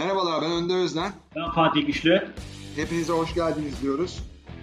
[0.00, 1.12] Merhabalar ben Önder Özden.
[1.36, 2.28] Ben Fatih Güçlü.
[2.76, 4.22] Hepinize hoş geldiniz diyoruz.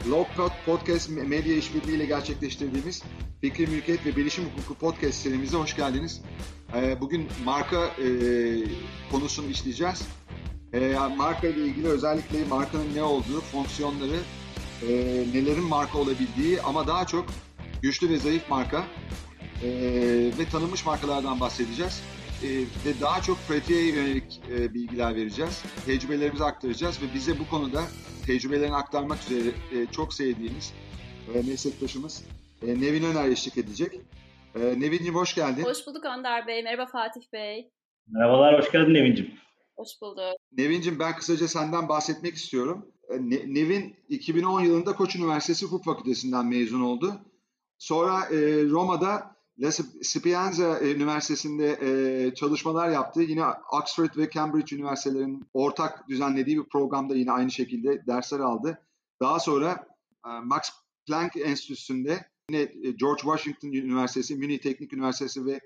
[0.10, 3.04] Logcode Podcast Medya İşbirliği ile gerçekleştirdiğimiz
[3.42, 6.22] Fikri Mülkiyet ve Bilişim Hukuku Podcast serimize hoş geldiniz.
[6.76, 8.08] Ee, bugün marka e,
[9.12, 10.08] konusunu işleyeceğiz.
[10.74, 14.20] E, marka ile ilgili özellikle markanın ne olduğu, fonksiyonları,
[14.90, 14.94] e,
[15.34, 17.26] nelerin marka olabildiği ama daha çok
[17.82, 18.84] güçlü ve zayıf marka
[19.64, 19.70] e,
[20.40, 22.02] ve tanınmış markalardan bahsedeceğiz.
[22.44, 22.50] E,
[22.86, 25.64] ve daha çok pratiğe yönelik e, bilgiler vereceğiz.
[25.86, 27.82] Tecrübelerimizi aktaracağız ve bize bu konuda
[28.26, 30.74] tecrübelerini aktarmak üzere e, çok sevdiğimiz
[31.34, 32.26] e, meslektaşımız
[32.62, 33.94] e, Nevin Öner eşlik edecek.
[34.56, 35.64] E, Nevin'ciğim hoş geldin.
[35.64, 36.64] Hoş bulduk Önder Bey.
[36.64, 37.72] Merhaba Fatih Bey.
[38.08, 39.32] Merhabalar, hoş geldin Nevin'ciğim.
[39.76, 40.36] Hoş bulduk.
[40.58, 42.92] Nevin'ciğim ben kısaca senden bahsetmek istiyorum.
[43.20, 47.14] Ne, Nevin 2010 yılında Koç Üniversitesi Hukuk Fakültesinden mezun oldu.
[47.78, 49.72] Sonra e, Roma'da La
[50.02, 53.22] Sapienza Üniversitesi'nde e, çalışmalar yaptı.
[53.22, 58.82] Yine Oxford ve Cambridge Üniversitelerinin ortak düzenlediği bir programda yine aynı şekilde dersler aldı.
[59.22, 59.88] Daha sonra
[60.26, 60.70] e, Max
[61.08, 65.60] Planck Enstitüsü'nde yine e, George Washington Üniversitesi, Münih Teknik Üniversitesi ve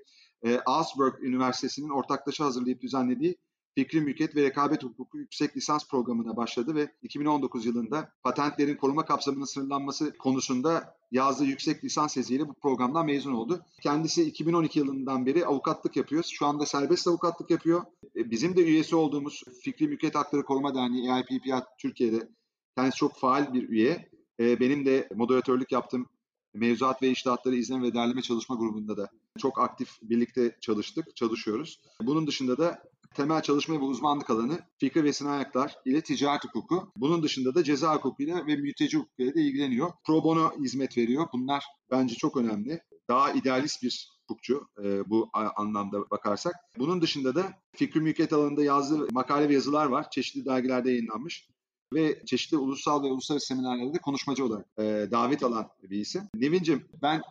[0.46, 3.38] e, Augsburg Üniversitesi'nin ortaklaşa hazırlayıp düzenlediği
[3.76, 9.46] Fikri Mülkiyet ve Rekabet Hukuku Yüksek Lisans Programı'na başladı ve 2019 yılında patentlerin koruma kapsamının
[9.46, 13.66] sınırlanması konusunda yazdığı yüksek lisans teziyle bu programdan mezun oldu.
[13.82, 16.24] Kendisi 2012 yılından beri avukatlık yapıyor.
[16.32, 17.82] Şu anda serbest avukatlık yapıyor.
[18.16, 22.30] E, bizim de üyesi olduğumuz Fikri Mülkiyet Hakları Koruma Derneği EIPPA Türkiye'de
[22.78, 24.10] kendisi çok faal bir üye.
[24.40, 26.06] E, benim de moderatörlük yaptığım
[26.54, 31.82] mevzuat ve iştahatları izleme ve derleme çalışma grubunda da çok aktif birlikte çalıştık, çalışıyoruz.
[32.02, 32.84] Bunun dışında da
[33.16, 36.92] temel çalışma ve uzmanlık alanı fikir ve sanayi haklar ile ticaret hukuku.
[36.98, 39.92] Bunun dışında da ceza hukukuyla ve mülteci hukukuyla da ilgileniyor.
[40.06, 41.28] Pro bono hizmet veriyor.
[41.34, 42.82] Bunlar bence çok önemli.
[43.10, 46.56] Daha idealist bir hukukçu e, bu anlamda bakarsak.
[46.78, 50.10] Bunun dışında da fikri mülkiyet alanında yazdığı makale ve yazılar var.
[50.10, 51.48] Çeşitli dergilerde yayınlanmış
[51.94, 56.22] ve çeşitli ulusal ve uluslararası seminerlerde konuşmacı olarak e, davet alan bir isim.
[56.36, 57.22] Nevin'cim ben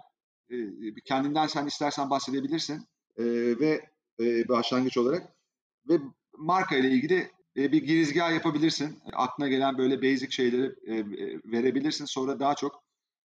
[0.51, 0.57] e,
[1.05, 3.25] kendinden sen istersen bahsedebilirsin e,
[3.61, 3.91] ve
[4.21, 5.40] e, başlangıç olarak
[5.89, 5.95] ve
[6.39, 8.99] marka ile ilgili e, bir girizgah yapabilirsin.
[9.13, 11.05] Aklına gelen böyle basic şeyleri e, e,
[11.45, 12.05] verebilirsin.
[12.05, 12.83] Sonra daha çok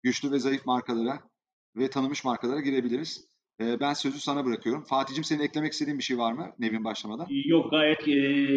[0.03, 1.19] güçlü ve zayıf markalara
[1.75, 3.31] ve tanınmış markalara girebiliriz.
[3.59, 4.83] Ben sözü sana bırakıyorum.
[4.83, 7.27] Fatih'cim senin eklemek istediğin bir şey var mı Nevin başlamadan?
[7.29, 8.11] Yok gayet e,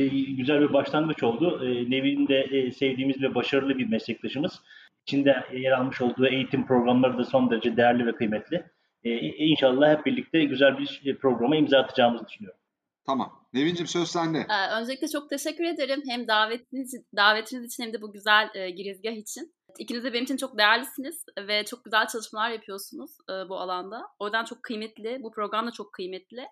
[0.09, 1.61] güzel bir başlangıç oldu.
[1.65, 4.61] E, Nevin de e, sevdiğimiz ve başarılı bir meslektaşımız.
[5.07, 8.65] İçinde yer almış olduğu eğitim programları da son derece değerli ve kıymetli.
[9.05, 12.61] E, inşallah hep birlikte güzel bir programa imza atacağımızı düşünüyorum.
[13.07, 13.47] Tamam.
[13.53, 14.39] Nevin'cim söz sende.
[14.39, 16.03] Ee, öncelikle çok teşekkür ederim.
[16.09, 19.55] Hem davetiniz, davetiniz için hem de bu güzel e, girizgah için.
[19.79, 24.03] İkiniz de benim için çok değerlisiniz ve çok güzel çalışmalar yapıyorsunuz e, bu alanda.
[24.19, 25.19] O yüzden çok kıymetli.
[25.23, 26.47] Bu program da çok kıymetli.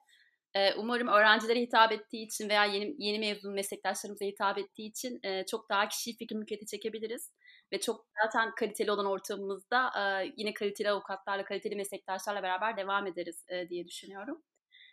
[0.54, 5.46] E, umarım öğrencilere hitap ettiği için veya yeni, yeni mezun meslektaşlarımıza hitap ettiği için e,
[5.46, 7.32] çok daha kişi fikir mülkiyeti çekebiliriz.
[7.72, 13.44] Ve çok zaten kaliteli olan ortamımızda e, yine kaliteli avukatlarla, kaliteli meslektaşlarla beraber devam ederiz
[13.48, 14.42] e, diye düşünüyorum.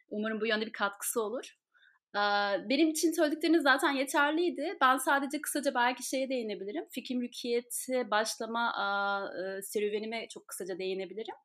[0.09, 1.56] Umarım bu yönde bir katkısı olur.
[2.70, 4.78] Benim için söyledikleriniz zaten yeterliydi.
[4.81, 6.86] Ben sadece kısaca belki şeye değinebilirim.
[6.92, 8.74] Fikir mülkiyete başlama
[9.64, 11.36] serüvenime çok kısaca değinebilirim.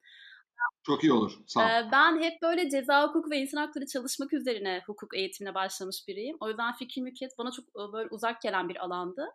[0.83, 1.33] Çok iyi olur.
[1.47, 1.91] Sağ ol.
[1.93, 6.37] Ben hep böyle ceza hukuku ve insan hakları çalışmak üzerine hukuk eğitimine başlamış biriyim.
[6.41, 9.27] O yüzden fikir mülkiyet bana çok böyle uzak gelen bir alandı.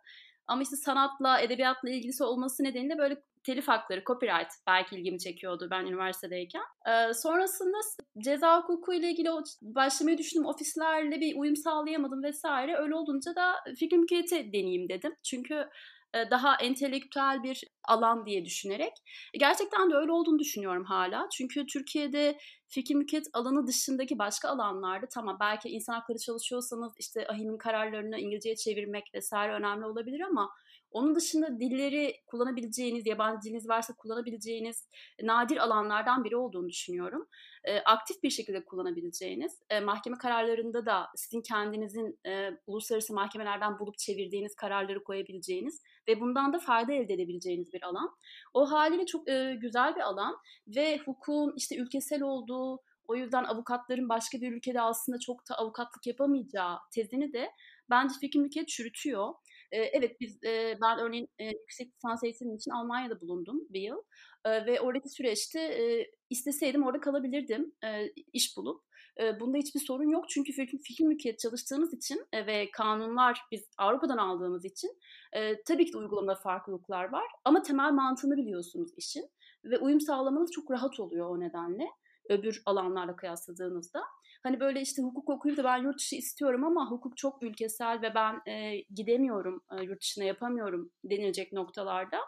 [0.46, 5.86] Ama işte sanatla, edebiyatla ilgisi olması nedeniyle böyle telif hakları, copyright belki ilgimi çekiyordu ben
[5.86, 6.62] üniversitedeyken.
[6.88, 7.76] Ee, sonrasında
[8.24, 9.28] ceza hukuku ile ilgili
[9.62, 10.46] başlamayı düşündüm.
[10.46, 12.76] Ofislerle bir uyum sağlayamadım vesaire.
[12.76, 15.14] Öyle olunca da fikir mülkiyeti deneyeyim dedim.
[15.22, 15.68] Çünkü
[16.14, 18.92] daha entelektüel bir alan diye düşünerek.
[19.38, 21.28] Gerçekten de öyle olduğunu düşünüyorum hala.
[21.32, 22.38] Çünkü Türkiye'de
[22.68, 28.56] fikir mülkiyet alanı dışındaki başka alanlarda tamam belki insan hakları çalışıyorsanız işte ahimin kararlarını İngilizceye
[28.56, 30.50] çevirmek vesaire önemli olabilir ama
[30.90, 34.88] onun dışında dilleri kullanabileceğiniz, yabancı diliniz varsa kullanabileceğiniz
[35.22, 37.26] nadir alanlardan biri olduğunu düşünüyorum.
[37.64, 43.98] E, aktif bir şekilde kullanabileceğiniz, e, mahkeme kararlarında da sizin kendinizin e, uluslararası mahkemelerden bulup
[43.98, 48.16] çevirdiğiniz kararları koyabileceğiniz ve bundan da fayda elde edebileceğiniz bir alan.
[48.54, 50.36] O haliyle çok e, güzel bir alan
[50.76, 56.06] ve hukukun işte ülkesel olduğu, o yüzden avukatların başka bir ülkede aslında çok da avukatlık
[56.06, 57.50] yapamayacağı tezini de
[57.90, 59.34] bence fikir mülkiyet çürütüyor.
[59.72, 60.38] Evet biz
[60.82, 64.02] ben örneğin yüksek lisans eğitimim için Almanya'da bulundum bir yıl
[64.46, 68.82] ve oradaki süreçte e, isteseydim orada kalabilirdim e, iş bulup.
[69.20, 73.68] E, bunda hiçbir sorun yok çünkü fikir, fikir mülkiyet çalıştığınız için e, ve kanunlar biz
[73.78, 74.90] Avrupa'dan aldığımız için
[75.32, 79.30] e, tabii ki de uygulamada farklılıklar var ama temel mantığını biliyorsunuz işin
[79.64, 81.88] ve uyum sağlamanız çok rahat oluyor o nedenle.
[82.28, 84.02] öbür alanlarla kıyasladığınızda.
[84.42, 88.14] Hani böyle işte hukuk okuyup da ben yurt dışı istiyorum ama hukuk çok ülkesel ve
[88.14, 92.18] ben e, gidemiyorum, e, yurt dışına yapamıyorum denilecek noktalarda.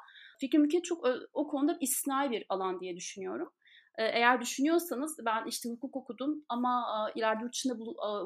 [0.43, 3.53] Fikri Mülkiyet çok o konuda istisnai bir alan diye düşünüyorum.
[3.99, 6.85] Eğer düşünüyorsanız ben işte hukuk okudum ama
[7.15, 7.75] ileride yurt dışında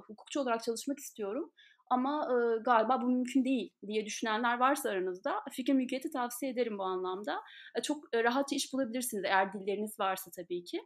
[0.07, 1.53] hukukçu olarak çalışmak istiyorum
[1.91, 2.29] ama
[2.65, 7.41] galiba bu mümkün değil diye düşünenler varsa aranızda fikir mülkiyeti tavsiye ederim bu anlamda.
[7.83, 10.81] Çok e, rahatça iş bulabilirsiniz eğer dilleriniz varsa tabii ki.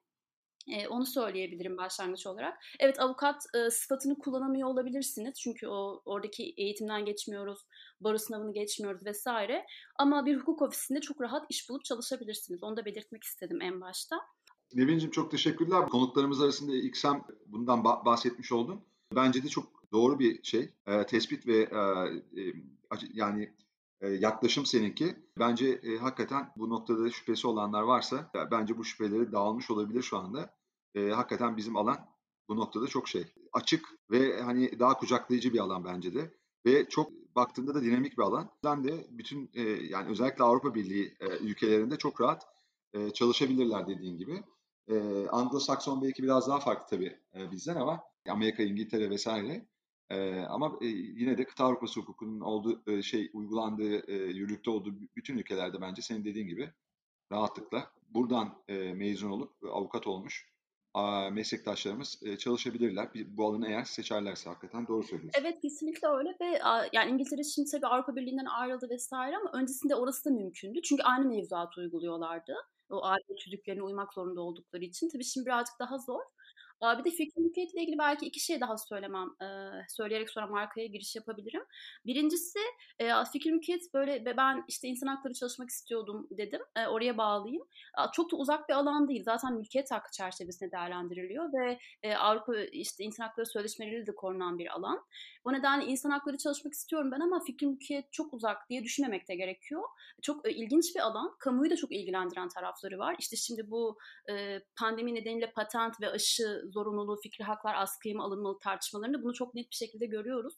[0.91, 2.59] Onu söyleyebilirim başlangıç olarak.
[2.79, 5.41] Evet avukat sıfatını kullanamıyor olabilirsiniz.
[5.41, 7.67] Çünkü o oradaki eğitimden geçmiyoruz,
[8.01, 9.67] baro sınavını geçmiyoruz vesaire.
[9.99, 12.63] Ama bir hukuk ofisinde çok rahat iş bulup çalışabilirsiniz.
[12.63, 14.21] Onu da belirtmek istedim en başta.
[14.75, 15.89] Nevin'cim çok teşekkürler.
[15.89, 18.81] Konuklarımız arasında ilk sen bundan bahsetmiş oldun.
[19.17, 20.69] Bence de çok doğru bir şey.
[21.09, 21.69] Tespit ve
[23.13, 23.53] yani
[24.09, 25.17] yaklaşım seninki.
[25.39, 30.19] Bence e, hakikaten bu noktada şüphesi olanlar varsa e, bence bu şüpheleri dağılmış olabilir şu
[30.19, 30.55] anda.
[30.95, 31.99] E, hakikaten bizim alan
[32.49, 36.35] bu noktada çok şey açık ve hani daha kucaklayıcı bir alan bence de
[36.67, 38.51] ve çok baktığında da dinamik bir alan.
[38.65, 42.47] Ben de bütün e, yani özellikle Avrupa Birliği e, ülkelerinde çok rahat
[42.93, 44.43] e, çalışabilirler dediğin gibi.
[44.89, 44.95] E,
[45.27, 49.67] Anglo-Sakson belki biraz daha farklı tabii e, bizden ama Amerika, İngiltere vesaire.
[50.11, 54.95] E, ama e, yine de kıta Avrupası hukukunun olduğu e, şey uygulandığı, e, yürürlükte olduğu
[55.17, 56.71] bütün ülkelerde bence senin dediğin gibi
[57.33, 60.51] rahatlıkla buradan e, mezun olup avukat olmuş
[61.33, 63.09] meslektaşlarımız e, çalışabilirler.
[63.27, 65.41] Bu alanı eğer seçerlerse hakikaten doğru söylüyorsun.
[65.43, 66.61] Evet kesinlikle öyle ve
[66.93, 70.83] yani İngiltere şimdi tabii Avrupa Birliği'nden ayrıldı vesaire ama öncesinde orası da mümkündü.
[70.83, 72.55] Çünkü aynı mevzuatı uyguluyorlardı.
[72.91, 75.09] O aile tüzüklerine uymak zorunda oldukları için.
[75.09, 76.21] Tabii şimdi birazcık daha zor.
[76.99, 79.29] Bir de fikri mülkiyetle ilgili belki iki şey daha söylemem,
[79.89, 81.63] söyleyerek sonra markaya giriş yapabilirim.
[82.07, 82.59] Birincisi
[83.33, 86.61] fikri mülkiyet böyle ben işte insan hakları çalışmak istiyordum dedim.
[86.89, 87.63] Oraya bağlayayım.
[88.13, 89.23] Çok da uzak bir alan değil.
[89.25, 91.79] Zaten mülkiyet hakkı çerçevesinde değerlendiriliyor ve
[92.17, 95.05] Avrupa işte insan hakları sözleşmeleriyle de korunan bir alan.
[95.45, 99.35] O nedenle insan hakları çalışmak istiyorum ben ama fikri mülkiyet çok uzak diye düşünmemek de
[99.35, 99.83] gerekiyor.
[100.23, 101.37] Çok ilginç bir alan.
[101.39, 103.17] Kamuyu da çok ilgilendiren tarafları var.
[103.19, 103.99] İşte şimdi bu
[104.79, 109.71] pandemi nedeniyle patent ve aşı zorunluluğu, fikri haklar askıya mı alınmalı tartışmalarında bunu çok net
[109.71, 110.55] bir şekilde görüyoruz.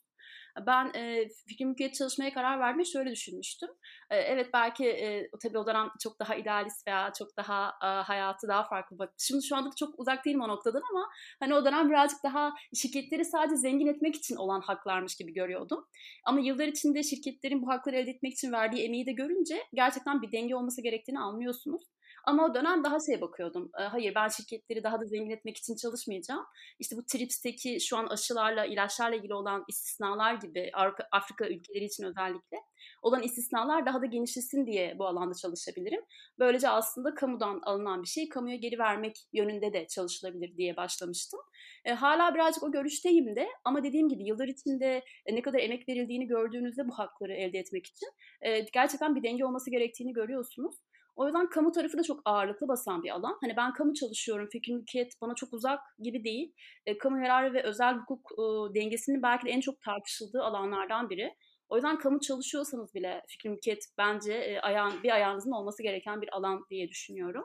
[0.66, 3.68] Ben e, fikri mülkiyet çalışmaya karar vermeyi şöyle düşünmüştüm.
[4.10, 8.48] E, evet belki e, tabii o dönem çok daha idealist veya çok daha e, hayatı
[8.48, 9.14] daha farklı bak.
[9.18, 11.08] Şimdi şu anda da çok uzak değilim o noktadan ama
[11.40, 15.86] hani o dönem birazcık daha şirketleri sadece zengin etmek için olan haklarmış gibi görüyordum.
[16.24, 20.32] Ama yıllar içinde şirketlerin bu hakları elde etmek için verdiği emeği de görünce gerçekten bir
[20.32, 21.82] denge olması gerektiğini anlıyorsunuz.
[22.24, 23.70] Ama o dönem daha şey bakıyordum.
[23.80, 26.44] E, hayır ben şirketleri daha da zengin etmek için çalışmayacağım.
[26.78, 30.70] İşte bu TRIPS'teki şu an aşılarla, ilaçlarla ilgili olan istisnalar gibi
[31.12, 32.56] Afrika ülkeleri için özellikle
[33.02, 36.00] olan istisnalar daha da genişlesin diye bu alanda çalışabilirim.
[36.38, 41.40] Böylece aslında kamudan alınan bir şey kamuya geri vermek yönünde de çalışılabilir diye başlamıştım.
[41.84, 45.88] E, hala birazcık o görüşteyim de ama dediğim gibi yıllar içinde e, ne kadar emek
[45.88, 48.08] verildiğini gördüğünüzde bu hakları elde etmek için
[48.40, 50.74] e, gerçekten bir denge olması gerektiğini görüyorsunuz.
[51.16, 53.38] O yüzden kamu tarafı da çok ağırlıklı basan bir alan.
[53.40, 56.52] Hani ben kamu çalışıyorum, fikir mülkiyet bana çok uzak gibi değil.
[56.86, 61.34] E, kamu yararı ve özel hukuk e, dengesinin belki de en çok tartışıldığı alanlardan biri.
[61.68, 66.36] O yüzden kamu çalışıyorsanız bile fikir mülkiyet bence e, ayağın, bir ayağınızın olması gereken bir
[66.36, 67.44] alan diye düşünüyorum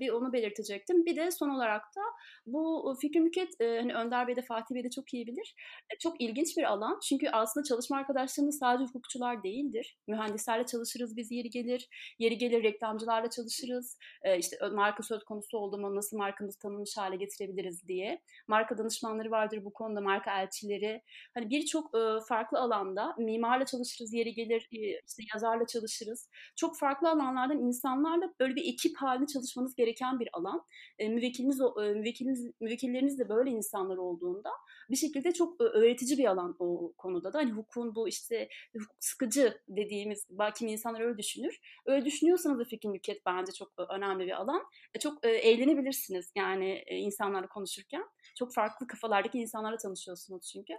[0.00, 1.04] bir onu belirtecektim.
[1.04, 2.00] Bir de son olarak da
[2.46, 5.54] bu fikir mülkiyet hani Önder Bey de Fatih Bey de çok iyi bilir.
[6.00, 6.98] Çok ilginç bir alan.
[7.08, 9.98] Çünkü aslında çalışma arkadaşlarımız sadece hukukçular değildir.
[10.08, 11.88] Mühendislerle çalışırız biz yeri gelir.
[12.18, 13.98] Yeri gelir reklamcılarla çalışırız.
[14.38, 18.22] İşte marka söz konusu olduğunda nasıl markamızı tanınmış hale getirebiliriz diye.
[18.48, 21.02] Marka danışmanları vardır bu konuda, marka elçileri.
[21.34, 21.90] Hani birçok
[22.28, 24.68] farklı alanda mimarla çalışırız, yeri gelir
[25.06, 26.28] işte yazarla çalışırız.
[26.56, 30.64] Çok farklı alanlardan insanlarla böyle bir ekip halinde çalışırız çalışmanız gereken bir alan.
[30.98, 34.50] E, müvekkiliniz, e, müvekkiliniz, müvekkilleriniz de böyle insanlar olduğunda
[34.90, 37.38] bir şekilde çok e, öğretici bir alan o konuda da.
[37.38, 41.60] Hani hukukun bu işte hukuk sıkıcı dediğimiz, belki insanlar öyle düşünür.
[41.86, 44.62] Öyle düşünüyorsanız da fikir mülkiyet bence çok e, önemli bir alan.
[44.94, 48.04] E, çok e, eğlenebilirsiniz yani e, insanlarla konuşurken.
[48.38, 50.72] Çok farklı kafalardaki insanlarla tanışıyorsunuz çünkü.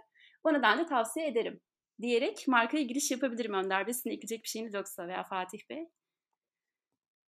[0.44, 1.60] O nedenle tavsiye ederim
[2.02, 3.94] diyerek markaya giriş yapabilirim Önder Bey.
[3.94, 5.88] Sizin ekleyecek bir şeyiniz yoksa veya Fatih Bey.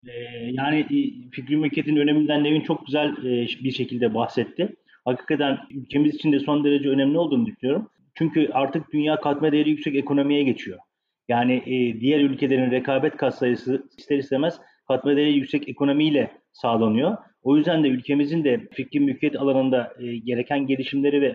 [0.07, 0.11] Ee,
[0.51, 4.75] yani e, fikri mülkiyetin öneminden Nevin çok güzel e, bir şekilde bahsetti.
[5.05, 7.89] Hakikaten ülkemiz için de son derece önemli olduğunu düşünüyorum.
[8.15, 10.79] Çünkü artık dünya katma değeri yüksek ekonomiye geçiyor.
[11.27, 17.17] Yani e, diğer ülkelerin rekabet kat sayısı ister istemez katma değeri yüksek ekonomiyle sağlanıyor.
[17.43, 19.93] O yüzden de ülkemizin de fikri mülkiyet alanında
[20.25, 21.33] gereken gelişimleri ve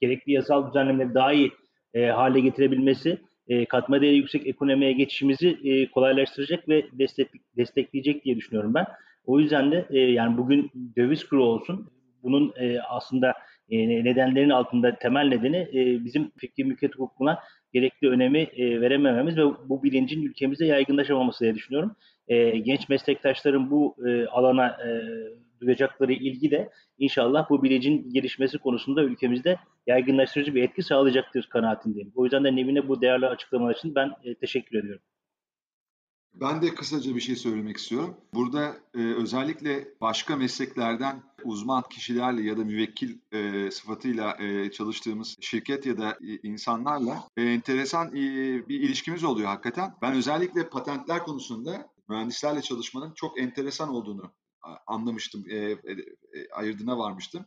[0.00, 1.50] gerekli yasal düzenlemeleri daha iyi
[1.94, 3.18] hale getirebilmesi
[3.52, 8.86] e, katma değeri yüksek ekonomiye geçişimizi e, kolaylaştıracak ve destek, destekleyecek diye düşünüyorum ben.
[9.26, 11.90] O yüzden de e, yani bugün döviz kuru olsun
[12.22, 12.54] bunun
[12.88, 13.34] aslında
[13.70, 15.68] e, nedenlerin altında temel nedeni
[16.04, 17.38] bizim fikri mülkiyet hukukuna
[17.72, 21.96] gerekli önemi veremememiz ve bu bilincin ülkemizde yaygınlaşamaması diye düşünüyorum.
[22.64, 23.96] Genç meslektaşların bu
[24.30, 24.78] alana
[25.62, 32.12] duyacakları ilgi de inşallah bu bilincin gelişmesi konusunda ülkemizde yaygınlaştırıcı bir etki sağlayacaktır kanaatindeyim.
[32.14, 35.02] O yüzden de Nevin'e bu değerli açıklamalar için ben e, teşekkür ediyorum.
[36.34, 38.16] Ben de kısaca bir şey söylemek istiyorum.
[38.34, 45.86] Burada e, özellikle başka mesleklerden uzman kişilerle ya da müvekkil e, sıfatıyla e, çalıştığımız şirket
[45.86, 48.22] ya da e, insanlarla e, enteresan e,
[48.68, 49.94] bir ilişkimiz oluyor hakikaten.
[50.02, 54.32] Ben özellikle patentler konusunda mühendislerle çalışmanın çok enteresan olduğunu
[54.86, 55.76] anlamıştım, e, e,
[56.52, 57.46] ayırdına varmıştım.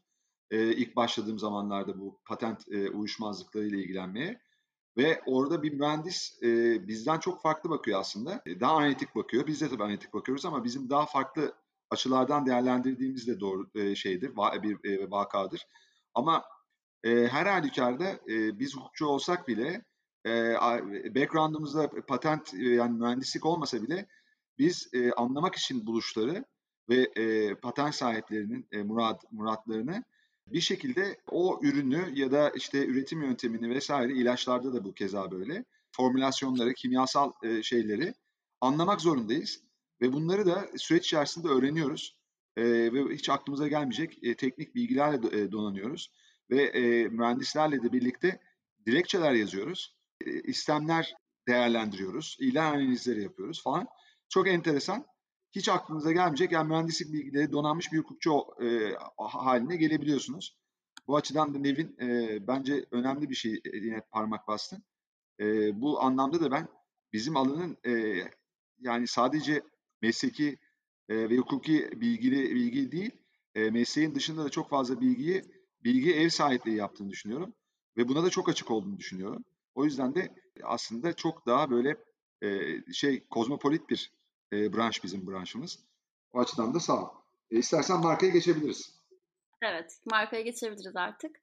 [0.51, 4.41] E, ilk başladığım zamanlarda bu patent e, uyuşmazlıklarıyla ilgilenmeye.
[4.97, 6.47] Ve orada bir mühendis e,
[6.87, 8.41] bizden çok farklı bakıyor aslında.
[8.45, 9.47] E, daha analitik bakıyor.
[9.47, 11.53] Biz de tabii analitik bakıyoruz ama bizim daha farklı
[11.89, 15.67] açılardan değerlendirdiğimiz de doğru e, şeydir, va, bir e, vakadır.
[16.13, 16.43] Ama
[17.03, 19.85] e, her halükarda e, biz hukukçu olsak bile
[20.25, 20.31] e,
[21.15, 24.07] background'ımızda patent yani mühendislik olmasa bile
[24.57, 26.45] biz e, anlamak için buluşları
[26.89, 30.03] ve e, patent sahiplerinin e, murad, muratlarını
[30.47, 35.65] bir şekilde o ürünü ya da işte üretim yöntemini vesaire ilaçlarda da bu keza böyle
[35.91, 38.13] formülasyonları, kimyasal e, şeyleri
[38.61, 39.61] anlamak zorundayız
[40.01, 42.17] ve bunları da süreç içerisinde öğreniyoruz
[42.57, 42.63] e,
[42.93, 46.11] ve hiç aklımıza gelmeyecek e, teknik bilgilerle do, e, donanıyoruz
[46.49, 48.39] ve e, mühendislerle de birlikte
[48.85, 51.15] dilekçeler yazıyoruz, e, istemler
[51.47, 53.87] değerlendiriyoruz, ilan analizleri yapıyoruz falan.
[54.29, 55.05] Çok enteresan
[55.55, 58.31] hiç aklınıza gelmeyecek yani mühendislik bilgileri donanmış bir hukukçu
[58.61, 60.57] e, haline gelebiliyorsunuz.
[61.07, 64.83] Bu açıdan da Nevin e, bence önemli bir şey e, yine parmak bastın.
[65.39, 66.67] E, bu anlamda da ben
[67.13, 68.23] bizim alanın e,
[68.79, 69.61] yani sadece
[70.01, 70.57] mesleki
[71.09, 73.11] e, ve hukuki bilgili bilgi değil,
[73.55, 75.43] e, mesleğin dışında da çok fazla bilgiyi
[75.83, 77.53] bilgi ev sahipliği yaptığını düşünüyorum
[77.97, 79.43] ve buna da çok açık olduğunu düşünüyorum.
[79.75, 81.97] O yüzden de aslında çok daha böyle
[82.41, 84.11] e, şey kozmopolit bir
[84.55, 85.79] e, branş bizim branşımız.
[86.33, 87.09] O açıdan da sağ ol.
[87.51, 88.95] E, istersen markaya geçebiliriz.
[89.61, 91.35] Evet, markaya geçebiliriz artık.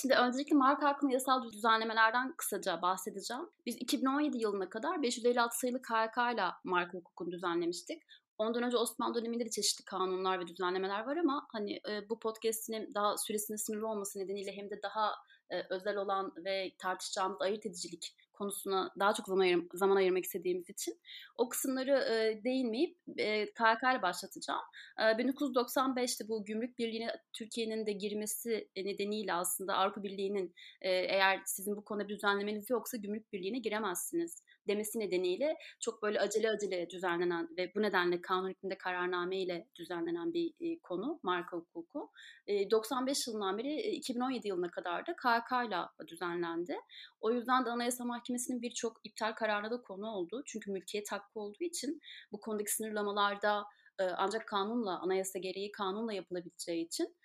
[0.00, 3.42] Şimdi öncelikle marka hakkında yasal düzenlemelerden kısaca bahsedeceğim.
[3.66, 8.02] Biz 2017 yılına kadar 556 sayılı KHK ile marka hukukunu düzenlemiştik.
[8.38, 12.94] Ondan önce Osmanlı döneminde de çeşitli kanunlar ve düzenlemeler var ama hani e, bu podcast'in
[12.94, 15.14] daha süresinin sınırlı olması nedeniyle hem de daha
[15.50, 20.70] e, özel olan ve tartışacağımız ayırt edicilik konusuna daha çok zaman, ayır, zaman ayırmak istediğimiz
[20.70, 21.00] için
[21.36, 24.60] o kısımları e, değinmeyip e, KHK ile başlatacağım.
[24.98, 31.76] E, 1995'te bu gümrük birliğine Türkiye'nin de girmesi nedeniyle aslında Avrupa Birliği'nin e, eğer sizin
[31.76, 37.48] bu konuda bir düzenlemeniz yoksa gümrük birliğine giremezsiniz demesi nedeniyle çok böyle acele acele düzenlenen
[37.58, 42.10] ve bu nedenle kanun hükmünde kararname ile düzenlenen bir e, konu marka hukuku.
[42.46, 46.76] E, 95 yılından beri e, 2017 yılına kadar da KHK ile düzenlendi.
[47.20, 50.42] O yüzden de Anayasa Mahkemesi'nin birçok iptal kararına da konu oldu.
[50.46, 52.00] Çünkü mülkiyet hakkı olduğu için
[52.32, 53.64] bu konudaki sınırlamalarda
[53.98, 57.16] e, ancak kanunla, anayasa gereği kanunla yapılabileceği için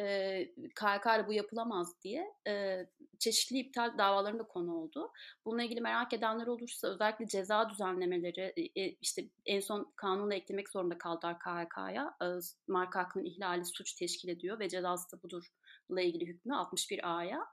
[0.00, 2.86] e, KHK bu yapılamaz diye e,
[3.18, 5.12] çeşitli iptal davalarında konu oldu.
[5.44, 10.98] Bununla ilgili merak edenler olursa özellikle ceza düzenlemeleri e, işte en son kanunla eklemek zorunda
[10.98, 12.16] kaldılar KHK'ya.
[12.22, 12.26] E,
[12.68, 15.46] marka hakkının ihlali suç teşkil ediyor ve cezası da budurla
[15.90, 17.46] ilgili hükmü 61A'ya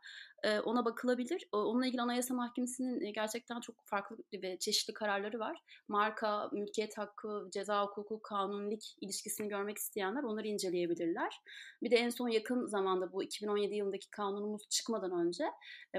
[0.64, 1.48] ona bakılabilir.
[1.52, 5.62] Onunla ilgili Anayasa Mahkemesi'nin gerçekten çok farklı ve çeşitli kararları var.
[5.88, 11.42] Marka, mülkiyet hakkı, ceza hukuku, kanunilik ilişkisini görmek isteyenler onları inceleyebilirler.
[11.84, 15.46] Bir de en son yakın zamanda bu 2017 yılındaki kanunumuz çıkmadan önce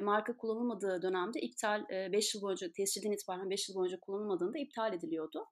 [0.02, 5.46] marka kullanılmadığı dönemde iptal 5 yıl boyunca tescilden itibaren 5 yıl boyunca kullanılmadığında iptal ediliyordu.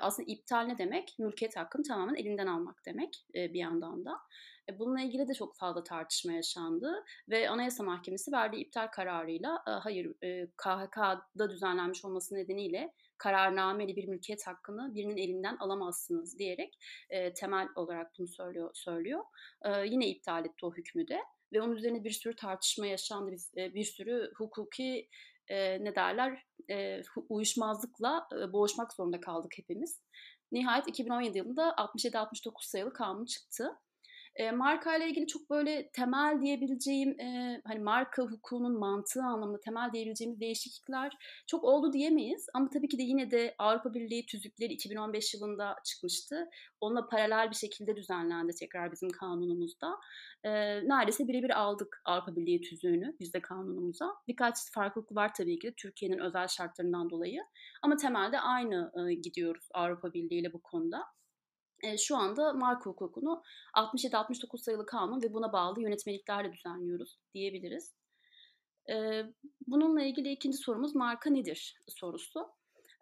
[0.00, 1.14] Aslında iptal ne demek?
[1.18, 4.20] Mülkiyet hakkını tamamen elinden almak demek bir yandan da.
[4.70, 9.70] E, bununla ilgili de çok fazla tartışma yaşandı ve Anayasa Mahkemesi verdiği iptal kararıyla e,
[9.70, 10.12] hayır
[10.56, 16.78] KHK'da e, düzenlenmiş olması nedeniyle kararnameli bir mülkiyet hakkını birinin elinden alamazsınız diyerek
[17.34, 18.70] temel olarak bunu söylüyor.
[18.74, 19.24] söylüyor.
[19.84, 21.18] Yine iptal etti o hükmü de
[21.52, 23.30] ve onun üzerine bir sürü tartışma yaşandı.
[23.56, 25.08] Bir sürü hukuki
[25.50, 26.42] ne derler
[27.28, 30.00] uyuşmazlıkla boğuşmak zorunda kaldık hepimiz.
[30.52, 33.76] Nihayet 2017 yılında 67-69 sayılı kanun çıktı.
[34.36, 39.92] E, marka ile ilgili çok böyle temel diyebileceğim e, hani marka hukukunun mantığı anlamında temel
[39.92, 41.12] diyebileceğimiz değişiklikler
[41.46, 42.46] çok oldu diyemeyiz.
[42.54, 46.48] Ama tabii ki de yine de Avrupa Birliği tüzükleri 2015 yılında çıkmıştı.
[46.80, 49.96] Onunla paralel bir şekilde düzenlendi tekrar bizim kanunumuzda.
[50.44, 50.50] E,
[50.88, 54.06] neredeyse birebir aldık Avrupa Birliği tüzüğünü biz de kanunumuza.
[54.28, 57.42] Birkaç farklılık var tabii ki de Türkiye'nin özel şartlarından dolayı.
[57.82, 61.02] Ama temelde aynı e, gidiyoruz Avrupa Birliği ile bu konuda.
[61.82, 63.42] E, şu anda marka hukukunu
[63.74, 67.94] 67-69 sayılı kanun ve buna bağlı yönetmeliklerle düzenliyoruz diyebiliriz.
[68.90, 69.22] E,
[69.66, 72.48] bununla ilgili ikinci sorumuz marka nedir sorusu.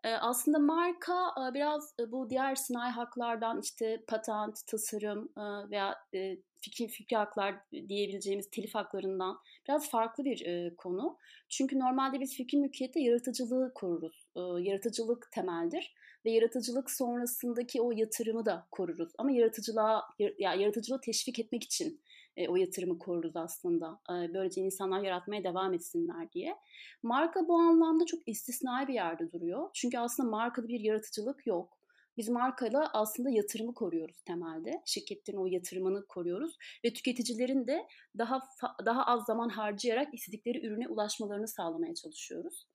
[0.05, 5.97] E, aslında marka e, biraz e, bu diğer sınai haklardan işte patent, tasarım e, veya
[6.15, 11.19] e, fikri, fikri haklar diyebileceğimiz telif haklarından biraz farklı bir e, konu.
[11.49, 14.27] Çünkü normalde biz fikri mülkiyette yaratıcılığı koruruz.
[14.37, 15.95] E, yaratıcılık temeldir
[16.29, 19.13] ve yaratıcılık sonrasındaki o yatırımı da koruruz.
[19.19, 20.03] Ama yaratıcılığa
[20.39, 22.01] ya yaratıcılığı teşvik etmek için
[22.37, 24.01] e, o yatırımı koruruz aslında.
[24.11, 26.57] E, böylece insanlar yaratmaya devam etsinler diye.
[27.03, 29.71] Marka bu anlamda çok istisnai bir yerde duruyor.
[29.75, 31.79] Çünkü aslında markada bir yaratıcılık yok.
[32.17, 34.83] Biz markayla aslında yatırımı koruyoruz temelde.
[34.87, 37.87] Şirketlerin o yatırımını koruyoruz ve tüketicilerin de
[38.19, 38.41] daha
[38.85, 42.67] daha az zaman harcayarak istedikleri ürüne ulaşmalarını sağlamaya çalışıyoruz.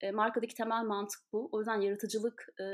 [0.00, 1.48] E, markadaki temel mantık bu.
[1.52, 2.64] O yüzden yaratıcılık e,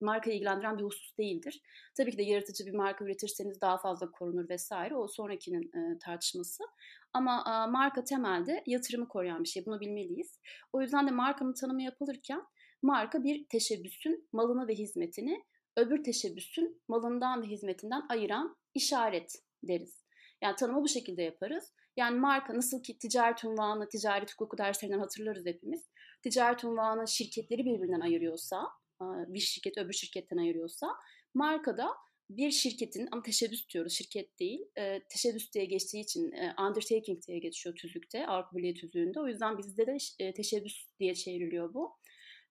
[0.00, 1.62] markayı ilgilendiren bir husus değildir.
[1.96, 4.96] Tabii ki de yaratıcı bir marka üretirseniz daha fazla korunur vesaire.
[4.96, 6.64] O sonrakinin e, tartışması.
[7.12, 9.66] Ama e, marka temelde yatırımı koruyan bir şey.
[9.66, 10.40] Bunu bilmeliyiz.
[10.72, 12.42] O yüzden de markanın tanımı yapılırken
[12.82, 15.44] marka bir teşebbüsün malını ve hizmetini
[15.76, 20.02] öbür teşebbüsün malından ve hizmetinden ayıran işaret deriz.
[20.42, 21.72] Yani tanımı bu şekilde yaparız.
[21.96, 25.88] Yani marka nasıl ki ticaret unvanı, ticaret hukuku derslerinden hatırlarız hepimiz.
[26.22, 28.68] Ticaret unvanı şirketleri birbirinden ayırıyorsa,
[29.00, 30.86] bir şirket öbür şirketten ayırıyorsa,
[31.34, 31.88] markada
[32.30, 37.38] bir şirketin ama teşebbüs diyoruz şirket değil e, teşebbüs diye geçtiği için e, undertaking diye
[37.38, 41.96] geçiyor tüzükte Avrupa Birliği tüzüğünde o yüzden bizde de e, teşebbüs diye çevriliyor bu.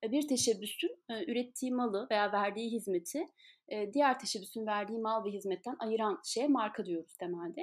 [0.04, 3.26] E, bir teşebbüsün e, ürettiği malı veya verdiği hizmeti
[3.72, 7.62] e, diğer teşebbüsün verdiği mal ve hizmetten ayıran şeye marka diyoruz temelde.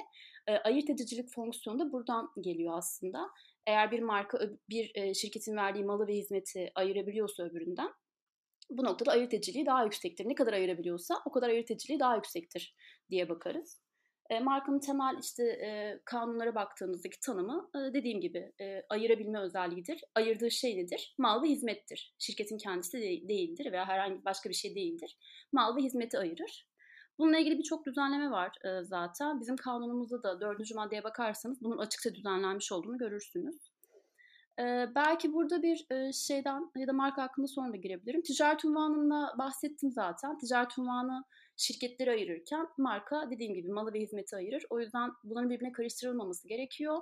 [0.64, 3.28] Ayırt edicilik fonksiyonu da buradan geliyor aslında.
[3.66, 4.38] Eğer bir marka
[4.70, 7.90] bir şirketin verdiği malı ve hizmeti ayırabiliyorsa öbüründen
[8.70, 10.28] bu noktada ayırt ediciliği daha yüksektir.
[10.28, 12.74] Ne kadar ayırabiliyorsa o kadar ayırt ediciliği daha yüksektir
[13.10, 13.80] diye bakarız.
[14.30, 20.04] E, markanın temel işte e, kanunlara baktığımızdaki tanımı e, dediğim gibi e, ayırabilme özelliğidir.
[20.14, 21.14] Ayırdığı şey nedir?
[21.18, 22.14] Mal ve hizmettir.
[22.18, 25.16] Şirketin kendisi de değildir veya herhangi başka bir şey değildir.
[25.52, 26.68] Mal ve hizmeti ayırır.
[27.18, 29.40] Bununla ilgili birçok düzenleme var e, zaten.
[29.40, 33.58] Bizim kanunumuzda da dördüncü maddeye bakarsanız bunun açıkça düzenlenmiş olduğunu görürsünüz.
[34.60, 38.22] Ee, belki burada bir e, şeyden ya da marka hakkında sonra da girebilirim.
[38.22, 40.38] Ticaret unvanında bahsettim zaten.
[40.38, 41.24] Ticaret unvanı
[41.58, 44.64] şirketleri ayırırken marka dediğim gibi malı ve hizmeti ayırır.
[44.70, 47.00] O yüzden bunların birbirine karıştırılmaması gerekiyor.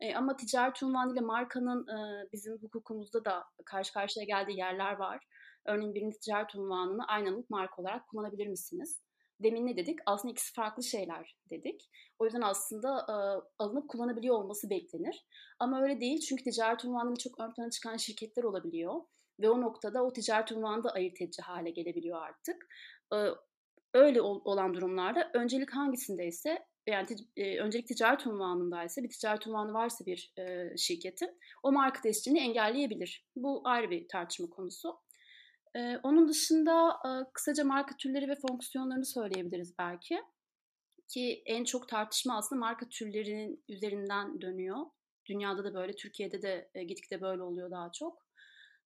[0.00, 5.24] E, ama ticaret unvanı ile markanın e, bizim hukukumuzda da karşı karşıya geldiği yerler var.
[5.66, 9.02] Örneğin birinci ticaret unvanını aynı anlık marka olarak kullanabilir misiniz?
[9.40, 9.98] Demin ne dedik?
[10.06, 11.90] Aslında ikisi farklı şeyler dedik.
[12.18, 13.14] O yüzden aslında e,
[13.58, 15.26] alınıp kullanabiliyor olması beklenir.
[15.58, 18.94] Ama öyle değil çünkü ticaret unvanıyla çok ön plana çıkan şirketler olabiliyor.
[19.40, 22.66] Ve o noktada o ticaret unvanı da ayırt edici hale gelebiliyor artık.
[23.14, 23.16] E,
[23.94, 30.06] öyle ol, olan durumlarda öncelik hangisindeyse yani e, öncelik ticaret unvanındaysa bir ticaret unvanı varsa
[30.06, 33.26] bir e, şirketin o marka tescilini engelleyebilir.
[33.36, 35.00] Bu ayrı bir tartışma konusu.
[35.76, 40.18] E, onun dışında e, kısaca marka türleri ve fonksiyonlarını söyleyebiliriz belki.
[41.08, 44.76] Ki en çok tartışma aslında marka türlerinin üzerinden dönüyor.
[45.26, 48.28] Dünyada da böyle, Türkiye'de de e, gitgide böyle oluyor daha çok.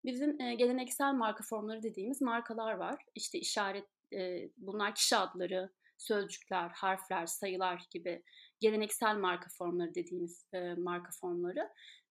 [0.05, 3.05] Bizim e, geleneksel marka formları dediğimiz markalar var.
[3.15, 8.23] İşte işaret, e, bunlar kişi adları, sözcükler, harfler, sayılar gibi
[8.61, 11.69] geleneksel marka formları dediğimiz e, marka formları.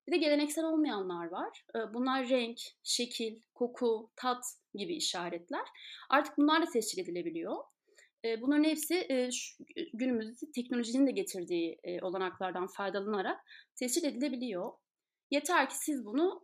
[0.07, 1.65] Bir de geleneksel olmayanlar var.
[1.93, 5.65] Bunlar renk, şekil, koku, tat gibi işaretler.
[6.09, 7.55] Artık bunlar da tescil edilebiliyor.
[8.41, 9.07] Bunların hepsi
[9.93, 13.39] günümüzde teknolojinin de getirdiği olanaklardan faydalanarak
[13.75, 14.71] tescil edilebiliyor.
[15.31, 16.43] Yeter ki siz bunu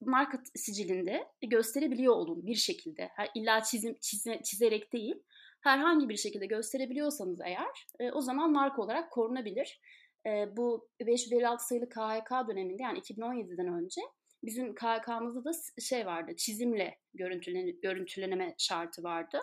[0.00, 3.10] marka sicilinde gösterebiliyor olun bir şekilde.
[3.34, 5.22] İlla çizim, çize, çizerek değil,
[5.60, 9.80] herhangi bir şekilde gösterebiliyorsanız eğer o zaman marka olarak korunabilir
[10.26, 14.00] e, bu 556 sayılı KHK döneminde yani 2017'den önce
[14.44, 19.40] bizim KHK'mızda da şey vardı çizimle görüntülen görüntüleneme şartı vardı.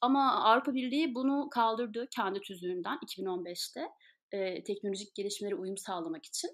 [0.00, 3.88] Ama Avrupa Birliği bunu kaldırdı kendi tüzüğünden 2015'te
[4.32, 6.50] e, teknolojik gelişmelere uyum sağlamak için.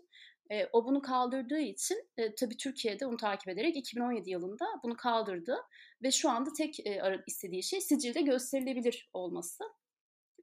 [0.51, 5.57] E, o bunu kaldırdığı için e, tabii Türkiye'de onu takip ederek 2017 yılında bunu kaldırdı
[6.03, 9.65] ve şu anda tek e, istediği şey sicilde gösterilebilir olması.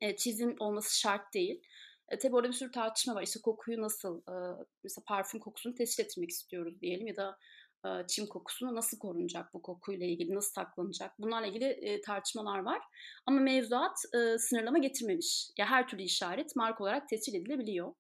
[0.02, 1.62] E, çizim olması şart değil.
[2.10, 3.24] E, tabii orada bir sürü tartışma var.
[3.24, 4.36] İşte kokuyu nasıl, e,
[4.84, 7.38] mesela parfüm kokusunu tescil etmek istiyoruz diyelim ya da
[7.86, 11.20] e, çim kokusunu nasıl korunacak bu kokuyla ilgili, nasıl saklanacak?
[11.20, 12.82] Bunlarla ilgili e, tartışmalar var.
[13.26, 15.50] Ama mevzuat e, sınırlama getirmemiş.
[15.58, 17.94] Ya her türlü işaret marka olarak tescil edilebiliyor.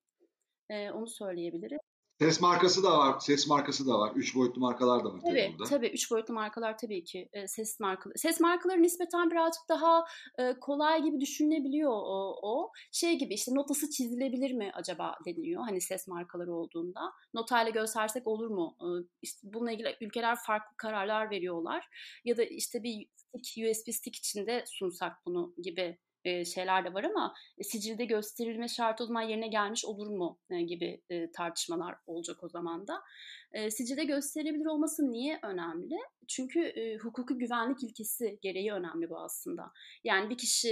[0.69, 1.79] E, onu söyleyebilirim.
[2.19, 3.19] Ses markası da var.
[3.19, 4.11] Ses markası da var.
[4.15, 5.69] Üç boyutlu markalar da var tabii, tabii burada.
[5.69, 5.87] Tabii.
[5.87, 7.29] Üç boyutlu markalar tabii ki.
[7.33, 8.17] E, ses markaları.
[8.17, 10.05] Ses markaları nispeten birazcık daha
[10.39, 12.71] e, kolay gibi düşünülebiliyor o, o.
[12.91, 15.63] Şey gibi işte notası çizilebilir mi acaba deniliyor.
[15.63, 17.01] Hani ses markaları olduğunda.
[17.33, 18.75] Notayla göstersek olur mu?
[18.81, 18.87] E,
[19.21, 21.85] işte bununla ilgili ülkeler farklı kararlar veriyorlar.
[22.25, 25.97] Ya da işte bir stick, USB stick içinde sunsak bunu gibi
[26.45, 31.01] şeyler de var ama e, sicilde gösterilme şartı o zaman yerine gelmiş olur mu gibi
[31.33, 33.01] tartışmalar olacak o zaman da.
[33.69, 35.95] sicilde gösterilebilir olması niye önemli?
[36.27, 39.71] Çünkü e, hukuki güvenlik ilkesi gereği önemli bu aslında.
[40.03, 40.69] Yani bir kişi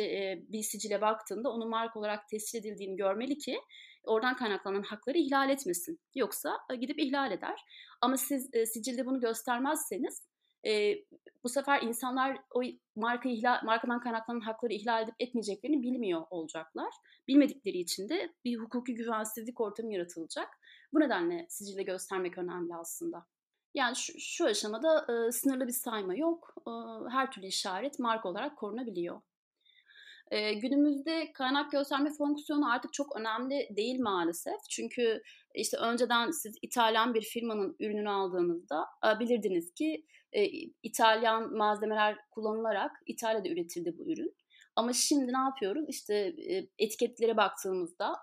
[0.49, 3.59] bir sicile baktığında onun mark olarak tescil edildiğini görmeli ki
[4.03, 5.99] oradan kaynaklanan hakları ihlal etmesin.
[6.15, 7.61] Yoksa gidip ihlal eder.
[8.01, 10.21] Ama siz sicilde bunu göstermezseniz
[10.65, 10.95] e,
[11.43, 12.61] bu sefer insanlar o
[12.95, 16.93] marka ihlal, markadan kaynaklanan hakları ihlal edip etmeyeceklerini bilmiyor olacaklar.
[17.27, 20.49] Bilmedikleri için de bir hukuki güvensizlik ortamı yaratılacak.
[20.93, 23.25] Bu nedenle sicilde göstermek önemli aslında.
[23.73, 26.55] Yani şu, şu aşamada e, sınırlı bir sayma yok.
[26.67, 26.71] E,
[27.11, 29.21] her türlü işaret marka olarak korunabiliyor.
[30.31, 34.59] E, günümüzde kaynak gösterme fonksiyonu artık çok önemli değil maalesef.
[34.69, 35.21] Çünkü
[35.55, 40.45] işte önceden siz İtalyan bir firmanın ürününü aldığınızda e, bilirdiniz ki e,
[40.83, 44.35] İtalyan malzemeler kullanılarak İtalya'da üretildi bu ürün.
[44.75, 45.85] Ama şimdi ne yapıyoruz?
[45.87, 46.15] İşte
[46.49, 48.13] e, etiketlere baktığımızda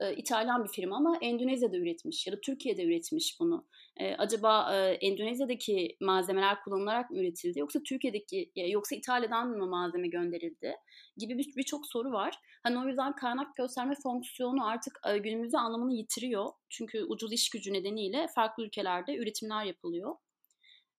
[0.00, 3.66] e, İtalyan bir firma ama Endonezya'da üretmiş ya da Türkiye'de üretmiş bunu.
[3.96, 10.76] E, acaba e, Endonezya'daki malzemeler kullanılarak mı üretildi yoksa Türkiye'deki yoksa İtalya'dan mı malzeme gönderildi
[11.16, 12.34] gibi birçok bir soru var.
[12.62, 16.50] Hani o yüzden kaynak gösterme fonksiyonu artık e, günümüzde anlamını yitiriyor.
[16.68, 20.14] Çünkü ucuz iş gücü nedeniyle farklı ülkelerde üretimler yapılıyor.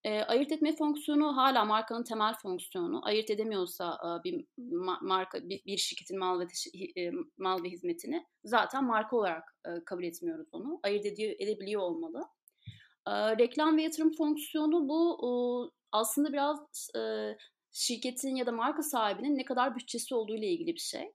[0.03, 3.05] E, ayırt etme fonksiyonu hala markanın temel fonksiyonu.
[3.05, 4.45] Ayırt edemiyorsa e, bir
[5.01, 6.45] marka bir, bir şirketin mal ve
[7.01, 10.79] e, mal ve hizmetini zaten marka olarak e, kabul etmiyoruz onu.
[10.83, 12.23] Ayırt ediyor, edebiliyor olmalı.
[13.07, 15.29] E, reklam ve yatırım fonksiyonu bu e,
[15.91, 17.01] aslında biraz e,
[17.71, 21.13] şirketin ya da marka sahibinin ne kadar bütçesi olduğu ile ilgili bir şey.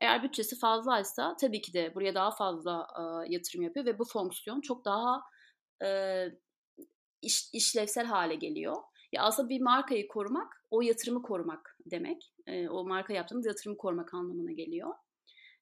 [0.00, 4.60] Eğer bütçesi fazlaysa tabii ki de buraya daha fazla e, yatırım yapıyor ve bu fonksiyon
[4.60, 5.20] çok daha
[5.84, 5.88] e,
[7.22, 8.76] iş, işlevsel hale geliyor.
[9.12, 12.32] Ya aslında bir markayı korumak, o yatırımı korumak demek.
[12.46, 14.90] E, o marka yaptığımız yatırımı korumak anlamına geliyor.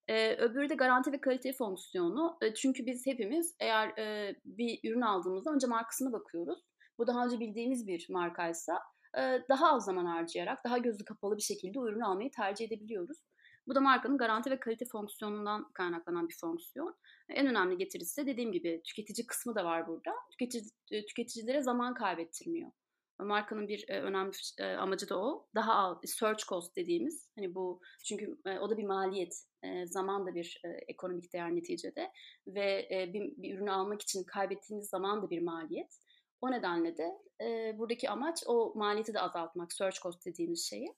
[0.08, 2.38] E, öbürü de garanti ve kalite fonksiyonu.
[2.42, 6.58] E, çünkü biz hepimiz eğer e, bir ürün aldığımızda önce markasına bakıyoruz.
[6.98, 8.78] Bu daha önce bildiğimiz bir markaysa
[9.18, 13.18] e, daha az zaman harcayarak, daha gözü kapalı bir şekilde ürünü almayı tercih edebiliyoruz.
[13.66, 16.96] Bu da markanın garanti ve kalite fonksiyonundan kaynaklanan bir fonksiyon.
[17.28, 20.12] En önemli getirisi de dediğim gibi tüketici kısmı da var burada.
[20.30, 22.70] Tüketici, e, tüketicilere zaman kaybettirmiyor.
[23.18, 25.46] Markanın bir e, önemli e, amacı da o.
[25.54, 29.44] Daha search cost dediğimiz hani bu çünkü o da bir maliyet.
[29.84, 32.10] Zaman da bir ekonomik değer neticede
[32.46, 35.98] ve bir, bir ürünü almak için kaybettiğiniz zaman da bir maliyet.
[36.40, 40.94] O nedenle de e, buradaki amaç o maliyeti de azaltmak, search cost dediğimiz şeyi.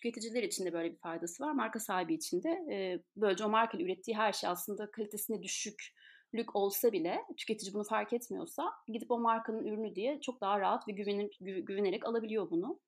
[0.00, 1.52] Tüketiciler için de böyle bir faydası var.
[1.52, 6.92] Marka sahibi için de e, böylece o markanın ürettiği her şey aslında kalitesinde düşüklük olsa
[6.92, 11.36] bile tüketici bunu fark etmiyorsa gidip o markanın ürünü diye çok daha rahat ve güvenir,
[11.40, 12.80] güvenerek alabiliyor bunu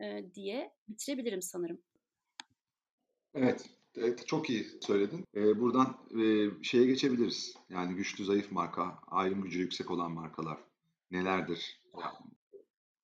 [0.00, 1.78] e, diye bitirebilirim sanırım.
[3.34, 5.24] Evet, evet çok iyi söyledin.
[5.34, 7.54] Ee, buradan e, şeye geçebiliriz.
[7.68, 10.58] Yani güçlü zayıf marka, ayrım gücü yüksek olan markalar
[11.10, 11.80] nelerdir?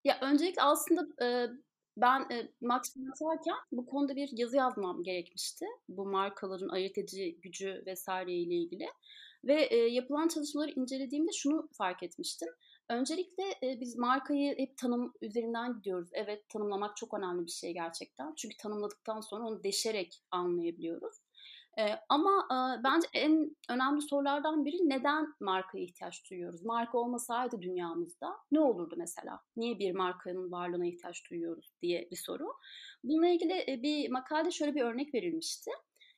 [0.04, 1.48] Ya öncelikle aslında e,
[1.96, 5.66] ben e, Maxim'e atarken bu konuda bir yazı yazmam gerekmişti.
[5.88, 8.86] Bu markaların ayırt edici gücü vesaire ile ilgili.
[9.44, 12.48] Ve e, yapılan çalışmaları incelediğimde şunu fark etmiştim.
[12.88, 16.10] Öncelikle e, biz markayı hep tanım üzerinden gidiyoruz.
[16.12, 18.34] Evet tanımlamak çok önemli bir şey gerçekten.
[18.36, 21.16] Çünkü tanımladıktan sonra onu deşerek anlayabiliyoruz.
[21.78, 26.64] E, ama e, bence en önemli sorulardan biri neden markaya ihtiyaç duyuyoruz?
[26.64, 29.40] Marka olmasaydı dünyamızda ne olurdu mesela?
[29.56, 32.46] Niye bir markanın varlığına ihtiyaç duyuyoruz diye bir soru.
[33.04, 35.70] Bununla ilgili bir makalede şöyle bir örnek verilmişti.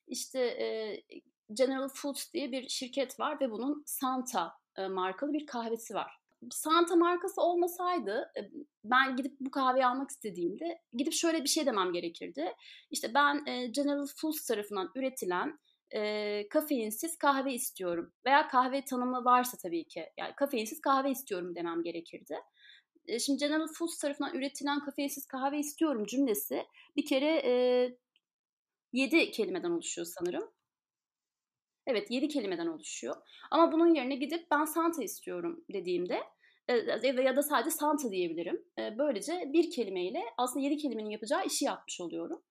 [0.07, 0.97] İşte e,
[1.53, 4.53] General Foods diye bir şirket var ve bunun Santa
[4.91, 6.22] markalı bir kahvesi var.
[6.50, 8.40] Santa markası olmasaydı e,
[8.85, 12.52] ben gidip bu kahveyi almak istediğimde gidip şöyle bir şey demem gerekirdi.
[12.90, 15.59] İşte ben e, General Foods tarafından üretilen
[15.94, 18.12] e, kafeinsiz kahve istiyorum.
[18.26, 20.07] Veya kahve tanımı varsa tabii ki.
[20.18, 22.37] Yani kafeinsiz kahve istiyorum demem gerekirdi.
[23.07, 27.52] E, şimdi General Foods tarafından üretilen kafeinsiz kahve istiyorum cümlesi bir kere e,
[28.92, 30.50] 7 kelimeden oluşuyor sanırım.
[31.87, 33.16] Evet 7 kelimeden oluşuyor.
[33.51, 36.21] Ama bunun yerine gidip ben Santa istiyorum dediğimde
[37.23, 38.64] ya da sadece Santa diyebilirim.
[38.99, 42.42] Böylece bir kelimeyle aslında 7 kelimenin yapacağı işi yapmış oluyorum.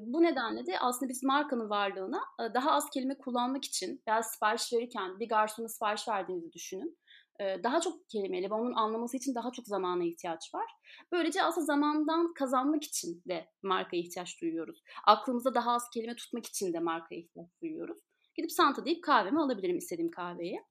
[0.00, 2.20] Bu nedenle de aslında biz markanın varlığına
[2.54, 6.98] daha az kelime kullanmak için veya sipariş verirken bir garsona sipariş verdiğinizi düşünün.
[7.40, 10.70] daha çok kelimeyle ve onun anlaması için daha çok zamana ihtiyaç var.
[11.12, 14.82] Böylece aslında zamandan kazanmak için de markaya ihtiyaç duyuyoruz.
[15.06, 17.98] Aklımızda daha az kelime tutmak için de markaya ihtiyaç duyuyoruz.
[18.38, 20.62] Gidip Santa deyip kahvemi alabilirim istediğim kahveyi.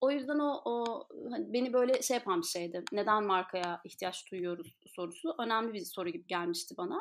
[0.00, 2.84] O yüzden o, o hani beni böyle şey yapan bir şeydi.
[2.92, 7.00] Neden markaya ihtiyaç duyuyoruz sorusu önemli bir soru gibi gelmişti bana.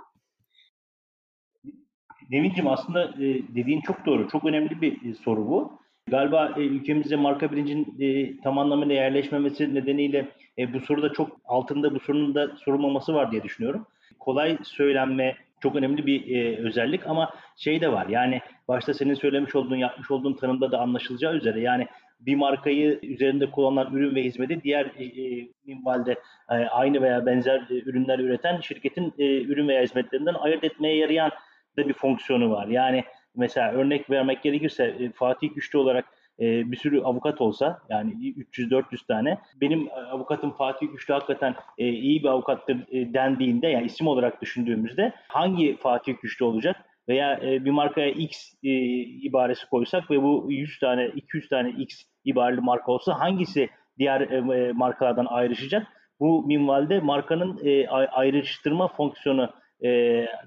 [2.29, 4.27] Nevin'cim aslında e, dediğin çok doğru.
[4.27, 5.79] Çok önemli bir e, soru bu.
[6.07, 7.97] Galiba e, ülkemizde marka bilincin
[8.43, 10.31] tam anlamıyla yerleşmemesi nedeniyle
[10.73, 13.87] bu soruda çok altında bu sorunun da sorulmaması var diye düşünüyorum.
[14.19, 19.56] Kolay söylenme çok önemli bir e, özellik ama şey de var yani başta senin söylemiş
[19.56, 21.88] olduğun yapmış olduğun tanımda da anlaşılacağı üzere yani
[22.19, 26.12] bir markayı üzerinde kullanılan ürün ve hizmeti diğer e, e minvalde
[26.49, 31.32] e, aynı veya benzer e, ürünler üreten şirketin e, ürün veya hizmetlerinden ayırt etmeye yarayan
[31.78, 32.67] da bir fonksiyonu var.
[32.67, 33.04] Yani
[33.36, 36.06] mesela örnek vermek gerekirse e, Fatih Güçlü olarak
[36.39, 42.24] e, bir sürü avukat olsa yani 300-400 tane benim avukatım Fatih Güçlü hakikaten e, iyi
[42.24, 46.76] bir avukattır e, dendiğinde yani isim olarak düşündüğümüzde hangi Fatih Güçlü olacak?
[47.08, 48.69] Veya e, bir markaya X e,
[49.00, 53.69] ibaresi koysak ve bu 100 tane 200 tane X ibareli marka olsa hangisi
[54.00, 55.88] diğer e, markalardan ayrışacak?
[56.19, 59.50] Bu minvalde markanın e, ayrıştırma fonksiyonu
[59.84, 59.89] e,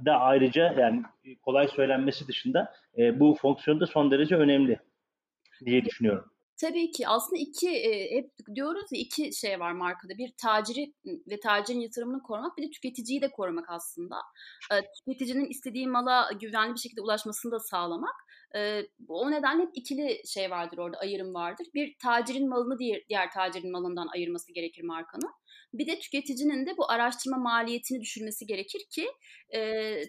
[0.05, 1.03] da ayrıca yani
[1.43, 4.79] kolay söylenmesi dışında e, bu fonksiyon da son derece önemli
[5.65, 6.31] diye düşünüyorum.
[6.61, 10.19] Tabii ki aslında iki e, hep diyoruz ya iki şey var markada.
[10.19, 10.95] Bir taciri
[11.31, 14.17] ve tacirin yatırımını korumak bir de tüketiciyi de korumak aslında.
[14.73, 18.15] E, tüketicinin istediği mala güvenli bir şekilde ulaşmasını da sağlamak.
[18.57, 21.67] E, o nedenle hep ikili şey vardır orada ayrım vardır.
[21.75, 25.33] Bir tacirin malını diğer, diğer tacirin malından ayırması gerekir markanın.
[25.79, 29.07] Bir de tüketicinin de bu araştırma maliyetini düşürmesi gerekir ki
[29.51, 29.61] e,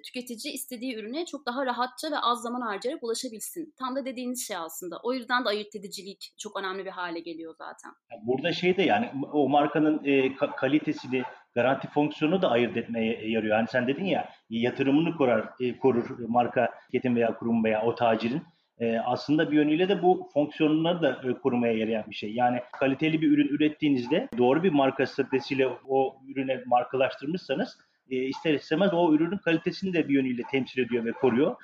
[0.02, 3.74] tüketici istediği ürüne çok daha rahatça ve az zaman harcayarak ulaşabilsin.
[3.80, 5.00] Tam da dediğiniz şey aslında.
[5.04, 7.92] O yüzden de ayırt edicilik çok önemli bir hale geliyor zaten.
[8.24, 11.24] Burada şey de yani o markanın e, kalitesini,
[11.56, 13.58] garanti fonksiyonu da ayırt etmeye yarıyor.
[13.58, 18.42] Yani sen dedin ya yatırımını korar, e, korur marka, şirketin veya kurum veya o tacirin
[18.80, 22.34] e, aslında bir yönüyle de bu fonksiyonları da e, korumaya yarayan bir şey.
[22.34, 27.78] Yani kaliteli bir ürün ürettiğinizde doğru bir marka stratejisiyle o ürüne markalaştırmışsanız
[28.10, 31.56] e, ister istemez o ürünün kalitesini de bir yönüyle temsil ediyor ve koruyor.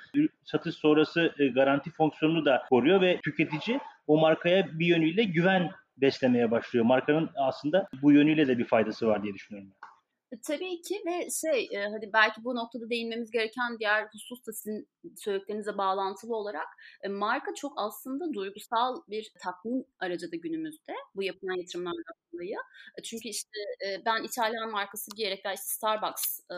[0.44, 6.50] Satış sonrası e, garanti fonksiyonunu da koruyor ve tüketici o markaya bir yönüyle güven beslemeye
[6.50, 6.84] başlıyor.
[6.84, 9.93] Markanın aslında bu yönüyle de bir faydası var diye düşünüyorum ben.
[10.34, 14.52] E, tabii ki ve şey e, hani belki bu noktada değinmemiz gereken diğer husus da
[14.52, 16.68] sizin söylediklerinize bağlantılı olarak
[17.02, 22.56] e, marka çok aslında duygusal bir tatmin aracı da günümüzde bu yapılan yatırımlardan dolayı.
[22.98, 26.54] E, çünkü işte e, ben İtalyan markası giyerek veya işte Starbucks e,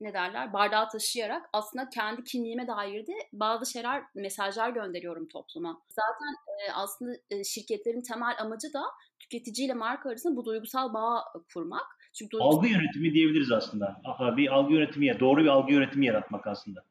[0.00, 5.82] ne derler bardağı taşıyarak aslında kendi kimliğime dair de bazı şeyler mesajlar gönderiyorum topluma.
[5.88, 8.82] Zaten e, aslında e, şirketlerin temel amacı da
[9.20, 12.01] tüketiciyle marka arasında bu duygusal bağ kurmak.
[12.12, 12.56] Çünkü duygusal...
[12.56, 14.02] Algı yönetimi diyebiliriz aslında.
[14.36, 16.84] Bir algı yönetimi, doğru bir algı yönetimi yaratmak aslında.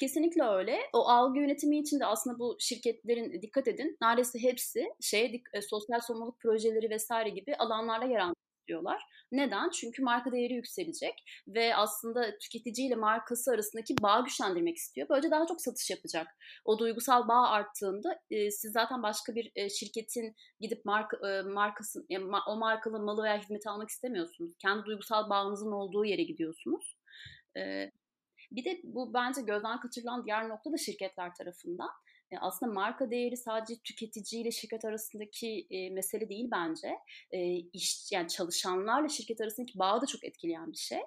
[0.00, 0.78] Kesinlikle öyle.
[0.92, 6.40] O algı yönetimi için de aslında bu şirketlerin dikkat edin neredeyse hepsi şey sosyal sorumluluk
[6.40, 8.20] projeleri vesaire gibi alanlarla yer
[8.62, 9.02] istiyorlar.
[9.32, 9.70] Neden?
[9.70, 11.14] Çünkü marka değeri yükselecek
[11.48, 15.08] ve aslında tüketiciyle markası arasındaki bağ güçlendirmek istiyor.
[15.08, 16.26] Böylece daha çok satış yapacak.
[16.64, 22.06] O duygusal bağ arttığında e, siz zaten başka bir e, şirketin gidip marka, e, markası,
[22.08, 24.52] yani ma, o markalı malı veya hizmeti almak istemiyorsunuz.
[24.58, 26.96] Kendi duygusal bağınızın olduğu yere gidiyorsunuz.
[27.56, 27.90] E,
[28.52, 31.90] bir de bu bence gözden kaçırılan diğer nokta da şirketler tarafından.
[32.40, 36.88] Aslında marka değeri sadece tüketici ile şirket arasındaki e, mesele değil bence.
[37.30, 41.00] E, iş yani çalışanlarla şirket arasındaki bağı da çok etkileyen bir şey.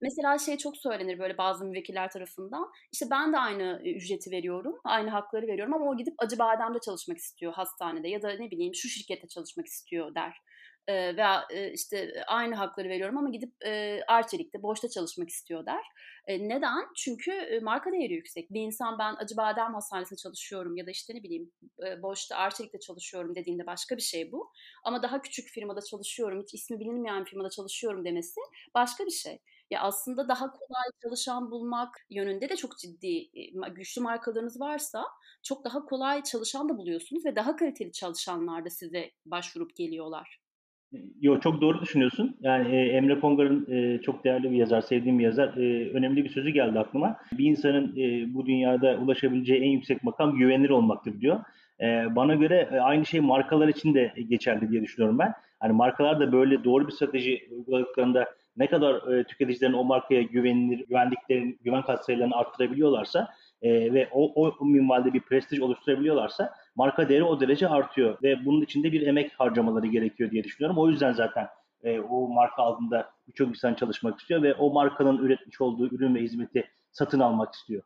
[0.00, 2.72] Mesela şey çok söylenir böyle bazı müvekkiller tarafından.
[2.92, 7.18] İşte ben de aynı e, ücreti veriyorum, aynı hakları veriyorum ama o gidip Acıbadem'de çalışmak
[7.18, 10.40] istiyor hastanede ya da ne bileyim şu şirkette çalışmak istiyor der
[10.88, 15.84] e, veya e, işte aynı hakları veriyorum ama gidip e, Arçelik'te boşta çalışmak istiyor der.
[16.26, 16.84] E, neden?
[16.96, 18.50] Çünkü e, marka değeri yüksek.
[18.50, 21.52] Bir insan ben Acıbadem Hastanesi'nde çalışıyorum ya da işte ne bileyim
[21.86, 24.50] e, boşta Arçelik'te çalışıyorum dediğinde başka bir şey bu.
[24.84, 28.40] Ama daha küçük firmada çalışıyorum, hiç ismi bilinmeyen bir firmada çalışıyorum demesi
[28.74, 29.38] başka bir şey.
[29.70, 33.30] Ya aslında daha kolay çalışan bulmak yönünde de çok ciddi
[33.72, 35.04] güçlü markalarınız varsa
[35.42, 40.43] çok daha kolay çalışan da buluyorsunuz ve daha kaliteli çalışanlar da size başvurup geliyorlar.
[41.20, 42.36] Yo çok doğru düşünüyorsun.
[42.40, 45.48] Yani e, Emre Kongar'ın e, çok değerli bir yazar, sevdiğim bir yazar.
[45.56, 47.16] E, önemli bir sözü geldi aklıma.
[47.32, 51.40] Bir insanın e, bu dünyada ulaşabileceği en yüksek makam güvenilir olmaktır diyor.
[51.80, 55.34] E, bana göre e, aynı şey markalar için de geçerli diye düşünüyorum ben.
[55.60, 60.84] Hani markalar da böyle doğru bir strateji uyguladıklarında ne kadar e, tüketicilerin o markaya güvenilir,
[60.88, 63.28] güvendiklerini, güven katsayılarını arttırabiliyorlarsa
[63.62, 68.62] e, ve o, o minvalde bir prestij oluşturabiliyorlarsa marka değeri o derece artıyor ve bunun
[68.62, 70.78] içinde bir emek harcamaları gerekiyor diye düşünüyorum.
[70.78, 71.48] O yüzden zaten
[71.82, 76.20] e, o marka altında birçok insan çalışmak istiyor ve o markanın üretmiş olduğu ürün ve
[76.20, 77.82] hizmeti satın almak istiyor.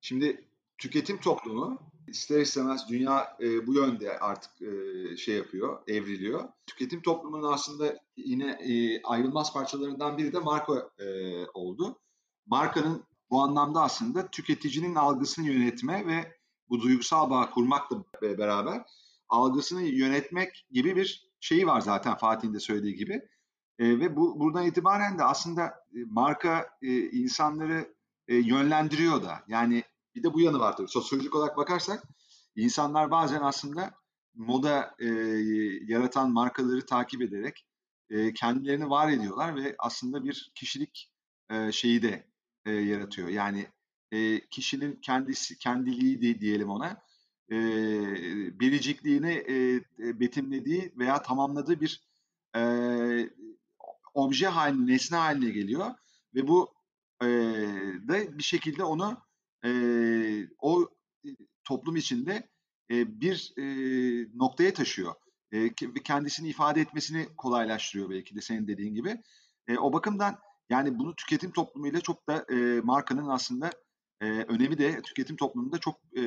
[0.00, 0.44] Şimdi
[0.78, 6.48] tüketim toplumu ister istemez dünya e, bu yönde artık e, şey yapıyor, evriliyor.
[6.66, 11.06] Tüketim toplumunun aslında yine e, ayrılmaz parçalarından biri de marka e,
[11.54, 11.98] oldu.
[12.46, 16.36] Markanın bu anlamda aslında tüketicinin algısını yönetme ve
[16.72, 18.82] bu duygusal bağ kurmakla beraber
[19.28, 23.28] algısını yönetmek gibi bir şeyi var zaten Fatih'in de söylediği gibi.
[23.78, 27.94] E, ve bu buradan itibaren de aslında e, marka e, insanları
[28.28, 29.44] e, yönlendiriyor da.
[29.48, 30.88] Yani bir de bu yanı var tabii.
[30.88, 32.02] Sosyolojik olarak bakarsak
[32.56, 33.94] insanlar bazen aslında
[34.34, 35.06] moda e,
[35.86, 37.66] yaratan markaları takip ederek
[38.10, 41.12] e, kendilerini var ediyorlar ve aslında bir kişilik
[41.50, 42.26] e, şeyi de
[42.66, 43.28] e, yaratıyor.
[43.28, 43.66] Yani
[44.12, 47.02] e, kişinin kendisi kendiliği de diyelim ona
[47.50, 47.56] e,
[48.60, 49.80] biricikliğini e,
[50.20, 52.02] betimlediği veya tamamladığı bir
[52.56, 52.62] e,
[54.14, 55.90] obje haline, nesne haline geliyor
[56.34, 56.74] ve bu
[57.22, 57.26] e,
[58.08, 59.16] da bir şekilde onu
[59.64, 59.70] e,
[60.58, 60.88] o
[61.64, 62.48] toplum içinde
[62.90, 63.64] e, bir e,
[64.34, 65.14] noktaya taşıyor.
[65.52, 69.22] E, kendisini ifade etmesini kolaylaştırıyor belki de senin dediğin gibi.
[69.68, 70.38] E, o bakımdan
[70.70, 73.70] yani bunu tüketim toplumuyla çok da e, markanın aslında
[74.22, 76.22] e, önemi de tüketim toplumunda çok e,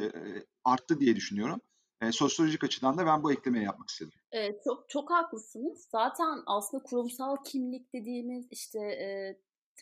[0.64, 1.62] arttı diye düşünüyorum.
[2.02, 4.20] E, sosyolojik açıdan da ben bu eklemeyi yapmak istedim.
[4.32, 5.88] Evet, çok çok haklısınız.
[5.92, 9.38] Zaten aslında kurumsal kimlik dediğimiz işte e,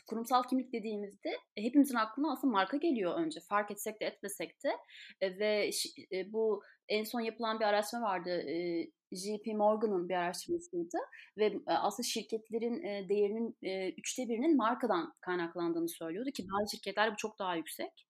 [0.07, 3.39] kurumsal kimlik dediğimizde e, hepimizin aklına aslında marka geliyor önce.
[3.39, 4.77] Fark etsek de etmesek de
[5.21, 5.69] e, ve
[6.11, 8.29] e, bu en son yapılan bir araştırma vardı.
[8.29, 10.97] E, JP Morgan'ın bir araştırmasıydı
[11.37, 17.11] ve e, aslında şirketlerin e, değerinin e, üçte birinin markadan kaynaklandığını söylüyordu ki bazı şirketler
[17.11, 18.07] bu çok daha yüksek.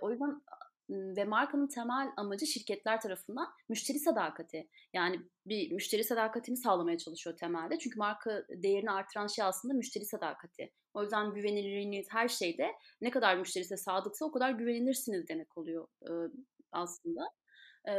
[0.00, 0.42] O yüzden
[0.90, 4.68] ve markanın temel amacı şirketler tarafından müşteri sadakati.
[4.92, 7.78] Yani bir müşteri sadakatini sağlamaya çalışıyor temelde.
[7.78, 10.72] Çünkü marka değerini artıran şey aslında müşteri sadakati.
[10.94, 15.88] O yüzden güvenilirliğiniz her şeyde ne kadar müşteri size sadıksa o kadar güvenilirsiniz demek oluyor
[16.72, 17.39] aslında.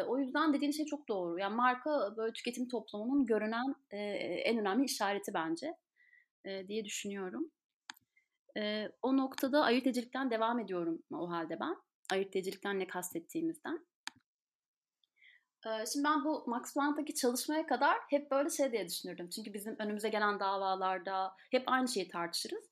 [0.07, 1.39] O yüzden dediğin şey çok doğru.
[1.39, 5.77] Yani marka böyle tüketim toplumunun görünen en önemli işareti bence
[6.67, 7.51] diye düşünüyorum.
[9.01, 11.75] O noktada ayırt edicilikten devam ediyorum o halde ben
[12.11, 13.85] ayırt edicilikten ne kastettiğimizden.
[15.93, 19.29] Şimdi ben bu Max Planck'taki çalışmaya kadar hep böyle şey diye düşünürdüm.
[19.29, 22.69] Çünkü bizim önümüze gelen davalarda hep aynı şeyi tartışırız.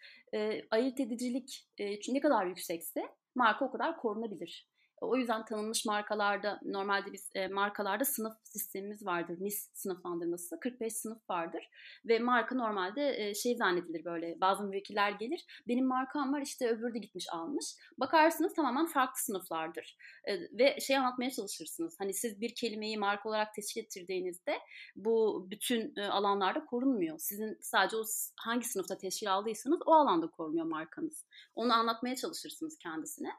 [0.71, 1.67] Ayırt edicilik
[2.09, 3.01] ne kadar yüksekse
[3.35, 4.69] marka o kadar korunabilir.
[5.01, 9.37] O yüzden tanınmış markalarda normalde biz e, markalarda sınıf sistemimiz vardır.
[9.39, 10.59] NIS sınıflandırması.
[10.59, 11.69] 45 sınıf vardır.
[12.05, 14.41] Ve marka normalde e, şey zannedilir böyle.
[14.41, 15.45] Bazı müvekkiller gelir.
[15.67, 17.65] Benim markam var işte öbürü de gitmiş almış.
[17.97, 19.97] Bakarsınız tamamen farklı sınıflardır.
[20.25, 21.95] E, ve şey anlatmaya çalışırsınız.
[21.99, 24.59] Hani siz bir kelimeyi marka olarak teşkil ettirdiğinizde
[24.95, 27.19] bu bütün e, alanlarda korunmuyor.
[27.19, 28.03] Sizin sadece o
[28.35, 31.25] hangi sınıfta teşkil aldıysanız o alanda korunuyor markanız.
[31.55, 33.29] Onu anlatmaya çalışırsınız kendisine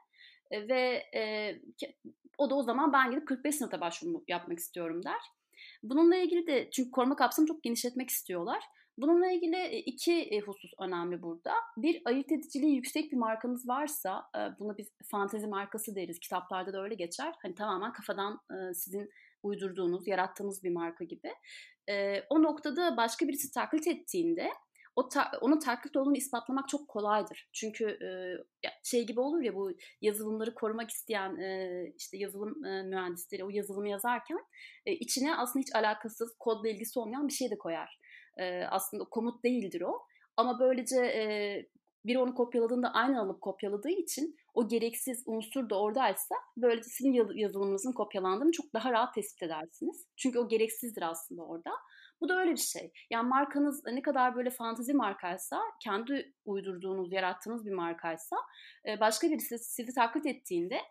[0.51, 1.55] ve e,
[2.37, 5.21] o da o zaman ben gidip 45 sınıfta başvuru yapmak istiyorum der.
[5.83, 8.63] Bununla ilgili de çünkü koruma kapsamını çok genişletmek istiyorlar.
[8.97, 11.53] Bununla ilgili iki husus önemli burada.
[11.77, 16.19] Bir ayırt ediciliği yüksek bir markanız varsa, buna biz fantezi markası deriz.
[16.19, 17.33] Kitaplarda da öyle geçer.
[17.41, 18.39] Hani tamamen kafadan
[18.73, 19.09] sizin
[19.43, 21.33] uydurduğunuz, yarattığınız bir marka gibi.
[22.29, 24.51] O noktada başka birisi taklit ettiğinde
[24.95, 27.49] o ta, onun taklit olduğunu ispatlamak çok kolaydır.
[27.53, 28.09] Çünkü e,
[28.83, 33.89] şey gibi olur ya bu yazılımları korumak isteyen e, işte yazılım e, mühendisleri o yazılımı
[33.89, 34.39] yazarken
[34.85, 37.99] e, içine aslında hiç alakasız kodla ilgisi olmayan bir şey de koyar.
[38.37, 39.99] E, aslında komut değildir o.
[40.37, 41.23] Ama böylece e,
[42.05, 47.91] biri onu kopyaladığında aynı alıp kopyaladığı için o gereksiz unsur da oradaysa böylece sizin yazılımınızın
[47.91, 50.05] kopyalandığını çok daha rahat tespit edersiniz.
[50.17, 51.71] Çünkü o gereksizdir aslında orada.
[52.21, 52.91] Bu da öyle bir şey.
[53.09, 58.35] Yani markanız ne kadar böyle fantazi markaysa, kendi uydurduğunuz, yarattığınız bir markaysa
[58.99, 60.81] başka birisi sizi taklit ettiğinde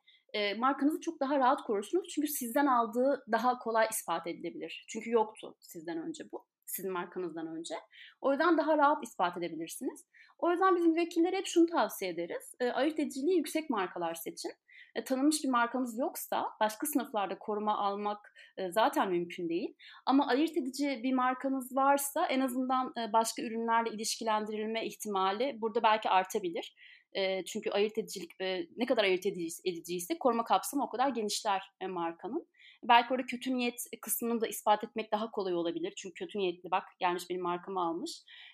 [0.56, 2.08] markanızı çok daha rahat korursunuz.
[2.14, 4.84] Çünkü sizden aldığı daha kolay ispat edilebilir.
[4.88, 6.46] Çünkü yoktu sizden önce bu.
[6.66, 7.74] Sizin markanızdan önce.
[8.20, 10.06] O yüzden daha rahat ispat edebilirsiniz.
[10.38, 12.54] O yüzden bizim vekillere hep şunu tavsiye ederiz.
[12.74, 14.52] Ayırt ediciliği yüksek markalar seçin.
[14.94, 19.74] E, tanınmış bir markanız yoksa başka sınıflarda koruma almak e, zaten mümkün değil.
[20.06, 26.08] Ama ayırt edici bir markanız varsa en azından e, başka ürünlerle ilişkilendirilme ihtimali burada belki
[26.08, 26.74] artabilir.
[27.12, 29.26] E, çünkü ayırt edicilik e, ne kadar ayırt
[29.64, 32.46] ediciyse koruma kapsamı o kadar genişler e, markanın.
[32.82, 35.92] Belki orada kötü niyet kısmını da ispat etmek daha kolay olabilir.
[35.96, 38.10] Çünkü kötü niyetli bak gelmiş benim markamı almış.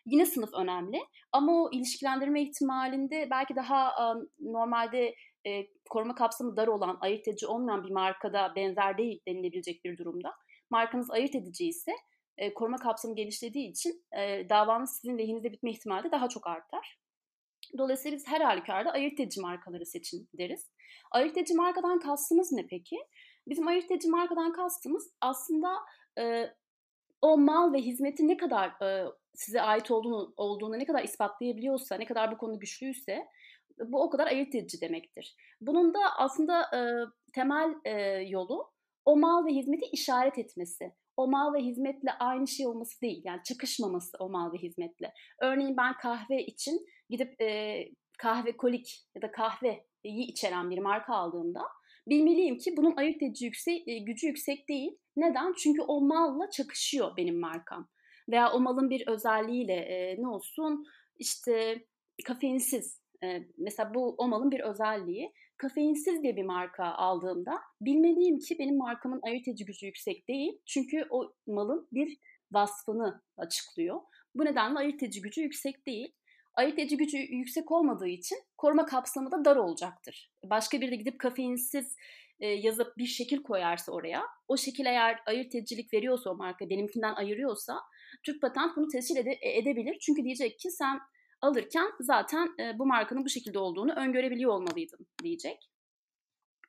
[0.07, 0.99] Yine sınıf önemli
[1.33, 3.95] ama o ilişkilendirme ihtimalinde belki daha
[4.41, 5.15] normalde
[5.47, 10.35] e, koruma kapsamı dar olan, ayırt edici olmayan bir markada benzer değil denilebilecek bir durumda.
[10.71, 11.93] Markanız ayırt edici ise
[12.39, 16.99] e, koruma kapsamı genişlediği için e, davanız sizin lehinizde bitme ihtimali de daha çok artar.
[17.79, 20.71] Dolayısıyla biz her halükarda ayırt edici markaları seçin deriz.
[21.11, 22.97] Ayırt edici markadan kastımız ne peki?
[23.49, 25.77] Bizim ayırt edici markadan kastımız aslında
[26.19, 26.51] e,
[27.21, 32.07] o mal ve hizmeti ne kadar e, size ait olduğunu, olduğunu ne kadar ispatlayabiliyorsa, ne
[32.07, 33.27] kadar bu konu güçlüyse
[33.79, 35.37] bu o kadar ayırt edici demektir.
[35.61, 36.81] Bunun da aslında e,
[37.33, 37.93] temel e,
[38.29, 38.73] yolu
[39.05, 40.93] o mal ve hizmeti işaret etmesi.
[41.17, 43.23] O mal ve hizmetle aynı şey olması değil.
[43.25, 45.13] Yani çakışmaması o mal ve hizmetle.
[45.43, 47.79] Örneğin ben kahve için gidip e,
[48.19, 51.61] kahve kolik ya da kahveyi içeren bir marka aldığımda
[52.09, 54.99] bilmeliyim ki bunun ayırt edici yüksek, gücü yüksek değil.
[55.17, 55.55] Neden?
[55.59, 57.89] Çünkü o malla çakışıyor benim markam.
[58.29, 60.85] Veya o malın bir özelliğiyle e, ne olsun
[61.19, 61.85] işte
[62.25, 63.01] kafeinsiz.
[63.59, 65.33] Mesela bu o malın bir özelliği.
[65.57, 70.59] Kafeinsiz diye bir marka aldığımda bilmeliyim ki benim markamın ayırt gücü yüksek değil.
[70.67, 72.19] Çünkü o malın bir
[72.53, 74.01] vasfını açıklıyor.
[74.35, 76.13] Bu nedenle ayırt gücü yüksek değil
[76.57, 80.33] ayırt gücü yüksek olmadığı için koruma kapsamı da dar olacaktır.
[80.45, 81.97] Başka biri de gidip kafeinsiz
[82.41, 87.81] yazıp bir şekil koyarsa oraya, o şekil eğer ayırt edicilik veriyorsa o marka benimkinden ayırıyorsa
[88.23, 89.97] Türk Patent bunu tescil ede- edebilir.
[90.01, 90.99] Çünkü diyecek ki sen
[91.47, 95.71] alırken zaten e, bu markanın bu şekilde olduğunu öngörebiliyor olmalıydın diyecek.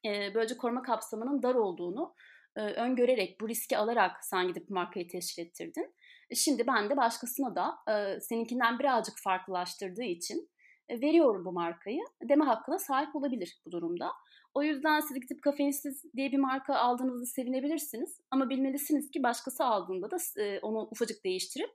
[0.06, 2.14] E, böylece koruma kapsamının dar olduğunu
[2.56, 5.96] e, öngörerek, bu riski alarak sen gidip markayı tescil ettirdin.
[6.30, 10.50] E, şimdi ben de başkasına da e, seninkinden birazcık farklılaştırdığı için
[10.90, 14.12] e, veriyorum bu markayı deme hakkına sahip olabilir bu durumda.
[14.54, 18.22] O yüzden siz gidip kafeinsiz diye bir marka aldığınızda sevinebilirsiniz.
[18.32, 20.18] Ama bilmelisiniz ki başkası aldığında da
[20.62, 21.70] onu ufacık değiştirip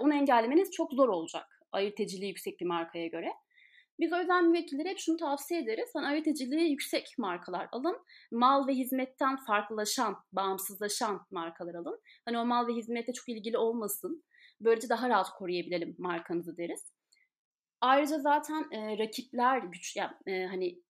[0.00, 1.61] onu engellemeniz çok zor olacak.
[1.72, 3.32] Ayırt yüksek bir markaya göre.
[4.00, 5.90] Biz o yüzden müvekkillere hep şunu tavsiye ederiz.
[5.94, 7.98] Hani ayırt yüksek markalar alın.
[8.30, 12.00] Mal ve hizmetten farklılaşan, bağımsızlaşan markalar alın.
[12.24, 14.24] Hani o mal ve hizmette çok ilgili olmasın.
[14.60, 16.92] Böylece daha rahat koruyabilelim markanızı deriz.
[17.80, 20.82] Ayrıca zaten e, rakipler güç yani e, hani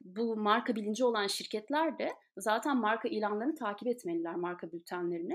[0.00, 5.34] bu marka bilinci olan şirketler de zaten marka ilanlarını takip etmeliler marka bültenlerini.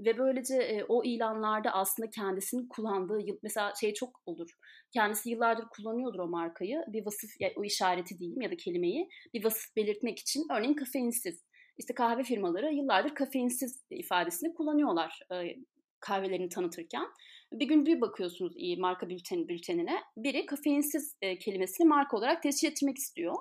[0.00, 4.50] Ve böylece e, o ilanlarda aslında kendisinin kullandığı, mesela şey çok olur.
[4.92, 6.84] Kendisi yıllardır kullanıyordur o markayı.
[6.88, 10.46] Bir vasıf, yani o işareti diyeyim ya da kelimeyi bir vasıf belirtmek için.
[10.52, 11.44] Örneğin kafeinsiz.
[11.78, 15.56] İşte kahve firmaları yıllardır kafeinsiz ifadesini kullanıyorlar e,
[16.00, 17.06] kahvelerini tanıtırken.
[17.52, 20.00] Bir gün bir bakıyorsunuz iyi marka bülten, bültenine.
[20.16, 23.34] Biri kafeinsiz e, kelimesini marka olarak tescil etmek istiyor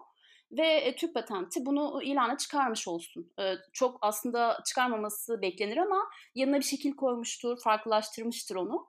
[0.57, 3.33] ve e, Türk patenti bunu ilana çıkarmış olsun.
[3.39, 8.87] E, çok aslında çıkarmaması beklenir ama yanına bir şekil koymuştur, farklılaştırmıştır onu.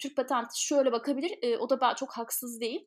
[0.00, 2.86] Türk patenti şöyle bakabilir, e, o da çok haksız değil.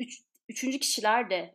[0.00, 1.54] Üç, üçüncü kişiler de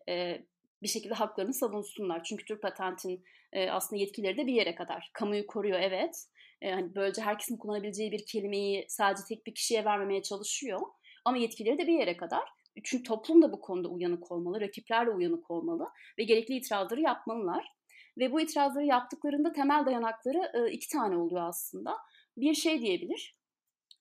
[0.83, 2.23] bir şekilde haklarını savunsunlar.
[2.23, 3.23] Çünkü Türk patentin
[3.69, 5.11] aslında yetkileri de bir yere kadar.
[5.13, 6.15] Kamuyu koruyor evet.
[6.63, 10.81] Hani böylece herkesin kullanabileceği bir kelimeyi sadece tek bir kişiye vermemeye çalışıyor.
[11.25, 12.49] Ama yetkileri de bir yere kadar.
[12.83, 17.67] Çünkü toplum da bu konuda uyanık olmalı, rakipler de uyanık olmalı ve gerekli itirazları yapmalılar.
[18.17, 21.97] Ve bu itirazları yaptıklarında temel dayanakları iki tane oluyor aslında.
[22.37, 23.37] Bir şey diyebilir,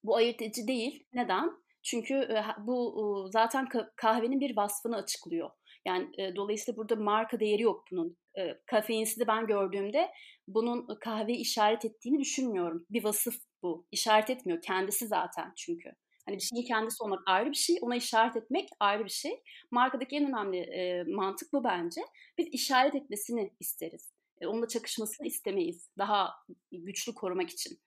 [0.04, 1.06] bu ayırt edici değil.
[1.12, 1.50] Neden?
[1.82, 5.50] Çünkü bu zaten kahvenin bir vasfını açıklıyor.
[5.86, 8.16] Yani dolayısıyla burada marka değeri yok bunun.
[8.38, 10.10] E, kafeinsiz de ben gördüğümde
[10.48, 12.86] bunun kahveyi işaret ettiğini düşünmüyorum.
[12.90, 13.86] Bir vasıf bu.
[13.90, 14.62] İşaret etmiyor.
[14.62, 15.88] Kendisi zaten çünkü.
[16.26, 19.42] Hani bir şeyin kendisi olmak ayrı bir şey, ona işaret etmek ayrı bir şey.
[19.70, 22.00] Markadaki en önemli e, mantık bu bence.
[22.38, 24.12] Biz işaret etmesini isteriz.
[24.40, 25.88] E, onunla çakışmasını istemeyiz.
[25.98, 26.30] Daha
[26.72, 27.78] güçlü korumak için.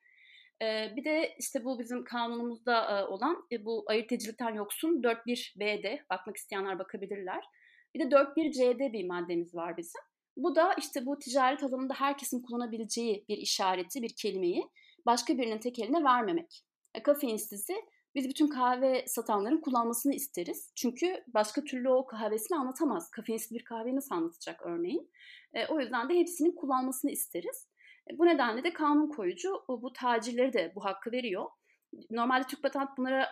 [0.62, 6.38] E, bir de işte bu bizim kanunumuzda e, olan e, bu ayırtıcılıktan yoksun 4.1b'de bakmak
[6.38, 7.44] isteyenler bakabilirler.
[7.96, 10.02] Bir de 4.1c'de bir maddemiz var bizim.
[10.38, 14.64] Bu da işte bu ticaret alanında herkesin kullanabileceği bir işareti, bir kelimeyi
[15.06, 16.64] başka birinin tek eline vermemek.
[16.94, 17.76] E, kafeinsizi
[18.16, 20.72] biz bütün kahve satanların kullanmasını isteriz.
[20.76, 23.12] Çünkü başka türlü o kahvesini anlatamaz.
[23.12, 25.12] Kafeinsiz bir kahveyi nasıl anlatacak örneğin?
[25.54, 27.70] E, o yüzden de hepsinin kullanmasını isteriz.
[28.12, 31.46] E, bu nedenle de kanun koyucu bu tacirleri de bu hakkı veriyor.
[32.10, 33.30] Normalde Türk Patent bunlara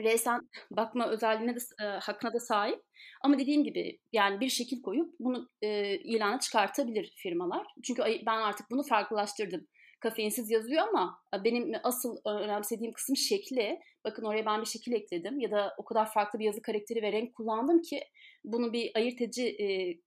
[0.00, 0.40] resen
[0.70, 2.82] bakma özelliğine de e, hakkına da sahip.
[3.22, 7.66] Ama dediğim gibi yani bir şekil koyup bunu e, ilana çıkartabilir firmalar.
[7.84, 9.66] Çünkü ben artık bunu farklılaştırdım
[10.02, 13.80] kafeinsiz yazıyor ama benim asıl önemsediğim kısım şekli.
[14.04, 17.12] Bakın oraya ben bir şekil ekledim ya da o kadar farklı bir yazı karakteri ve
[17.12, 18.00] renk kullandım ki
[18.44, 19.66] bunu bir ayırt edici e,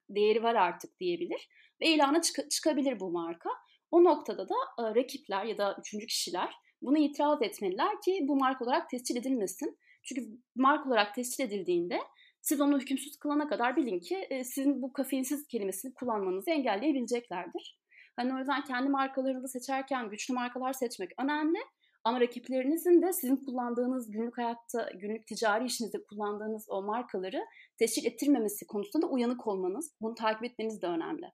[0.09, 1.49] değeri var artık diyebilir.
[1.81, 3.49] Ve ilana çık- çıkabilir bu marka.
[3.91, 8.65] O noktada da e, rakipler ya da üçüncü kişiler buna itiraz etmeliler ki bu marka
[8.65, 9.77] olarak tescil edilmesin.
[10.03, 10.21] Çünkü
[10.55, 11.99] marka olarak tescil edildiğinde
[12.45, 17.79] Siz onu hükümsüz kılana kadar bilin ki e, sizin bu kafeinsiz kelimesini kullanmanızı engelleyebileceklerdir.
[18.15, 21.59] Hani o yüzden kendi markalarınızı seçerken güçlü markalar seçmek önemli.
[22.03, 27.45] Ama rakiplerinizin de sizin kullandığınız günlük hayatta, günlük ticari işinizde kullandığınız o markaları
[27.79, 31.31] teşkil ettirmemesi konusunda da uyanık olmanız, bunu takip etmeniz de önemli.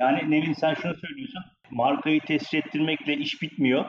[0.00, 1.42] Yani Nevin sen şunu söylüyorsun.
[1.70, 3.84] Markayı tescil ettirmekle iş bitmiyor.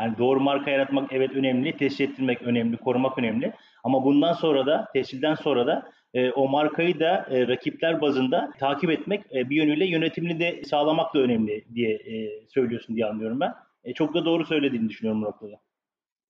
[0.00, 3.54] Yani doğru marka yaratmak evet önemli, tescil ettirmek önemli, korumak önemli.
[3.84, 8.90] Ama bundan sonra da, tescilden sonra da e, o markayı da e, rakipler bazında takip
[8.90, 13.54] etmek, e, bir yönüyle yönetimini de sağlamak da önemli diye e, söylüyorsun diye anlıyorum ben.
[13.84, 15.60] E, çok da doğru söylediğini düşünüyorum bu noktada.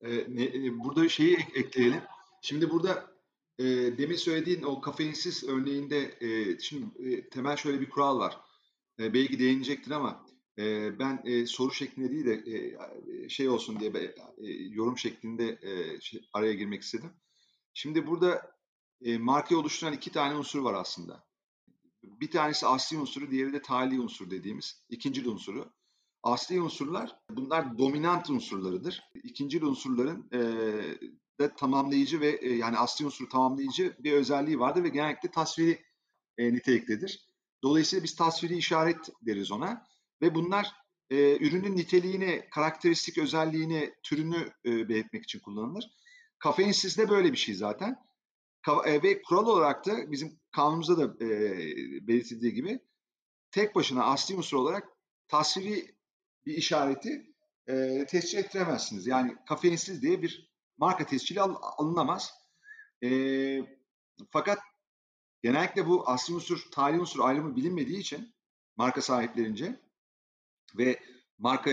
[0.03, 2.01] E, ne, burada şeyi ek, ekleyelim.
[2.43, 3.05] Şimdi burada
[3.59, 3.65] e,
[3.99, 8.37] demin söylediğin o kafeinsiz örneğinde e, şimdi e, temel şöyle bir kural var.
[9.01, 10.27] E, belki değinecektir ama
[10.59, 16.01] e, ben e, soru şeklinde değil de e, şey olsun diye e, yorum şeklinde e,
[16.01, 17.11] şey, araya girmek istedim.
[17.75, 18.60] Şimdi burada
[19.05, 21.25] e, markayı oluşturan iki tane unsur var aslında.
[22.03, 25.73] Bir tanesi asli unsuru, diğeri de tali unsur dediğimiz ikinci unsuru.
[26.23, 29.03] Asli unsurlar bunlar dominant unsurlarıdır.
[29.15, 30.41] İkinci unsurların e,
[31.41, 35.83] de tamamlayıcı ve e, yani asli unsuru tamamlayıcı bir özelliği vardır ve genellikle tasviri
[36.39, 37.27] e, niteliktedir.
[37.63, 39.87] Dolayısıyla biz tasviri işaret deriz ona
[40.23, 40.73] ve bunlar
[41.11, 45.85] e, ürünün niteliğini, karakteristik özelliğini, türünü e, belirtmek için kullanılır.
[46.39, 47.97] Kafeinsiz de böyle bir şey zaten.
[48.87, 51.29] E, ve kural olarak da bizim kanunumuzda da e,
[52.07, 52.81] belirtildiği gibi
[53.51, 54.89] tek başına asli unsur olarak
[55.29, 55.95] tasviri
[56.47, 57.35] bir işareti
[57.67, 59.07] e, tescil ettiremezsiniz.
[59.07, 62.33] Yani kafeinsiz diye bir marka tescili al, alınamaz.
[63.05, 63.09] E,
[64.31, 64.59] fakat
[65.43, 68.35] genellikle bu asli unsur, tali unsur ayrımı bilinmediği için
[68.77, 69.81] marka sahiplerince
[70.79, 71.01] ve
[71.39, 71.71] marka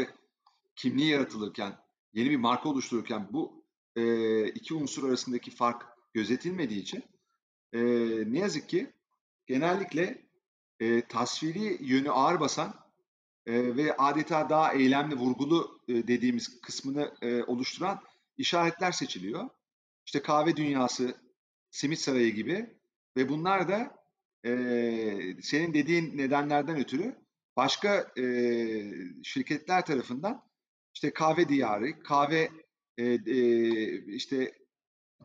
[0.75, 1.77] kimliği yaratılırken,
[2.13, 3.65] yeni bir marka oluştururken bu
[3.95, 7.03] e, iki unsur arasındaki fark gözetilmediği için
[7.74, 7.80] e,
[8.34, 8.93] ne yazık ki
[9.45, 10.22] genellikle
[10.80, 12.74] e, tasviri yönü ağır basan
[13.45, 18.01] e, ve adeta daha eylemli, vurgulu e, dediğimiz kısmını e, oluşturan
[18.38, 19.49] işaretler seçiliyor.
[20.05, 21.15] İşte kahve dünyası,
[21.72, 22.70] simit sarayı gibi
[23.18, 23.95] ve bunlar da
[24.45, 24.51] e,
[25.41, 27.15] senin dediğin nedenlerden ötürü
[27.55, 28.24] başka e,
[29.24, 30.43] şirketler tarafından
[30.95, 32.49] işte kahve diyarı, kahve
[32.97, 33.39] e, e,
[34.05, 34.66] işte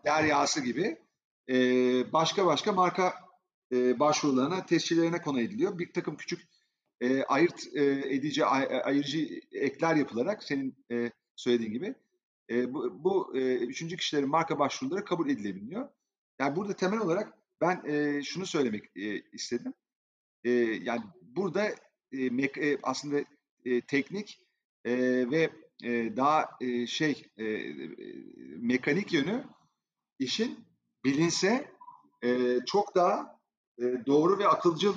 [0.05, 0.99] deryası gibi
[1.49, 1.55] e,
[2.13, 3.15] başka başka marka
[3.73, 5.79] e, başvurularına, tescillerine konu ediliyor.
[5.79, 6.49] Bir takım küçük
[7.01, 7.85] e, ayırt e,
[8.15, 11.95] edici, ay, ayırıcı ekler yapılarak senin e, söylediğin gibi
[12.51, 15.89] e, bu, bu e, üçüncü kişilerin marka başvuruları kabul edilebiliyor.
[16.39, 19.75] Yani burada temel olarak ben e, şunu söylemek e, istedim.
[20.45, 20.51] E,
[20.83, 21.69] yani burada
[22.13, 23.25] e, mek, e, aslında
[23.65, 24.41] e, teknik
[24.85, 24.93] e,
[25.31, 25.51] ve
[25.83, 27.45] e, daha e, şey e,
[28.59, 29.45] mekanik yönü
[30.23, 30.67] işin
[31.05, 31.73] bilinse
[32.25, 33.39] e, çok daha
[33.79, 34.95] e, doğru ve akılcıl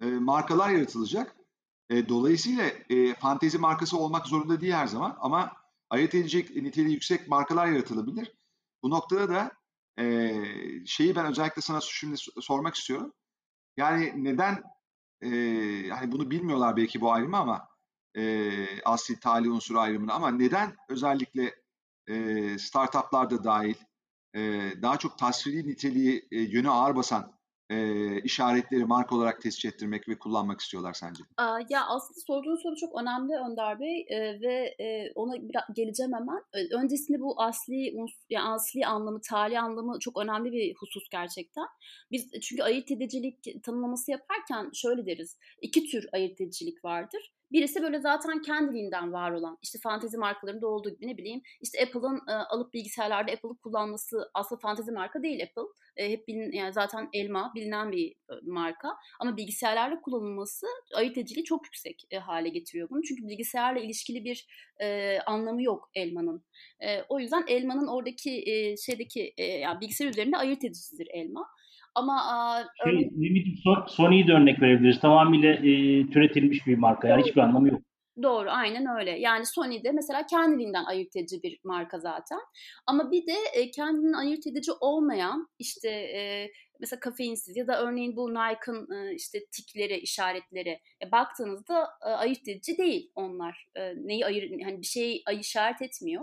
[0.00, 1.36] e, markalar yaratılacak.
[1.90, 5.52] E, dolayısıyla e, fantezi markası olmak zorunda değil her zaman ama
[5.90, 8.32] ayırt edecek niteliği yüksek markalar yaratılabilir.
[8.82, 9.52] Bu noktada da
[9.98, 10.34] e,
[10.86, 13.12] şeyi ben özellikle sana şimdi sormak istiyorum.
[13.76, 14.62] Yani neden
[15.20, 15.28] e,
[15.88, 17.68] yani bunu bilmiyorlar belki bu ayrımı ama
[18.16, 21.54] e, asli tali unsur ayrımını ama neden özellikle
[22.06, 23.74] e, startuplar dahil
[24.34, 24.40] e,
[24.82, 27.34] daha çok tasviri niteliği e, yönü ağır basan
[27.70, 31.22] e, işaretleri marka olarak tescil ettirmek ve kullanmak istiyorlar sence?
[31.68, 35.36] Ya aslında sorduğun soru çok önemli Önder Bey e, ve e, ona
[35.76, 36.42] geleceğim hemen.
[36.72, 37.94] Öncesinde bu asli
[38.30, 41.66] yani asli anlamı, tali anlamı çok önemli bir husus gerçekten.
[42.10, 45.38] Biz çünkü ayırt edicilik tanımlaması yaparken şöyle deriz.
[45.62, 47.32] İki tür ayırt edicilik vardır.
[47.54, 52.20] Birisi böyle zaten kendiliğinden var olan işte fantezi markalarında olduğu gibi ne bileyim işte Apple'ın
[52.28, 55.62] e, alıp bilgisayarlarda Apple'ı kullanması aslında fantezi marka değil Apple.
[55.96, 58.88] E, hep bilin, yani zaten elma bilinen bir e, marka
[59.20, 63.02] ama bilgisayarlarla kullanılması ayırt ediciliği çok yüksek e, hale getiriyor bunu.
[63.02, 64.46] Çünkü bilgisayarla ilişkili bir
[64.82, 66.44] e, anlamı yok elmanın.
[66.80, 71.46] E, o yüzden elmanın oradaki e, şeydeki e, yani bilgisayar üzerinde ayırt edicisidir elma.
[71.94, 72.18] Ama
[72.84, 73.10] şey, örnek...
[73.86, 75.00] Sony'yi de örnek verebiliriz.
[75.00, 75.62] Tamamıyla e,
[76.10, 77.08] türetilmiş bir marka.
[77.08, 77.80] Yani hiçbir anlamı yok.
[78.22, 79.10] Doğru, aynen öyle.
[79.10, 82.38] Yani Sony de mesela kendiliğinden ayırt edici bir marka zaten.
[82.86, 88.16] Ama bir de e, kendinden ayırt edici olmayan işte e, mesela kafeinsiz ya da örneğin
[88.16, 93.66] bu Nike'ın e, işte tikleri, işaretleri e, baktığınızda e, ayırt edici değil onlar.
[93.76, 96.22] E, neyi ayır hani bir şeyi işaret etmiyor.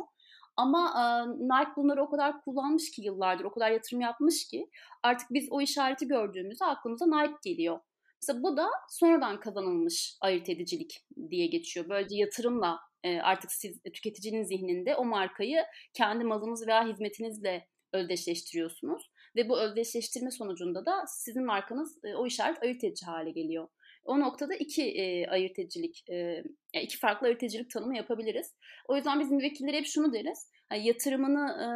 [0.57, 4.69] Ama e, Nike bunları o kadar kullanmış ki yıllardır, o kadar yatırım yapmış ki
[5.03, 7.79] artık biz o işareti gördüğümüzde aklımıza Nike geliyor.
[8.21, 11.85] Mesela bu da sonradan kazanılmış ayırt edicilik diye geçiyor.
[11.89, 19.11] Böylece yatırımla e, artık siz tüketicinin zihninde o markayı kendi malınız veya hizmetinizle özdeşleştiriyorsunuz.
[19.35, 23.67] ve bu özdeşleştirme sonucunda da sizin markanız e, o işaret ayırt edici hale geliyor.
[24.03, 26.43] O noktada iki e, ayırt edicilik, e,
[26.81, 28.55] iki farklı ayırt edicilik tanımı yapabiliriz.
[28.87, 30.51] O yüzden biz müvekkillere hep şunu deriz.
[30.71, 31.67] Yani yatırımını e,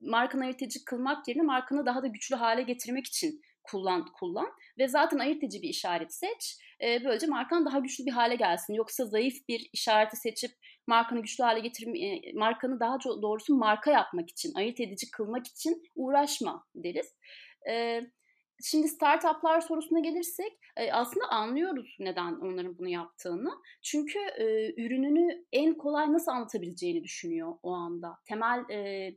[0.00, 4.46] markanı ayırt edici kılmak yerine markanı daha da güçlü hale getirmek için kullan kullan
[4.78, 6.58] ve zaten ayırt edici bir işaret seç.
[6.82, 8.74] E, böylece markan daha güçlü bir hale gelsin.
[8.74, 10.50] Yoksa zayıf bir işareti seçip
[10.86, 15.82] markanı güçlü hale getirme, e, markanı daha doğrusu marka yapmak için, ayırt edici kılmak için
[15.94, 17.14] uğraşma deriz.
[17.70, 18.00] E,
[18.62, 20.52] Şimdi startuplar sorusuna gelirsek
[20.92, 23.50] aslında anlıyoruz neden onların bunu yaptığını.
[23.82, 28.18] Çünkü e, ürününü en kolay nasıl anlatabileceğini düşünüyor o anda.
[28.24, 29.10] Temel e,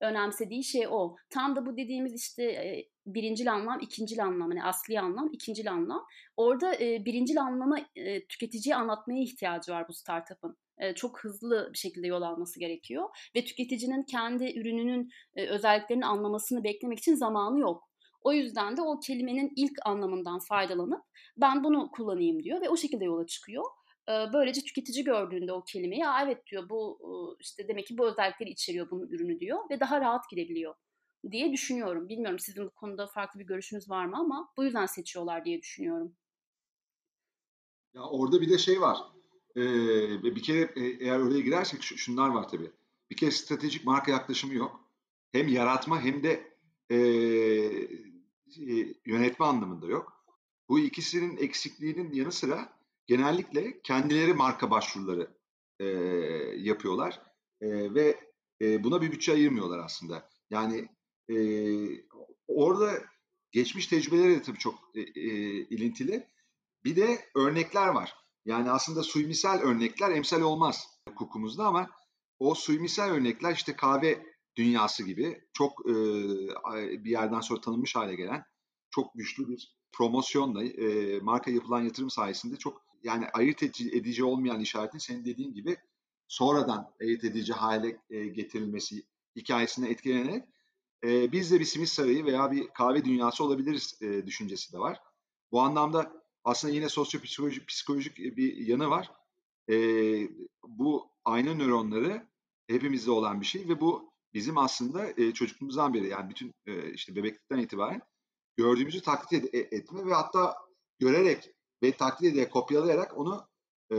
[0.00, 1.16] önemsediği şey o.
[1.30, 6.06] Tam da bu dediğimiz işte e, birincil anlam, ikincil anlam, hani asli anlam, ikincil anlam.
[6.36, 10.56] Orada e, birincil anlamı e, tüketiciye anlatmaya ihtiyacı var bu startup'ın.
[10.78, 16.64] E, çok hızlı bir şekilde yol alması gerekiyor ve tüketicinin kendi ürününün e, özelliklerini anlamasını
[16.64, 17.93] beklemek için zamanı yok.
[18.24, 21.02] O yüzden de o kelimenin ilk anlamından faydalanıp
[21.36, 23.64] ben bunu kullanayım diyor ve o şekilde yola çıkıyor.
[24.08, 26.98] Böylece tüketici gördüğünde o kelimeyi ya evet diyor bu
[27.40, 30.74] işte demek ki bu özellikleri içeriyor bunun ürünü diyor ve daha rahat gidebiliyor
[31.30, 32.08] diye düşünüyorum.
[32.08, 36.16] Bilmiyorum sizin bu konuda farklı bir görüşünüz var mı ama bu yüzden seçiyorlar diye düşünüyorum.
[37.94, 38.98] Ya orada bir de şey var.
[39.56, 42.70] Ee, bir kere eğer oraya girersek şunlar var tabii.
[43.10, 44.80] Bir kere stratejik marka yaklaşımı yok.
[45.32, 46.54] Hem yaratma hem de
[46.90, 46.96] e,
[49.06, 50.24] yönetme anlamında yok.
[50.68, 55.30] Bu ikisinin eksikliğinin yanı sıra genellikle kendileri marka başvuruları
[55.80, 55.84] e,
[56.56, 57.20] yapıyorlar
[57.60, 58.20] e, ve
[58.60, 60.28] e, buna bir bütçe ayırmıyorlar aslında.
[60.50, 60.88] Yani
[61.30, 61.36] e,
[62.48, 63.02] orada
[63.52, 66.28] geçmiş tecrübeleri de tabii çok e, e, ilintili.
[66.84, 68.14] Bir de örnekler var.
[68.44, 71.90] Yani aslında suymisal örnekler emsal olmaz hukukumuzda ama
[72.38, 75.94] o suymisal örnekler işte kahve dünyası gibi çok e,
[77.04, 78.44] bir yerden sonra tanınmış hale gelen
[78.90, 84.98] çok güçlü bir promosyonla e, marka yapılan yatırım sayesinde çok yani ayırt edici olmayan işaretin
[84.98, 85.76] senin dediğin gibi
[86.28, 89.02] sonradan ayırt edici hale e, getirilmesi
[89.36, 90.44] hikayesine etkilenerek
[91.04, 95.00] e, biz de bir simit sarayı veya bir kahve dünyası olabiliriz e, düşüncesi de var.
[95.52, 96.12] Bu anlamda
[96.44, 99.10] aslında yine sosyopsikolojik psikolojik bir yanı var.
[99.70, 99.76] E,
[100.62, 102.28] bu aynı nöronları
[102.66, 107.16] hepimizde olan bir şey ve bu bizim aslında e, çocukluğumuzdan beri yani bütün e, işte
[107.16, 108.00] bebeklikten itibaren
[108.56, 110.54] gördüğümüzü taklit ed- e, etme ve hatta
[110.98, 111.50] görerek
[111.82, 113.48] ve taklit ederek kopyalayarak onu
[113.90, 113.96] e,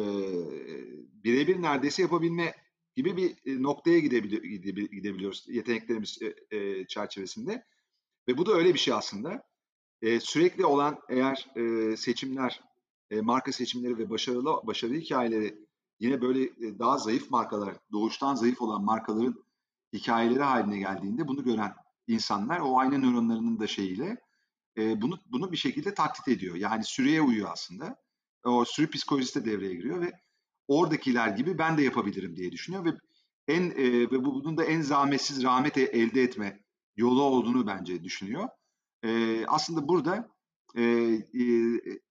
[1.23, 2.55] birebir neredeyse yapabilme
[2.95, 7.65] gibi bir e, noktaya gidebil- gidebiliyoruz yeteneklerimiz e, e, çerçevesinde.
[8.27, 9.43] Ve bu da öyle bir şey aslında.
[10.01, 12.61] E, sürekli olan eğer e, seçimler,
[13.11, 15.65] e, marka seçimleri ve başarılı başarı hikayeleri
[15.99, 19.44] yine böyle e, daha zayıf markalar, doğuştan zayıf olan markaların
[19.95, 21.73] hikayeleri haline geldiğinde bunu gören
[22.07, 24.17] insanlar o ayna nöronlarının da şeyiyle
[24.77, 26.55] e, bunu bunu bir şekilde taklit ediyor.
[26.55, 28.05] Yani süreye uyuyor aslında.
[28.43, 30.11] O sürü psikolojisi de devreye giriyor ve
[30.67, 32.89] oradakiler gibi ben de yapabilirim diye düşünüyor ve
[33.47, 36.59] en e, ve bu bunun da en zahmetsiz rahmet elde etme
[36.95, 38.49] yolu olduğunu bence düşünüyor.
[39.03, 40.29] E, aslında burada
[40.75, 41.43] e, e,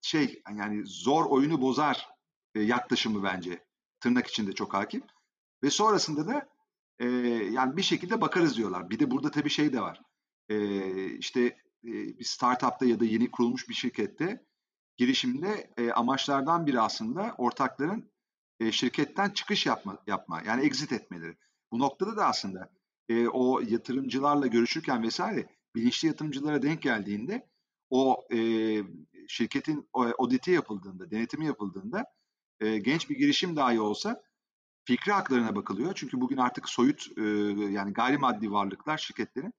[0.01, 2.09] şey yani zor oyunu bozar
[2.55, 3.65] e, yaklaşımı bence
[4.01, 5.03] tırnak içinde çok hakim.
[5.63, 6.54] Ve sonrasında da
[6.99, 7.07] e,
[7.51, 8.91] yani bir şekilde bakarız diyorlar.
[8.91, 10.03] Bir de burada tabii şey de var.
[10.49, 10.57] E,
[11.07, 11.41] işte
[11.85, 14.47] e, bir startupta ya da yeni kurulmuş bir şirkette
[14.97, 18.11] girişimde e, amaçlardan biri aslında ortakların
[18.61, 21.37] e, şirketten çıkış yapma, yapma yani exit etmeleri.
[21.73, 22.71] Bu noktada da aslında
[23.09, 27.49] e, o yatırımcılarla görüşürken vesaire bilinçli yatırımcılara denk geldiğinde
[27.91, 28.39] o e,
[29.29, 32.05] şirketin auditi yapıldığında, denetimi yapıldığında
[32.61, 34.23] e, genç bir girişim dahi olsa
[34.85, 35.93] fikri haklarına bakılıyor.
[35.95, 37.23] Çünkü bugün artık soyut e,
[37.71, 39.53] yani gayrimaddi varlıklar şirketlerin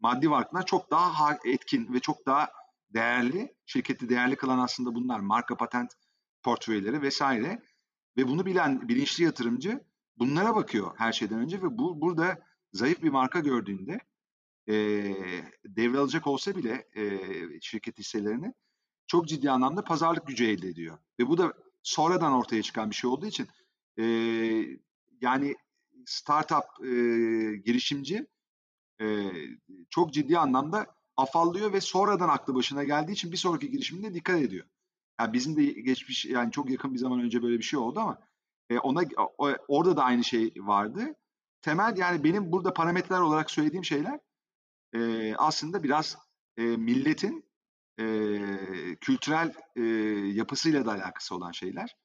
[0.00, 2.48] maddi varlıklar çok daha etkin ve çok daha
[2.90, 3.54] değerli.
[3.66, 5.20] Şirketi değerli kılan aslında bunlar.
[5.20, 5.92] Marka patent
[6.42, 7.62] portföyleri vesaire.
[8.16, 9.84] Ve bunu bilen bilinçli yatırımcı
[10.18, 12.38] bunlara bakıyor her şeyden önce ve bu burada
[12.72, 14.00] zayıf bir marka gördüğünde
[14.68, 14.74] e,
[15.64, 17.20] devralacak olsa bile e,
[17.60, 18.54] şirket hisselerini
[19.06, 20.98] çok ciddi anlamda pazarlık gücü elde ediyor.
[21.20, 21.52] Ve bu da
[21.82, 23.48] sonradan ortaya çıkan bir şey olduğu için
[23.98, 24.04] e,
[25.20, 25.56] yani
[26.06, 26.90] startup e,
[27.56, 28.26] girişimci
[29.00, 29.32] e,
[29.90, 30.86] çok ciddi anlamda
[31.16, 34.66] afallıyor ve sonradan aklı başına geldiği için bir sonraki girişiminde dikkat ediyor.
[35.20, 38.18] Yani bizim de geçmiş yani çok yakın bir zaman önce böyle bir şey oldu ama
[38.70, 39.02] e, ona
[39.38, 41.14] o, orada da aynı şey vardı.
[41.62, 44.20] Temel yani benim burada parametreler olarak söylediğim şeyler
[44.94, 46.18] e, aslında biraz
[46.56, 47.44] e, milletin
[48.00, 48.04] e,
[49.00, 49.82] kültürel e,
[50.34, 51.96] yapısıyla da alakası olan şeyler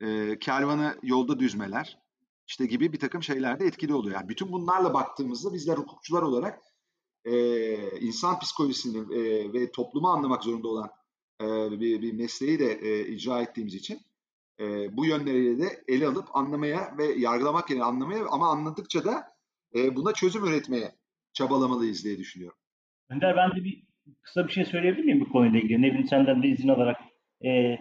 [0.00, 1.98] e, kervanı yolda düzmeler
[2.46, 4.14] işte gibi bir takım şeyler de etkili oluyor.
[4.14, 6.60] Yani bütün bunlarla baktığımızda bizler hukukçular olarak
[7.24, 10.90] e, insan psikolojisini e, ve toplumu anlamak zorunda olan
[11.40, 11.46] e,
[11.80, 14.00] bir, bir mesleği de e, icra ettiğimiz için
[14.60, 19.24] e, bu yönleriyle de ele alıp anlamaya ve yargılamak yerine anlamaya ama anladıkça da
[19.74, 20.94] e, buna çözüm üretmeye
[21.32, 22.58] çabalamalıyız diye düşünüyorum.
[23.10, 23.82] Önder ben de bir
[24.22, 25.82] kısa bir şey söyleyebilir miyim bu konuyla ilgili?
[25.82, 27.00] Nevin senden de izin alarak
[27.44, 27.78] e,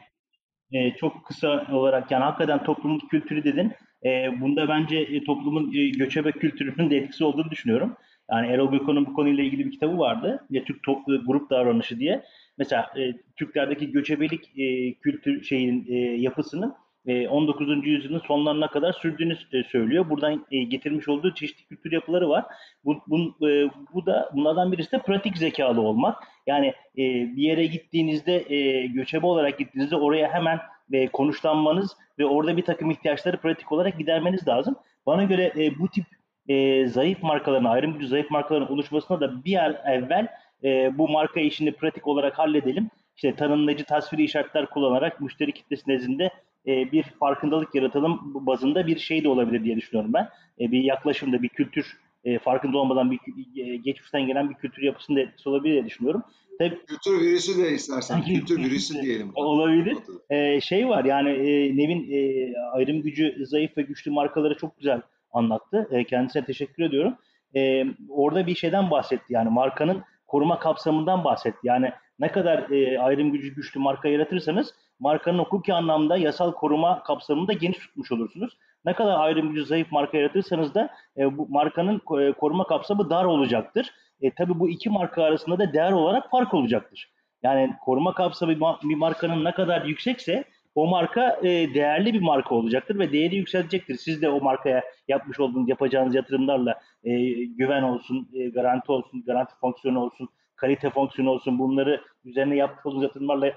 [0.72, 3.72] e, çok kısa olarak yani hakikaten toplumun kültürü dedin.
[4.06, 7.98] E, bunda bence e, toplumun e, göçebe kültürünün de etkisi olduğunu düşünüyorum.
[8.32, 10.46] Yani Erol Gökhan'ın bu konuyla ilgili bir kitabı vardı.
[10.50, 12.24] Ya Türk toplu grup davranışı diye.
[12.58, 16.74] Mesela e, Türklerdeki göçebelik e, kültür şeyin e, yapısının e,
[17.08, 17.88] 19.
[17.88, 20.10] yüzyılın sonlarına kadar sürdüğünü e, söylüyor.
[20.10, 22.46] Buradan e, getirmiş olduğu çeşitli kültür yapıları var.
[22.86, 26.24] Bu, bu, e, bu da bunlardan birisi de pratik zekalı olmak.
[26.48, 27.04] Yani e,
[27.36, 30.60] bir yere gittiğinizde e, göçebe olarak gittiğinizde oraya hemen
[30.94, 34.76] e, konuşlanmanız ve orada bir takım ihtiyaçları pratik olarak gidermeniz lazım.
[35.06, 36.06] Bana göre e, bu tip
[36.48, 40.28] e, zayıf markaların, ayrım zayıf markaların oluşmasına da bir an evvel
[40.64, 42.90] e, bu marka işini pratik olarak halledelim.
[43.16, 46.32] İşte tanımlayıcı tasviri işaretler kullanarak müşteri kitlesi nezdinde
[46.68, 50.30] e, bir farkındalık yaratalım bazında bir şey de olabilir diye düşünüyorum ben.
[50.60, 53.20] E, bir yaklaşımda, bir kültür e, farkında olmadan bir
[53.66, 56.24] e, geçmişten gelen bir kültür yapısında etkisi olabilir diye düşünüyorum.
[56.60, 59.32] Tabii, kültür virüsü de istersen kültür virüsü diyelim.
[59.36, 59.98] Olabilir.
[60.30, 65.02] Ee, şey var yani e, Nevin e, ayrım gücü zayıf ve güçlü markaları çok güzel
[65.32, 65.88] anlattı.
[65.92, 67.16] E, kendisine teşekkür ediyorum.
[67.56, 71.60] E, orada bir şeyden bahsetti yani markanın koruma kapsamından bahsetti.
[71.64, 77.54] Yani ne kadar e, ayrım gücü güçlü marka yaratırsanız markanın hukuki anlamda yasal koruma kapsamında
[77.54, 78.58] geniş tutmuş olursunuz.
[78.86, 83.26] Ne kadar ayrım gücü zayıf marka yaratırsanız da e, bu markanın e, koruma kapsamı dar
[83.26, 83.94] olacaktır.
[84.22, 87.12] E, tabii bu iki marka arasında da değer olarak fark olacaktır.
[87.44, 90.44] Yani koruma kapsamı bir markanın ne kadar yüksekse
[90.76, 93.96] o marka e, değerli bir marka olacaktır ve değeri yükselecektir.
[93.96, 99.54] Siz de o markaya yapmış olduğunuz, yapacağınız yatırımlarla e, güven olsun, e, garanti olsun, garanti
[99.62, 103.52] fonksiyonu olsun, kalite fonksiyonu olsun bunları üzerine yapmış olduğunuz yatırımlarla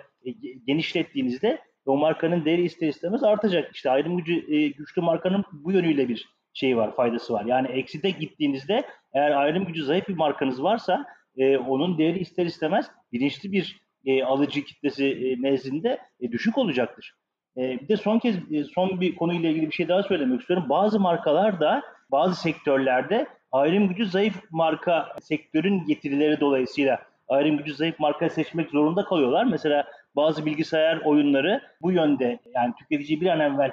[0.67, 3.75] genişlettiğinizde o markanın değeri ister istemez artacak.
[3.75, 7.45] İşte ayrım gücü e, güçlü markanın bu yönüyle bir şey var, faydası var.
[7.45, 11.07] Yani ekside gittiğinizde eğer ayrım gücü zayıf bir markanız varsa
[11.37, 17.15] e, onun değeri ister istemez bilinçli bir e, alıcı kitlesi e, nezdinde e, düşük olacaktır.
[17.57, 20.67] E, bir de son kez e, son bir konuyla ilgili bir şey daha söylemek istiyorum.
[20.69, 28.01] Bazı markalar da bazı sektörlerde ayrım gücü zayıf marka sektörün getirileri dolayısıyla ayrım gücü zayıf
[28.01, 29.45] marka seçmek zorunda kalıyorlar.
[29.45, 29.87] Mesela
[30.19, 33.73] bazı bilgisayar oyunları bu yönde yani tüketiciyi bir an evvel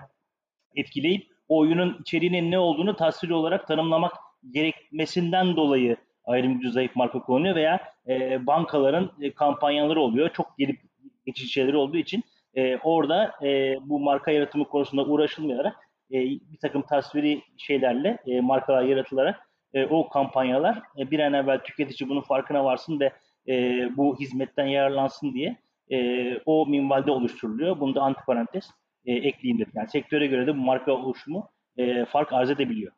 [0.75, 4.13] etkileyip o oyunun içeriğinin ne olduğunu tasvir olarak tanımlamak
[4.51, 10.29] gerekmesinden dolayı ayrım gücü zayıf marka kullanıyor veya e, bankaların e, kampanyaları oluyor.
[10.33, 10.79] Çok gelip
[11.25, 12.23] geçici şeyleri olduğu için
[12.55, 15.75] e, orada e, bu marka yaratımı konusunda uğraşılmayarak
[16.11, 21.59] e, bir takım tasviri şeylerle e, markalar yaratılarak e, o kampanyalar e, bir an evvel
[21.59, 23.11] tüketici bunun farkına varsın ve
[23.47, 23.53] e,
[23.97, 25.55] bu hizmetten yararlansın diye
[25.91, 25.97] e,
[26.45, 27.79] o minvalde oluşturuluyor.
[27.79, 28.69] Bunu da antiparantez
[29.05, 29.71] e, ekleyeyim dedim.
[29.75, 32.91] Yani sektöre göre de bu marka oluşumu e, fark arz edebiliyor.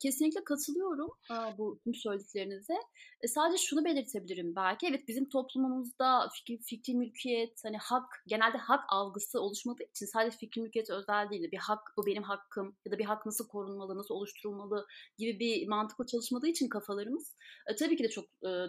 [0.00, 1.10] Kesinlikle katılıyorum
[1.58, 2.74] bu tüm söylediklerinize.
[3.20, 4.86] E, sadece şunu belirtebilirim belki.
[4.86, 10.62] Evet bizim toplumumuzda fikri, fikri mülkiyet, hani hak, genelde hak algısı oluşmadığı için sadece fikri
[10.62, 11.50] mülkiyet özel değil.
[11.52, 14.86] Bir hak, bu benim hakkım ya da bir hak nasıl korunmalı, nasıl oluşturulmalı
[15.18, 17.36] gibi bir mantıkla çalışmadığı için kafalarımız.
[17.66, 18.24] E, tabii ki de çok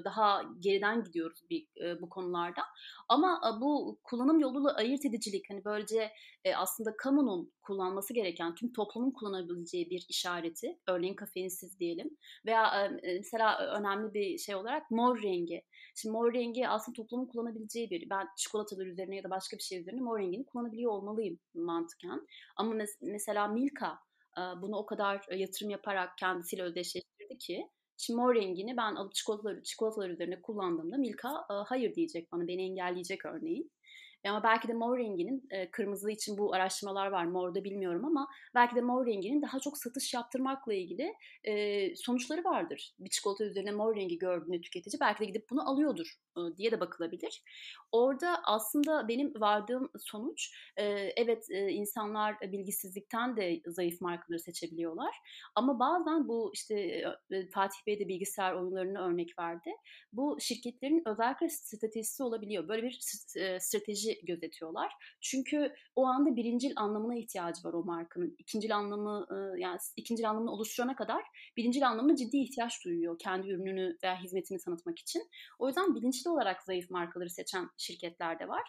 [0.06, 1.68] daha geriden gidiyoruz bir,
[2.02, 2.62] bu konularda.
[3.10, 6.12] Ama bu kullanım yoluyla ayırt edicilik, hani böylece
[6.44, 13.14] e, aslında kamunun kullanması gereken, tüm toplumun kullanabileceği bir işareti, örneğin kafeinsiz diyelim veya e,
[13.18, 15.64] mesela önemli bir şey olarak mor rengi.
[15.96, 19.80] Şimdi mor rengi aslında toplumun kullanabileceği bir, ben çikolatalar üzerine ya da başka bir şey
[19.80, 22.28] üzerine mor rengini kullanabiliyor olmalıyım mantıken.
[22.56, 24.00] Ama mes- mesela Milka
[24.38, 29.64] e, bunu o kadar yatırım yaparak kendisiyle özdeşleştirdi ki Şimdi mor rengini ben alıp çikolatalar,
[29.64, 33.72] çikolatalar üzerine kullandığımda Milka e, hayır diyecek bana, beni engelleyecek örneğin.
[34.30, 38.76] Ama belki de mor renginin e, kırmızı için bu araştırmalar var morda bilmiyorum ama belki
[38.76, 41.14] de mor renginin daha çok satış yaptırmakla ilgili
[41.44, 42.96] e, sonuçları vardır.
[43.00, 46.18] Bir çikolata üzerine mor rengi gördüğünde tüketici belki de gidip bunu alıyordur
[46.58, 47.44] diye de bakılabilir.
[47.92, 50.84] Orada aslında benim vardığım sonuç e,
[51.18, 55.16] evet e, insanlar bilgisizlikten de zayıf markaları seçebiliyorlar
[55.56, 56.80] ama bazen bu işte
[57.32, 59.70] e, Fatih Bey de bilgisayar oyunlarını örnek verdi.
[60.14, 62.68] Bu şirketlerin özellikle stratejisi olabiliyor.
[62.68, 63.00] Böyle bir
[63.38, 64.94] e, strateji gözetiyorlar.
[65.22, 68.36] Çünkü o anda birincil anlamına ihtiyacı var o markanın.
[68.40, 69.28] İkincil anlamı
[69.58, 71.24] yani ikincil anlamını oluşturana kadar
[71.58, 75.24] birincil anlamına ciddi ihtiyaç duyuyor kendi ürününü veya hizmetini tanıtmak için.
[75.60, 78.64] O yüzden bilinçli olarak zayıf markaları seçen şirketler de var.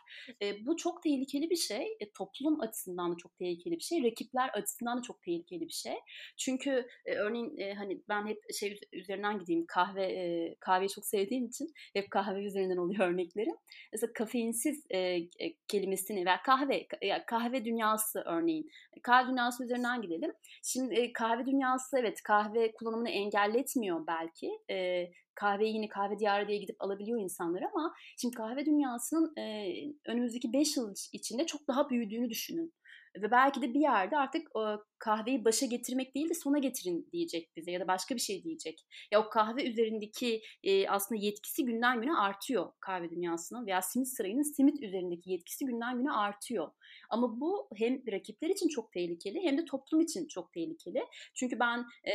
[0.67, 1.97] Bu çok tehlikeli bir şey.
[2.01, 4.03] E, toplum açısından da çok tehlikeli bir şey.
[4.05, 5.95] Rakipler açısından da çok tehlikeli bir şey.
[6.37, 12.45] Çünkü örneğin hani ben hep şey üzerinden gideyim kahve kahveyi çok sevdiğim için hep kahve
[12.45, 13.55] üzerinden oluyor örneklerim.
[13.93, 15.29] Mesela kafeinsiz e,
[15.69, 16.87] kelimesini veya kahve
[17.27, 18.71] kahve dünyası örneğin
[19.03, 20.33] kahve dünyası üzerinden gidelim.
[20.63, 24.51] Şimdi e, kahve dünyası evet kahve kullanımını engelletmiyor belki.
[24.71, 29.73] E, kahveyi yine kahve diyarı diye gidip alabiliyor insanlar ama şimdi kahve dünyasının e,
[30.07, 32.75] önümüzdeki 5 yıl içinde çok daha büyüdüğünü düşünün.
[33.23, 37.57] Ve belki de bir yerde artık o kahveyi başa getirmek değil de sona getirin diyecek
[37.57, 38.87] bize ya da başka bir şey diyecek.
[39.13, 44.57] Ya o kahve üzerindeki e, aslında yetkisi günden güne artıyor kahve dünyasının veya simit sarayının
[44.57, 46.71] simit üzerindeki yetkisi günden güne artıyor.
[47.11, 51.05] Ama bu hem rakipler için çok tehlikeli hem de toplum için çok tehlikeli.
[51.35, 52.13] Çünkü ben e,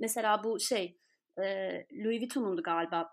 [0.00, 0.98] mesela bu şey
[1.38, 1.44] e,
[1.92, 3.10] Louis Vuitton'undu galiba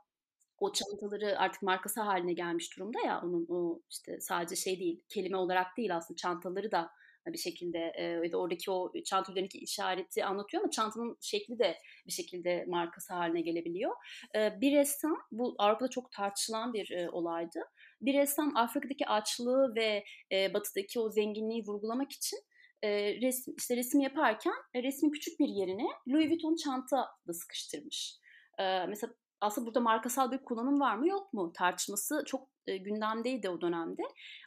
[0.60, 5.38] o çantaları artık markası haline gelmiş durumda ya onun o işte sadece şey değil kelime
[5.38, 6.92] olarak değil aslında çantaları da
[7.28, 12.66] bir şekilde e, oradaki o çanta üzerindeki işareti anlatıyor ama çantanın şekli de bir şekilde
[12.68, 13.92] markası haline gelebiliyor.
[14.36, 17.60] E, bir ressam bu Avrupa'da çok tartışılan bir e, olaydı.
[18.02, 22.40] Bir ressam Afrika'daki açlığı ve e, batıdaki o zenginliği vurgulamak için
[22.84, 28.18] e, resim, işte resim yaparken e, resmin küçük bir yerine Louis Vuitton çanta da sıkıştırmış.
[28.60, 33.50] E, mesela aslında burada markasal bir kullanım var mı yok mu tartışması çok e, gündemdeydi
[33.50, 34.02] o dönemde.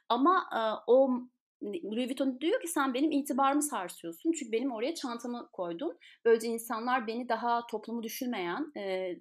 [0.09, 0.49] Ama
[0.87, 1.11] o
[1.62, 4.32] Louis Vuitton diyor ki sen benim itibarımı sarsıyorsun.
[4.32, 5.99] Çünkü benim oraya çantamı koydun.
[6.24, 9.16] Böylece insanlar beni daha toplumu düşünmeyen, e,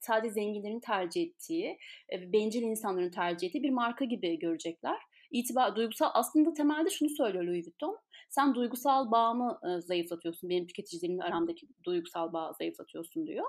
[0.00, 1.78] sadece zenginlerin tercih ettiği,
[2.12, 4.98] bencil insanların tercih ettiği bir marka gibi görecekler.
[5.30, 7.98] İtibar, duygusal aslında temelde şunu söylüyor Louis Vuitton.
[8.28, 10.50] Sen duygusal bağımı e, zayıflatıyorsun.
[10.50, 13.44] Benim tüketicilerimle aramdaki duygusal bağı zayıflatıyorsun diyor.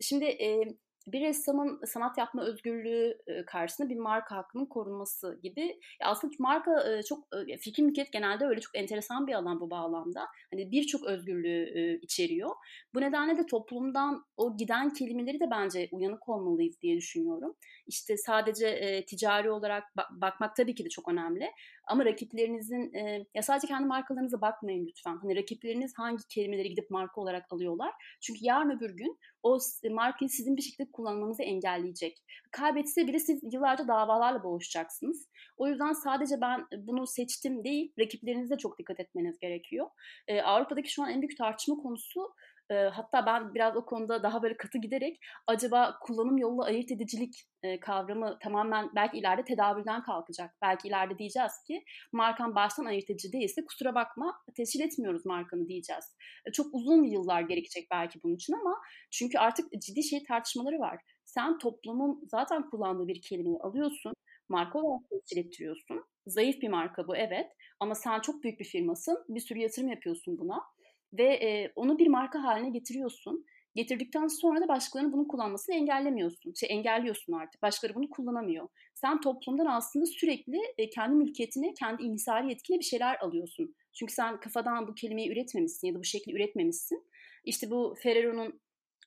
[0.00, 0.60] Şimdi e,
[1.06, 5.80] bir ressamın sanat yapma özgürlüğü karşısında bir marka hakkının korunması gibi.
[6.04, 7.28] aslında marka çok
[7.60, 10.26] fikir mülkiyet genelde öyle çok enteresan bir alan bu bağlamda.
[10.50, 12.50] Hani birçok özgürlüğü içeriyor.
[12.94, 17.56] Bu nedenle de toplumdan o giden kelimeleri de bence uyanık olmalıyız diye düşünüyorum.
[17.86, 21.50] İşte sadece ticari olarak bakmak tabii ki de çok önemli.
[21.86, 22.92] Ama rakiplerinizin
[23.34, 25.16] ya sadece kendi markalarınıza bakmayın lütfen.
[25.16, 27.92] Hani rakipleriniz hangi kelimeleri gidip marka olarak alıyorlar.
[28.20, 29.58] Çünkü yarın öbür gün o
[29.90, 32.24] markayı sizin bir şekilde kullanmanızı engelleyecek.
[32.50, 35.28] Kaybetse bile siz yıllarca davalarla boğuşacaksınız.
[35.56, 39.86] O yüzden sadece ben bunu seçtim değil, rakiplerinize çok dikkat etmeniz gerekiyor.
[40.28, 42.34] Ee, Avrupa'daki şu an en büyük tartışma konusu
[42.70, 47.34] e, hatta ben biraz o konuda daha böyle katı giderek acaba kullanım yolu ayırt edicilik
[47.62, 50.50] e, kavramı tamamen belki ileride tedavülden kalkacak.
[50.62, 56.16] Belki ileride diyeceğiz ki markan baştan ayırt edici değilse kusura bakma tescil etmiyoruz markanı diyeceğiz.
[56.46, 61.00] E, çok uzun yıllar gerekecek belki bunun için ama çünkü artık ciddi şey tartışmaları var.
[61.24, 64.14] Sen toplumun zaten kullandığı bir kelimeyi alıyorsun,
[64.48, 66.04] marka olarak tescil ettiriyorsun.
[66.26, 67.46] Zayıf bir marka bu evet
[67.80, 70.73] ama sen çok büyük bir firmasın, bir sürü yatırım yapıyorsun buna
[71.18, 73.44] ve e, onu bir marka haline getiriyorsun.
[73.74, 76.52] Getirdikten sonra da başkalarının bunu kullanmasını engellemiyorsun.
[76.52, 77.62] Şey engelliyorsun artık.
[77.62, 78.68] Başkaları bunu kullanamıyor.
[78.94, 83.74] Sen toplumdan aslında sürekli e, kendi mülkiyetine, kendi inhisari yetkine bir şeyler alıyorsun.
[83.92, 87.06] Çünkü sen kafadan bu kelimeyi üretmemişsin ya da bu şekli üretmemişsin.
[87.44, 88.60] İşte bu Ferrero'nun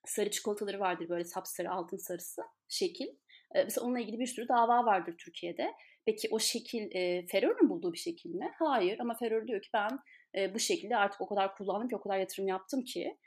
[0.05, 3.07] sarı çikolataları vardır böyle sapsarı, altın sarısı şekil.
[3.55, 5.73] E, mesela onunla ilgili bir sürü dava vardır Türkiye'de.
[6.05, 8.51] Peki o şekil e, Ferrero'nun bulduğu bir şekil mi?
[8.59, 9.99] Hayır ama Ferrero diyor ki ben
[10.37, 13.17] e, bu şekilde artık o kadar kullandım ki o kadar yatırım yaptım ki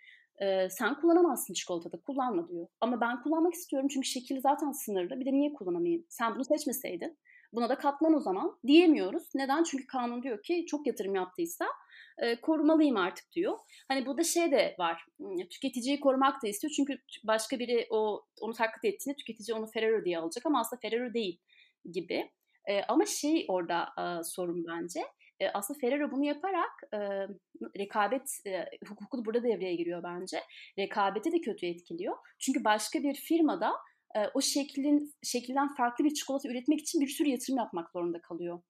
[0.43, 2.67] e, sen kullanamazsın çikolatada kullanma diyor.
[2.81, 6.07] Ama ben kullanmak istiyorum çünkü şekil zaten sınırlı bir de niye kullanamayayım?
[6.09, 7.19] Sen bunu seçmeseydin
[7.53, 9.31] buna da katlan o zaman diyemiyoruz.
[9.35, 9.63] Neden?
[9.63, 11.67] Çünkü kanun diyor ki çok yatırım yaptıysa
[12.19, 13.59] e, korumalıyım artık diyor.
[13.89, 15.07] Hani burada şey de var.
[15.51, 16.73] Tüketiciyi korumak da istiyor.
[16.77, 21.15] Çünkü başka biri o onu taklit ettiğinde tüketici onu Ferrero diye alacak ama aslında Ferrero
[21.15, 21.39] değil
[21.93, 22.31] gibi.
[22.69, 25.03] E, ama şey orada e, sorun bence
[25.41, 26.99] e, aslında Ferrero bunu yaparak e,
[27.79, 30.41] rekabet e, hukuku burada devreye giriyor bence.
[30.79, 32.17] Rekabeti de kötü etkiliyor.
[32.39, 33.73] Çünkü başka bir firmada
[34.17, 38.63] e, o şeklin şekilden farklı bir çikolata üretmek için bir sürü yatırım yapmak zorunda kalıyor.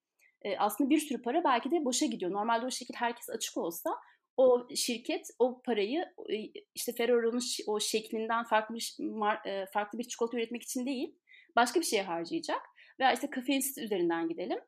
[0.43, 2.33] E, aslında bir sürü para belki de boşa gidiyor.
[2.33, 3.91] Normalde o şekil herkes açık olsa
[4.37, 6.05] o şirket o parayı
[6.75, 8.97] işte Ferrero'nun o şeklinden farklı bir
[9.73, 11.15] farklı bir çikolata üretmek için değil
[11.57, 12.61] başka bir şeye harcayacak.
[13.01, 14.59] Veya işte kafeinsiz üzerinden gidelim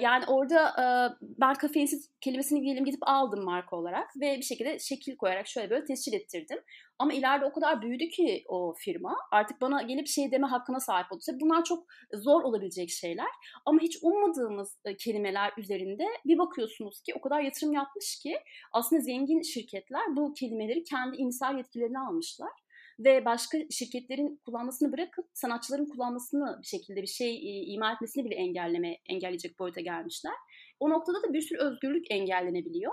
[0.00, 0.74] Yani orada
[1.22, 5.84] ben kafeinsiz kelimesini diyelim gidip aldım marka olarak ve bir şekilde şekil koyarak şöyle böyle
[5.84, 6.58] tescil ettirdim.
[6.98, 11.12] Ama ileride o kadar büyüdü ki o firma artık bana gelip şey deme hakkına sahip
[11.12, 11.20] oldu.
[11.26, 13.28] Tabii bunlar çok zor olabilecek şeyler
[13.66, 18.36] ama hiç ummadığımız kelimeler üzerinde bir bakıyorsunuz ki o kadar yatırım yapmış ki
[18.72, 22.67] aslında zengin şirketler bu kelimeleri kendi imsal yetkilerine almışlar
[22.98, 28.34] ve başka şirketlerin kullanmasını bırakıp sanatçıların kullanmasını bir şekilde bir şey e, ima etmesini bile
[28.34, 30.34] engelleme engelleyecek boyuta gelmişler.
[30.80, 32.92] O noktada da bir sürü özgürlük engellenebiliyor.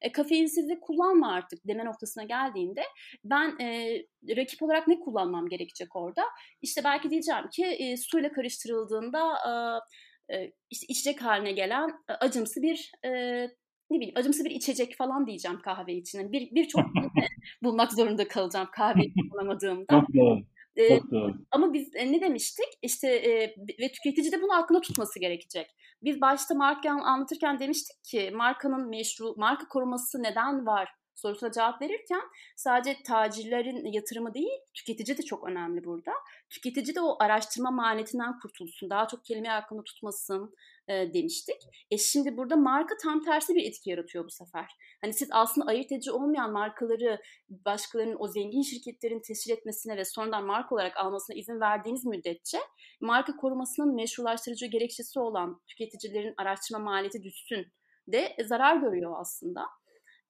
[0.00, 2.82] E, kafeinsizlik kullanma artık deme noktasına geldiğinde
[3.24, 3.98] ben e,
[4.36, 6.22] rakip olarak ne kullanmam gerekecek orada?
[6.62, 9.34] İşte belki diyeceğim ki e, suyla karıştırıldığında
[10.30, 13.10] e, e, içecek haline gelen e, acımsı bir e,
[13.90, 16.18] ne bileyim acımsı bir içecek falan diyeceğim kahve için.
[16.18, 16.84] Yani bir birçok
[17.62, 20.00] bulmak zorunda kalacağım kahve bulamadığımda.
[20.00, 20.40] Çok doğru.
[20.76, 21.34] Ee, Çok doğru.
[21.50, 22.66] Ama biz e, ne demiştik?
[22.82, 25.66] İşte e, ve tüketici de bunu aklına tutması gerekecek.
[26.02, 32.22] Biz başta marka anlatırken demiştik ki markanın meşru, marka koruması neden var sorusuna cevap verirken
[32.56, 36.12] sadece tacirlerin yatırımı değil, tüketici de çok önemli burada.
[36.50, 40.54] Tüketici de o araştırma maliyetinden kurtulsun, daha çok kelime hakkında tutmasın
[40.88, 41.56] e, demiştik.
[41.90, 44.66] E şimdi burada marka tam tersi bir etki yaratıyor bu sefer.
[45.00, 50.44] Hani siz aslında ayırt edici olmayan markaları başkalarının o zengin şirketlerin tescil etmesine ve sonradan
[50.44, 52.58] marka olarak almasına izin verdiğiniz müddetçe
[53.00, 57.66] marka korumasının meşrulaştırıcı gerekçesi olan tüketicilerin araştırma maliyeti düşsün
[58.08, 59.66] de zarar görüyor aslında.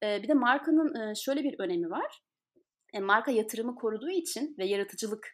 [0.02, 2.22] Bir de markanın şöyle bir önemi var.
[2.96, 5.28] E, marka yatırımı koruduğu için ve yaratıcılık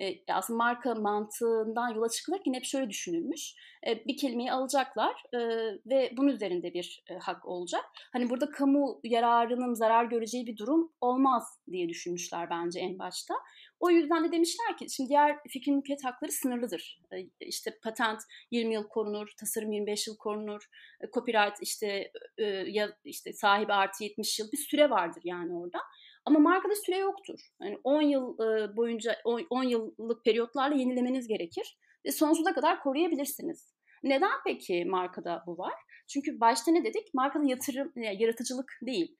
[0.00, 3.54] e, aslında marka mantığından yola çıkılırken hep şöyle düşünülmüş.
[3.86, 5.22] E, bir kelimeyi alacaklar
[5.86, 7.84] ve bunun üzerinde bir hak olacak.
[8.12, 13.34] Hani burada kamu yararının zarar göreceği bir durum olmaz diye düşünmüşler bence en başta.
[13.80, 17.00] O yüzden de demişler ki şimdi diğer fikir mülkiyet hakları sınırlıdır.
[17.12, 18.20] E, işte patent
[18.50, 20.62] 20 yıl korunur, tasarım 25 yıl korunur,
[21.00, 25.78] e, copyright işte e, ya işte sahibi artı 70 yıl bir süre vardır yani orada.
[26.24, 27.40] Ama markada süre yoktur.
[27.62, 28.38] Yani 10 yıl
[28.76, 29.16] boyunca
[29.50, 33.74] 10 yıllık periyotlarla yenilemeniz gerekir ve sonsuza kadar koruyabilirsiniz.
[34.02, 35.72] Neden peki markada bu var?
[36.08, 37.14] Çünkü başta ne dedik?
[37.14, 39.16] Markada yatırım, yaratıcılık değil.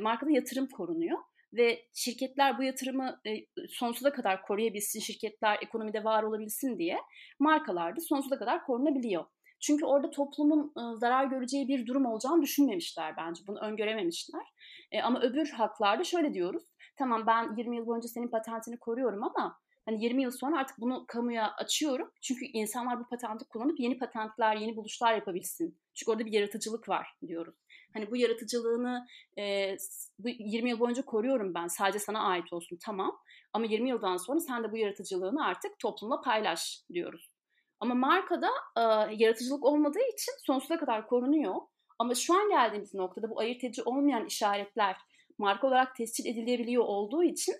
[0.00, 1.18] Markada yatırım korunuyor
[1.52, 3.20] ve şirketler bu yatırımı
[3.68, 6.98] sonsuza kadar koruyabilsin, şirketler ekonomide var olabilsin diye
[7.38, 9.24] markalarda sonsuza kadar korunabiliyor.
[9.60, 13.42] Çünkü orada toplumun zarar göreceği bir durum olacağını düşünmemişler bence.
[13.46, 14.42] Bunu öngörememişler.
[14.92, 16.62] E, ama öbür haklarda şöyle diyoruz.
[16.96, 21.04] Tamam ben 20 yıl boyunca senin patentini koruyorum ama hani 20 yıl sonra artık bunu
[21.08, 22.10] kamuya açıyorum.
[22.22, 25.78] Çünkü insanlar bu patenti kullanıp yeni patentler, yeni buluşlar yapabilsin.
[25.94, 27.54] Çünkü orada bir yaratıcılık var diyoruz.
[27.92, 29.06] Hani bu yaratıcılığını
[29.38, 29.76] e,
[30.18, 31.66] bu 20 yıl boyunca koruyorum ben.
[31.66, 33.18] Sadece sana ait olsun tamam.
[33.52, 37.30] Ama 20 yıldan sonra sen de bu yaratıcılığını artık toplumla paylaş diyoruz.
[37.80, 38.80] Ama markada e,
[39.14, 41.54] yaratıcılık olmadığı için sonsuza kadar korunuyor.
[41.98, 44.96] Ama şu an geldiğimiz noktada bu ayırt edici olmayan işaretler
[45.38, 47.54] marka olarak tescil edilebiliyor olduğu için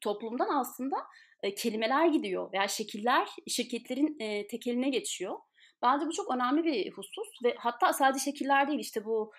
[0.00, 0.96] toplumdan aslında
[1.42, 5.38] e, kelimeler gidiyor veya şekiller şirketlerin e, tekeline geçiyor.
[5.82, 9.32] Bence bu çok önemli bir husus ve hatta sadece şekiller değil işte bu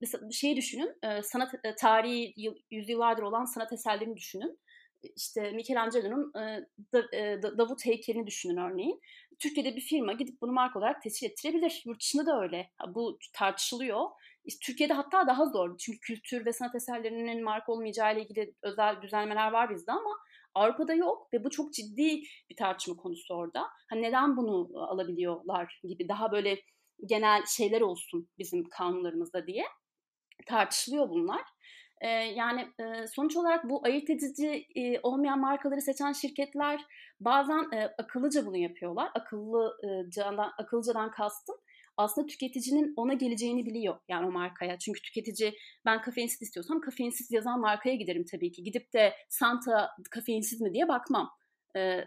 [0.00, 2.34] mesela şeyi düşünün sanat tarihi
[2.70, 4.58] yüzyıllardır olan sanat eserlerini düşünün
[5.16, 6.32] işte Michelangelo'nun
[6.92, 9.00] da, Davut heykelini düşünün örneğin.
[9.38, 11.82] Türkiye'de bir firma gidip bunu marka olarak tescil ettirebilir.
[11.86, 12.70] Yurt dışında da öyle.
[12.88, 14.06] Bu tartışılıyor.
[14.62, 15.78] Türkiye'de hatta daha zor.
[15.78, 20.18] Çünkü kültür ve sanat eserlerinin marka olmayacağı ile ilgili özel düzenlemeler var bizde ama
[20.54, 23.66] Avrupa'da yok ve bu çok ciddi bir tartışma konusu orada.
[23.90, 26.58] Hani neden bunu alabiliyorlar gibi daha böyle
[27.06, 29.64] genel şeyler olsun bizim kanunlarımızda diye
[30.46, 31.42] tartışılıyor bunlar.
[32.00, 36.80] E, yani e, sonuç olarak bu ayırt edici e, olmayan markaları seçen şirketler
[37.20, 39.10] bazen e, akıllıca bunu yapıyorlar.
[39.14, 39.76] Akıllı
[40.14, 41.56] candan, akıllıcadan kastım
[41.98, 44.78] aslında tüketicinin ona geleceğini biliyor yani o markaya.
[44.78, 48.62] Çünkü tüketici ben kafeinsiz istiyorsam kafeinsiz yazan markaya giderim tabii ki.
[48.62, 51.30] Gidip de Santa kafeinsiz mi diye bakmam.
[51.76, 52.04] Ee,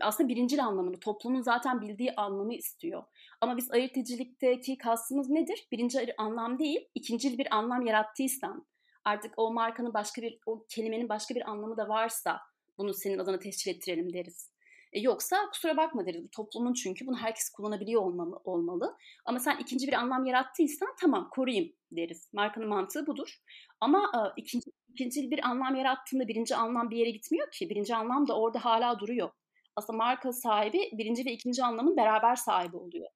[0.00, 3.02] aslında birincil anlamını, toplumun zaten bildiği anlamı istiyor.
[3.40, 5.68] Ama biz ayırt edicilikteki kastımız nedir?
[5.72, 8.66] Birinci anlam değil, ikincil bir anlam yarattıysan,
[9.04, 12.40] artık o markanın başka bir, o kelimenin başka bir anlamı da varsa
[12.78, 14.51] bunu senin adına tescil ettirelim deriz.
[14.92, 16.24] E yoksa kusura bakma deriz.
[16.24, 18.96] Bu toplumun çünkü bunu herkes kullanabiliyor olmalı, olmalı.
[19.24, 22.30] Ama sen ikinci bir anlam yarattıysan tamam koruyayım deriz.
[22.32, 23.38] Markanın mantığı budur.
[23.80, 27.70] Ama e, ikinci, ikinci bir anlam yarattığında birinci anlam bir yere gitmiyor ki.
[27.70, 29.30] Birinci anlam da orada hala duruyor.
[29.76, 33.08] Aslında marka sahibi birinci ve ikinci anlamın beraber sahibi oluyor.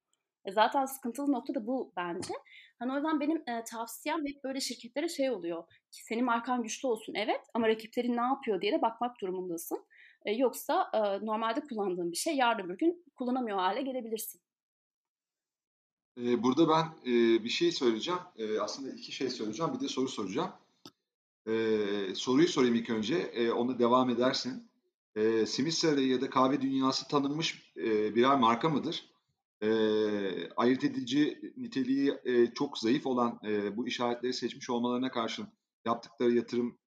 [0.45, 2.35] E zaten sıkıntılı nokta da bu bence.
[2.79, 5.65] Hani o yüzden benim e, tavsiyem hep böyle şirketlere şey oluyor.
[5.93, 9.87] Ki senin markan güçlü olsun evet ama rakiplerin ne yapıyor diye de bakmak durumundasın.
[10.27, 14.41] E, yoksa e, normalde kullandığın bir şey yarın bir gün kullanamıyor hale gelebilirsin.
[16.19, 18.21] Ee, burada ben e, bir şey söyleyeceğim.
[18.37, 19.73] E, aslında iki şey söyleyeceğim.
[19.75, 20.51] Bir de soru soracağım.
[21.49, 21.55] E,
[22.15, 23.17] soruyu sorayım ilk önce.
[23.17, 24.71] E, ona devam edersin.
[25.17, 29.11] E, Simit Sarayı ya da kahve dünyası tanınmış e, birer marka mıdır?
[29.63, 29.69] E,
[30.57, 35.49] ayırt edici niteliği e, çok zayıf olan e, bu işaretleri seçmiş olmalarına karşın
[35.85, 36.79] yaptıkları yatırım,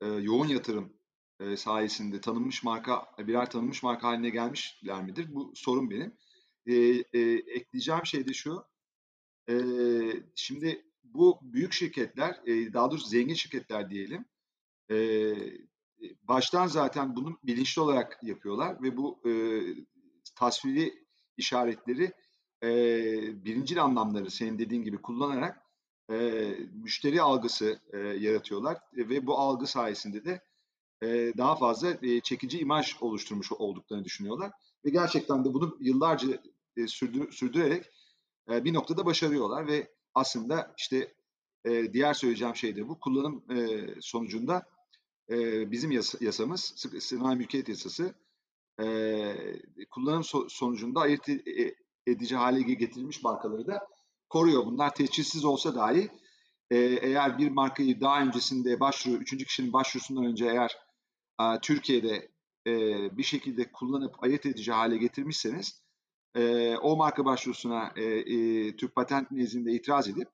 [0.00, 0.99] e, yoğun yatırım
[1.40, 5.34] e, sayesinde tanınmış marka, birer tanınmış marka haline gelmişler midir?
[5.34, 6.14] Bu sorun benim.
[6.66, 6.74] E,
[7.12, 8.64] e, ekleyeceğim şey de şu.
[9.50, 9.54] E,
[10.34, 14.24] şimdi bu büyük şirketler, e, daha doğrusu zengin şirketler diyelim,
[14.90, 14.96] e,
[16.22, 19.32] baştan zaten bunu bilinçli olarak yapıyorlar ve bu e,
[20.34, 21.04] tasviri
[21.36, 22.12] işaretleri
[22.62, 22.70] e,
[23.44, 25.62] birincil anlamları senin dediğin gibi kullanarak
[26.10, 26.16] e,
[26.72, 30.49] müşteri algısı e, yaratıyorlar e, ve bu algı sayesinde de
[31.02, 34.52] e, daha fazla e, çekici imaj oluşturmuş olduklarını düşünüyorlar.
[34.84, 36.28] Ve gerçekten de bunu yıllarca
[36.76, 37.86] e, sürdür, sürdürerek
[38.50, 39.66] e, bir noktada başarıyorlar.
[39.66, 41.14] Ve aslında işte
[41.92, 43.00] diğer söyleyeceğim şey de bu.
[43.00, 43.44] Kullanım
[44.00, 44.66] sonucunda
[45.70, 48.14] bizim yasa, yasamız sanayi mülkiyet yasası
[49.90, 51.28] kullanım so, sonucunda ayırt
[52.06, 53.88] edici hale getirilmiş markaları da
[54.28, 54.66] koruyor.
[54.66, 56.10] Bunlar tescilsiz olsa dahi
[56.70, 60.76] eğer bir markayı daha öncesinde başvuru, üçüncü kişinin başvurusundan önce eğer
[61.62, 62.28] Türkiye'de
[63.16, 65.82] bir şekilde kullanıp ayırt edici hale getirmişseniz
[66.82, 67.92] o marka başvurusuna
[68.76, 70.28] Türk Patent nezdinde itiraz edip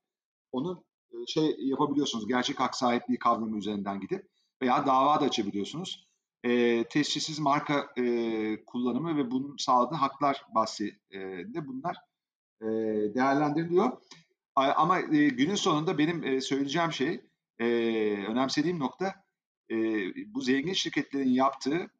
[0.52, 0.84] onun
[1.26, 2.28] şey yapabiliyorsunuz.
[2.28, 4.28] Gerçek hak sahipliği kavramı üzerinden gidip
[4.62, 6.06] veya dava da açabiliyorsunuz.
[6.44, 11.18] E, tescilsiz marka e, kullanımı ve bunun sağladığı haklar bahsi e,
[11.54, 11.96] de bunlar
[12.62, 12.66] e,
[13.14, 13.92] değerlendiriliyor.
[14.54, 17.20] Ama e, günün sonunda benim e, söyleyeceğim şey,
[17.58, 17.66] e,
[18.26, 19.25] önemsediğim nokta
[19.70, 19.76] e,
[20.34, 21.90] bu zengin şirketlerin yaptığı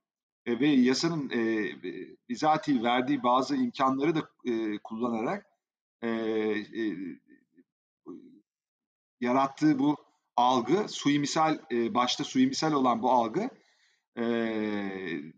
[0.46, 1.70] e, ve yasanın e,
[2.28, 5.46] bizatihi verdiği bazı imkanları da e, kullanarak
[6.02, 6.96] e, e,
[9.20, 9.96] yarattığı bu
[10.36, 13.50] algı, suimisal, e, başta suimisal olan bu algı
[14.18, 14.24] e,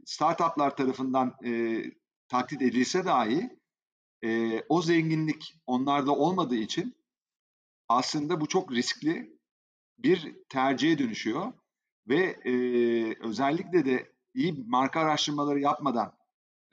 [0.06, 1.82] startuplar tarafından e,
[2.28, 3.58] taklit edilse dahi
[4.24, 6.96] e, o zenginlik onlarda olmadığı için
[7.88, 9.38] aslında bu çok riskli
[9.98, 11.52] bir tercihe dönüşüyor
[12.09, 12.52] ve e,
[13.20, 16.12] özellikle de iyi marka araştırmaları yapmadan,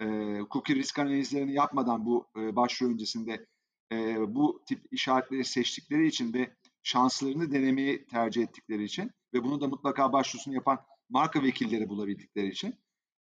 [0.01, 0.05] e,
[0.51, 3.45] cookie risk analizlerini yapmadan bu e, başvuru öncesinde
[3.91, 9.67] e, bu tip işaretleri seçtikleri için ve şanslarını denemeyi tercih ettikleri için ve bunu da
[9.67, 10.79] mutlaka başvurusunu yapan
[11.09, 12.75] marka vekilleri bulabildikleri için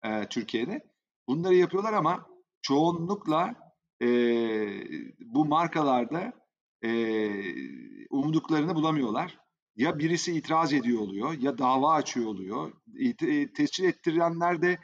[0.03, 0.81] e, Türkiye'de
[1.27, 2.27] bunları yapıyorlar ama
[2.61, 3.55] çoğunlukla
[4.01, 4.07] e,
[5.19, 6.33] bu markalarda
[6.83, 6.89] e,
[8.09, 9.42] umduklarını bulamıyorlar.
[9.75, 12.73] Ya birisi itiraz ediyor oluyor ya dava açıyor oluyor.
[12.99, 14.77] E, tescil ettirenler de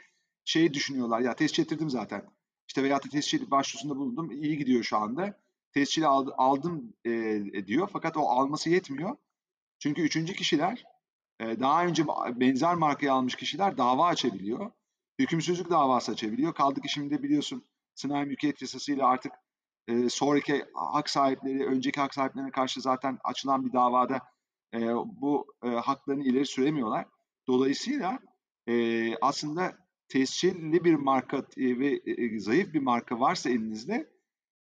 [0.44, 2.24] şey düşünüyorlar ya tescil ettirdim zaten.
[2.68, 5.40] İşte veya tescil başvurusunda bulundum iyi gidiyor şu anda.
[5.72, 9.16] Tescili aldım e, diyor fakat o alması yetmiyor.
[9.78, 10.84] Çünkü üçüncü kişiler
[11.40, 14.70] e, daha önce benzer markayı almış kişiler dava açabiliyor.
[15.18, 16.54] Hükümsüzlük davası açabiliyor.
[16.54, 17.64] Kaldı ki şimdi biliyorsun
[17.94, 19.32] sınai mülkiyet yasasıyla artık
[19.88, 24.20] e, sonraki hak sahipleri, önceki hak sahiplerine karşı zaten açılan bir davada
[24.74, 27.06] e, bu e, haklarını ileri süremiyorlar.
[27.48, 28.18] Dolayısıyla
[28.68, 29.72] e, aslında
[30.08, 34.10] tescilli bir marka e, ve e, zayıf bir marka varsa elinizde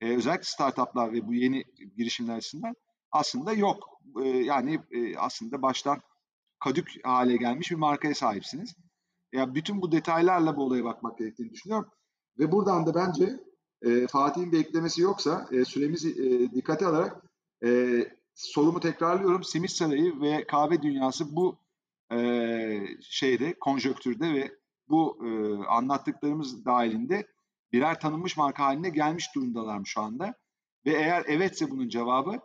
[0.00, 1.64] e, özellikle startuplar ve bu yeni
[1.96, 2.74] girişimler açısından
[3.12, 4.00] aslında yok.
[4.22, 6.00] E, yani e, aslında baştan
[6.58, 8.76] kadük hale gelmiş bir markaya sahipsiniz.
[9.32, 11.90] Ya bütün bu detaylarla bu olaya bakmak gerektiğini düşünüyorum.
[12.38, 13.40] Ve buradan da bence
[13.82, 17.22] e, Fatih'in bir eklemesi yoksa e, süremizi e, dikkate alarak
[17.64, 17.68] e,
[18.36, 19.44] sorumu tekrarlıyorum.
[19.44, 21.58] Simit Sarayı ve kahve dünyası bu
[22.12, 22.18] e,
[23.00, 24.58] şeyde, konjöktürde ve
[24.88, 25.28] bu e,
[25.66, 27.26] anlattıklarımız dahilinde
[27.72, 30.34] birer tanınmış marka haline gelmiş durumdalar şu anda.
[30.86, 32.40] Ve eğer evetse bunun cevabı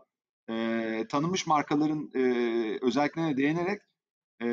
[0.50, 2.22] e, tanınmış markaların e,
[2.82, 3.82] özelliklerine değinerek
[4.42, 4.48] e,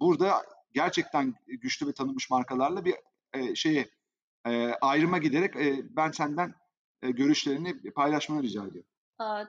[0.00, 2.94] burada gerçekten güçlü ve tanınmış markalarla bir
[3.32, 3.88] e, şeye
[4.46, 6.54] e, ayrıma giderek e, ben senden
[7.02, 8.90] e, görüşlerini paylaşmanı rica ediyorum.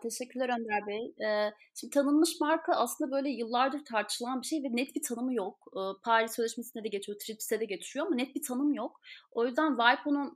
[0.02, 1.14] Teşekkürler Önder Bey.
[1.76, 5.68] Şimdi tanınmış marka aslında böyle yıllardır tartışılan bir şey ve net bir tanımı yok.
[6.04, 9.02] Paris Sözleşmesi'nde de geçiyor, TRIPS'te de geçiyor ama net bir tanım yok.
[9.32, 10.36] O yüzden WIPO'nun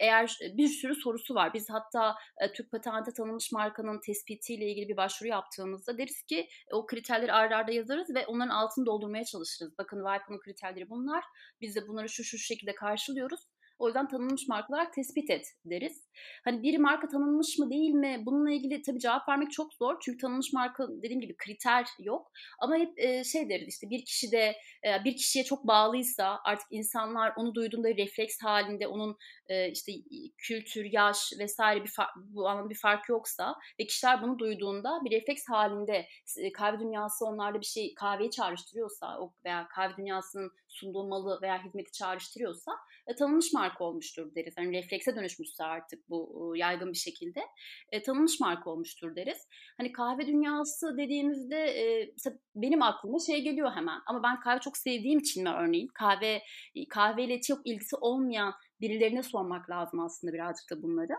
[0.00, 1.54] eğer bir sürü sorusu var.
[1.54, 2.14] Biz hatta
[2.54, 7.72] Türk Patent'e tanınmış markanın tespitiyle ilgili bir başvuru yaptığımızda deriz ki o kriterleri ardarda arda
[7.72, 9.78] yazarız ve onların altını doldurmaya çalışırız.
[9.78, 11.24] Bakın WIPO'nun kriterleri bunlar.
[11.60, 13.40] Biz de bunları şu şu şekilde karşılıyoruz.
[13.78, 16.08] O yüzden tanınmış marka olarak tespit et deriz.
[16.44, 18.22] Hani bir marka tanınmış mı değil mi?
[18.26, 19.96] Bununla ilgili tabii cevap vermek çok zor.
[20.02, 22.32] Çünkü tanınmış marka dediğim gibi kriter yok.
[22.58, 24.56] Ama hep e, şey deriz işte bir kişi de
[24.86, 29.92] e, bir kişiye çok bağlıysa artık insanlar onu duyduğunda refleks halinde onun e, işte
[30.38, 35.48] kültür, yaş vesaire bir bu anlamda bir fark yoksa ve kişiler bunu duyduğunda bir refleks
[35.48, 36.06] halinde
[36.54, 42.72] kahve dünyası onlarda bir şey kahveyi çağrıştırıyorsa veya kahve dünyasının sunduğu malı veya hizmeti çağrıştırıyorsa
[43.06, 44.54] e, tanınmış marka olmuştur deriz.
[44.58, 47.40] Yani reflekse dönüşmüşse artık bu e, yaygın bir şekilde
[47.92, 49.48] e, tanınmış marka olmuştur deriz.
[49.76, 52.14] Hani kahve dünyası dediğimizde e,
[52.54, 54.00] benim aklıma şey geliyor hemen.
[54.06, 56.42] Ama ben kahve çok sevdiğim için mi örneğin kahve
[56.88, 61.12] kahveyle çok ilgisi olmayan birilerine sormak lazım aslında birazcık da bunları.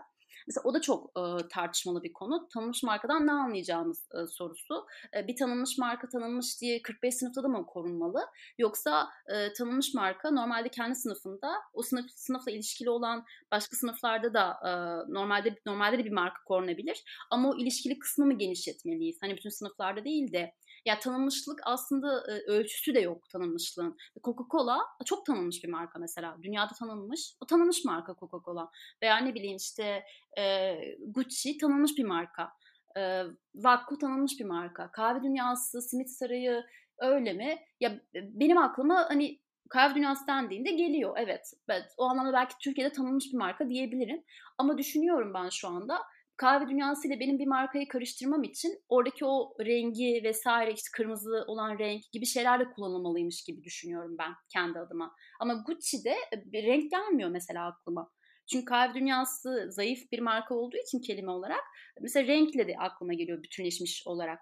[0.46, 2.48] Mesela o da çok e, tartışmalı bir konu.
[2.54, 4.86] Tanınmış markadan ne anlayacağımız e, sorusu.
[5.16, 8.26] E, bir tanınmış marka tanınmış diye 45 sınıfta da mı korunmalı?
[8.58, 14.56] Yoksa e, tanınmış marka normalde kendi sınıfında o sınıf sınıfla ilişkili olan başka sınıflarda da
[14.64, 14.70] e,
[15.12, 17.26] normalde normalde de bir marka korunabilir.
[17.30, 19.18] Ama o ilişkili kısmı mı genişletmeliyiz?
[19.20, 20.54] Hani bütün sınıflarda değil de
[20.86, 23.96] ya tanınmışlık aslında e, ölçüsü de yok tanınmışlığın.
[24.24, 26.36] Coca-Cola çok tanınmış bir marka mesela.
[26.42, 27.34] Dünyada tanınmış.
[27.40, 28.68] O tanınmış marka Coca-Cola.
[29.02, 30.04] Veya ne bileyim işte
[30.38, 30.74] e,
[31.06, 32.52] Gucci tanınmış bir marka.
[32.96, 33.22] E,
[33.54, 34.90] Vakku tanınmış bir marka.
[34.92, 36.64] Kahve dünyası, simit sarayı
[36.98, 37.58] öyle mi?
[37.80, 39.40] Ya benim aklıma hani
[39.70, 41.16] kahve dünyası dendiğinde geliyor.
[41.18, 41.94] Evet, evet.
[41.96, 44.24] O anlamda belki Türkiye'de tanınmış bir marka diyebilirim.
[44.58, 46.02] Ama düşünüyorum ben şu anda
[46.36, 51.78] kahve dünyası ile benim bir markayı karıştırmam için oradaki o rengi vesaire işte kırmızı olan
[51.78, 55.14] renk gibi şeyler de kullanılmalıymış gibi düşünüyorum ben kendi adıma.
[55.40, 58.10] Ama Gucci'de e, bir renk gelmiyor mesela aklıma.
[58.50, 61.64] Çünkü kahve dünyası zayıf bir marka olduğu için kelime olarak
[62.00, 64.38] mesela renkle de aklıma geliyor bütünleşmiş olarak.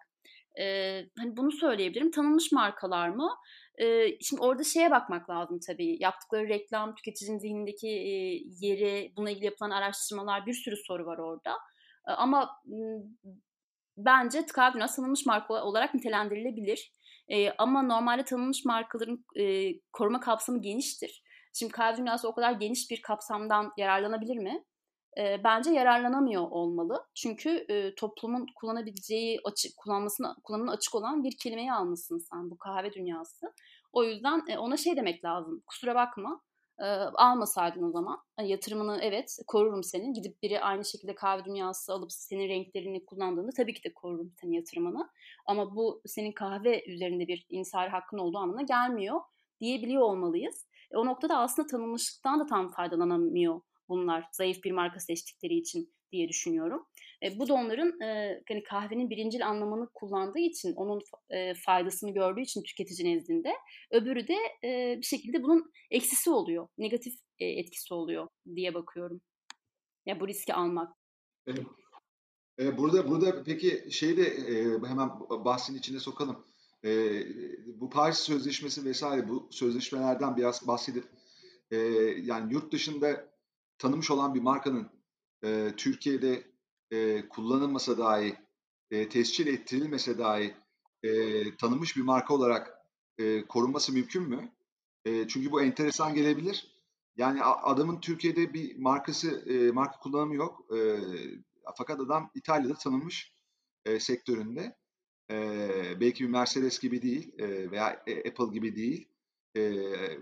[0.60, 2.10] Ee, hani bunu söyleyebilirim.
[2.10, 3.30] Tanınmış markalar mı?
[3.82, 5.96] Ee, şimdi orada şeye bakmak lazım tabii.
[6.00, 8.12] Yaptıkları reklam, tüketicinin zihnindeki e,
[8.66, 11.52] yeri, buna ilgili yapılan araştırmalar bir sürü soru var orada.
[12.04, 12.62] Ama
[13.96, 16.92] bence dünyası tanınmış marka olarak nitelendirilebilir.
[17.58, 19.24] Ama normalde tanınmış markaların
[19.92, 21.22] koruma kapsamı geniştir.
[21.52, 24.64] Şimdi kahve dünyası o kadar geniş bir kapsamdan yararlanabilir mi?
[25.18, 27.06] E, bence yararlanamıyor olmalı.
[27.14, 32.92] Çünkü e, toplumun kullanabileceği, açık, kullanmasına, kullanımına açık olan bir kelimeyi almışsın sen bu kahve
[32.92, 33.52] dünyası.
[33.92, 35.62] O yüzden e, ona şey demek lazım.
[35.66, 36.40] Kusura bakma
[36.80, 36.84] e,
[37.14, 38.18] almasaydın o zaman.
[38.38, 40.12] Yani yatırımını evet korurum senin.
[40.12, 44.52] Gidip biri aynı şekilde kahve dünyası alıp senin renklerini kullandığında tabii ki de korurum senin
[44.52, 45.10] yatırımını.
[45.46, 49.20] Ama bu senin kahve üzerinde bir insari hakkın olduğu anlamına gelmiyor
[49.60, 50.66] diyebiliyor olmalıyız.
[50.90, 56.28] E, o noktada aslında tanınmışlıktan da tam faydalanamıyor bunlar zayıf bir marka seçtikleri için diye
[56.28, 56.86] düşünüyorum.
[57.22, 62.40] E, bu da onların e, hani kahvenin birincil anlamını kullandığı için, onun e, faydasını gördüğü
[62.40, 63.52] için tüketici nezdinde.
[63.90, 69.20] Öbürü de e, bir şekilde bunun eksisi oluyor, negatif e, etkisi oluyor diye bakıyorum.
[70.06, 70.96] Ya bu riski almak.
[71.46, 71.66] Evet.
[72.58, 76.44] E, burada burada peki şeyi de e, hemen bahsin içine sokalım.
[76.84, 76.90] E,
[77.80, 81.04] bu Paris Sözleşmesi vesaire bu sözleşmelerden biraz bahsedip
[81.70, 81.76] e,
[82.22, 83.34] yani yurt dışında
[83.78, 84.90] tanımış olan bir markanın
[85.44, 86.53] e, Türkiye'de
[86.90, 88.36] e, kullanılmasa dahi,
[88.90, 90.54] e, tescil ettirilmese dahi
[91.02, 91.10] e,
[91.56, 92.78] tanınmış bir marka olarak
[93.18, 94.52] e, korunması mümkün mü?
[95.04, 96.74] E, çünkü bu enteresan gelebilir.
[97.16, 100.66] Yani adamın Türkiye'de bir markası, e, marka kullanımı yok.
[100.76, 100.98] E,
[101.76, 103.32] fakat adam İtalya'da tanınmış
[103.84, 104.76] e, sektöründe.
[105.30, 107.86] E, belki bir Mercedes gibi değil e, veya
[108.28, 109.08] Apple gibi değil.
[109.56, 109.72] E,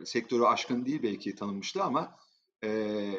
[0.05, 2.17] sektörü aşkın değil belki tanınmıştı ama
[2.65, 3.13] e,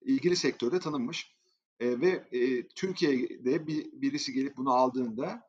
[0.00, 1.37] ilgili sektörde tanınmış.
[1.80, 5.42] E, ve e, Türkiye'de bir, birisi gelip bunu aldığında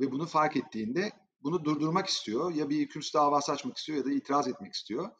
[0.00, 2.54] ve bunu fark ettiğinde bunu durdurmak istiyor.
[2.54, 5.10] Ya bir hükümsüz davası açmak istiyor ya da itiraz etmek istiyor.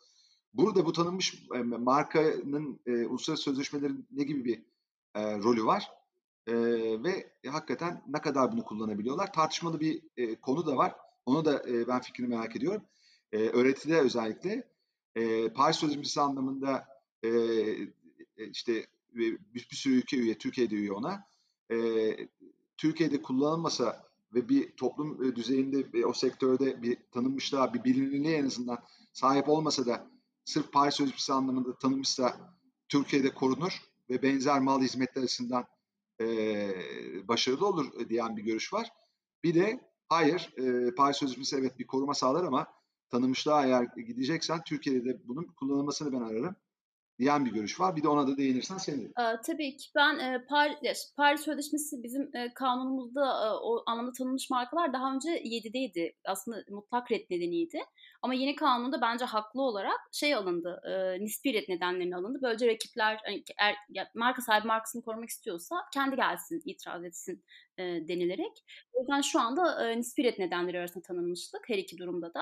[0.54, 4.62] Burada bu tanınmış e, markanın e, uluslararası sözleşmelerin ne gibi bir
[5.14, 5.90] e, rolü var?
[6.46, 6.54] E,
[7.02, 9.32] ve hakikaten ne kadar bunu kullanabiliyorlar?
[9.32, 10.94] Tartışmalı bir e, konu da var.
[11.26, 12.82] Onu da e, ben fikrini merak ediyorum.
[13.32, 14.68] E, öğretide özellikle
[15.14, 16.88] e, Paris Sözleşmesi anlamında
[17.24, 17.30] e,
[18.36, 18.86] işte
[19.16, 21.26] bir, bir sürü ülke üye, Türkiye'de üye ona.
[21.72, 21.76] E,
[22.76, 28.46] Türkiye'de kullanılmasa ve bir toplum e, düzeyinde ve o sektörde bir tanınmışlığa, bir bilinirliğe en
[28.46, 28.78] azından
[29.12, 30.10] sahip olmasa da
[30.44, 32.56] sırf Paris Sözleşmesi anlamında tanınmışsa
[32.88, 35.64] Türkiye'de korunur ve benzer mal hizmetler açısından
[36.20, 36.28] e,
[37.28, 38.88] başarılı olur diyen bir görüş var.
[39.44, 42.66] Bir de hayır e, Paris Sözleşmesi evet bir koruma sağlar ama
[43.10, 46.56] tanınmışlığa eğer gideceksen Türkiye'de de bunun kullanılmasını ben ararım.
[47.18, 47.96] Diyen bir görüş var.
[47.96, 49.12] Bir de ona da değinirsen sevinirim.
[49.20, 54.50] Ee, tabii ki ben e, Paris, Paris Sözleşmesi bizim e, kanunumuzda e, o anlamda tanınmış
[54.50, 56.14] markalar daha önce 7'deydi.
[56.24, 57.78] Aslında mutlak red nedeniydi.
[58.22, 60.80] Ama yeni kanunda bence haklı olarak şey alındı.
[60.84, 62.38] E, nispi red nedenlerine alındı.
[62.42, 67.44] Böylece rakipler hani, er, ya, marka sahibi markasını korumak istiyorsa kendi gelsin, itiraz etsin
[67.78, 68.64] e, denilerek.
[68.92, 72.40] O yüzden şu anda e, nispi red nedenleri arasında tanınmışlık her iki durumda da.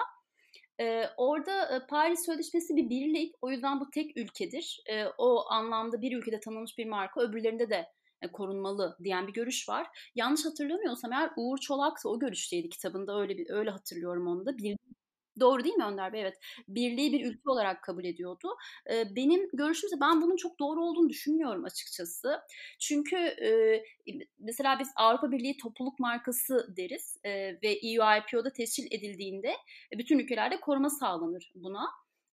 [0.81, 3.35] Ee, orada e, Paris Sözleşmesi bir birlik.
[3.43, 4.83] O yüzden bu tek ülkedir.
[4.91, 7.87] E, o anlamda bir ülkede tanınmış bir marka öbürlerinde de
[8.23, 9.87] e, korunmalı diyen bir görüş var.
[10.15, 14.59] Yanlış hatırlamıyorsam eğer Uğur Çolak o görüşteydi kitabında öyle bir öyle hatırlıyorum onu da.
[14.59, 14.77] Bir
[15.40, 16.20] Doğru değil mi Önder Bey?
[16.20, 16.39] Evet.
[16.69, 18.48] Birliği bir ülke olarak kabul ediyordu.
[18.90, 22.40] Ee, benim görüşümse ben bunun çok doğru olduğunu düşünmüyorum açıkçası.
[22.81, 23.82] Çünkü e,
[24.39, 27.31] mesela biz Avrupa Birliği topluluk markası deriz e,
[27.62, 29.48] ve EU IPO'da tescil edildiğinde
[29.94, 31.86] e, bütün ülkelerde koruma sağlanır buna.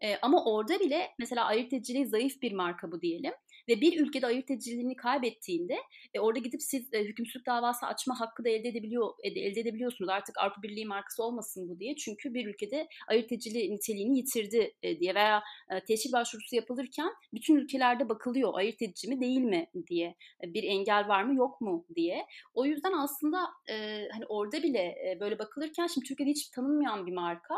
[0.02, 3.34] E, ama orada bile mesela ayırt ediciliği zayıf bir marka bu diyelim
[3.70, 5.78] ve bir ülkede ayırt ediciliğini kaybettiğinde
[6.14, 10.10] e, orada gidip siz e, hükümsüzlük davası açma hakkı da elde edebiliyor elde, edebiliyorsunuz.
[10.10, 11.96] Artık Avrupa Birliği markası olmasın bu diye.
[11.96, 17.56] Çünkü bir ülkede ayırt ediciliği niteliğini yitirdi e, diye veya e, teşhir başvurusu yapılırken bütün
[17.56, 20.16] ülkelerde bakılıyor ayırt edici mi değil mi diye.
[20.44, 22.26] E, bir engel var mı yok mu diye.
[22.54, 27.14] O yüzden aslında e, hani orada bile e, böyle bakılırken şimdi Türkiye'de hiç tanınmayan bir
[27.14, 27.56] marka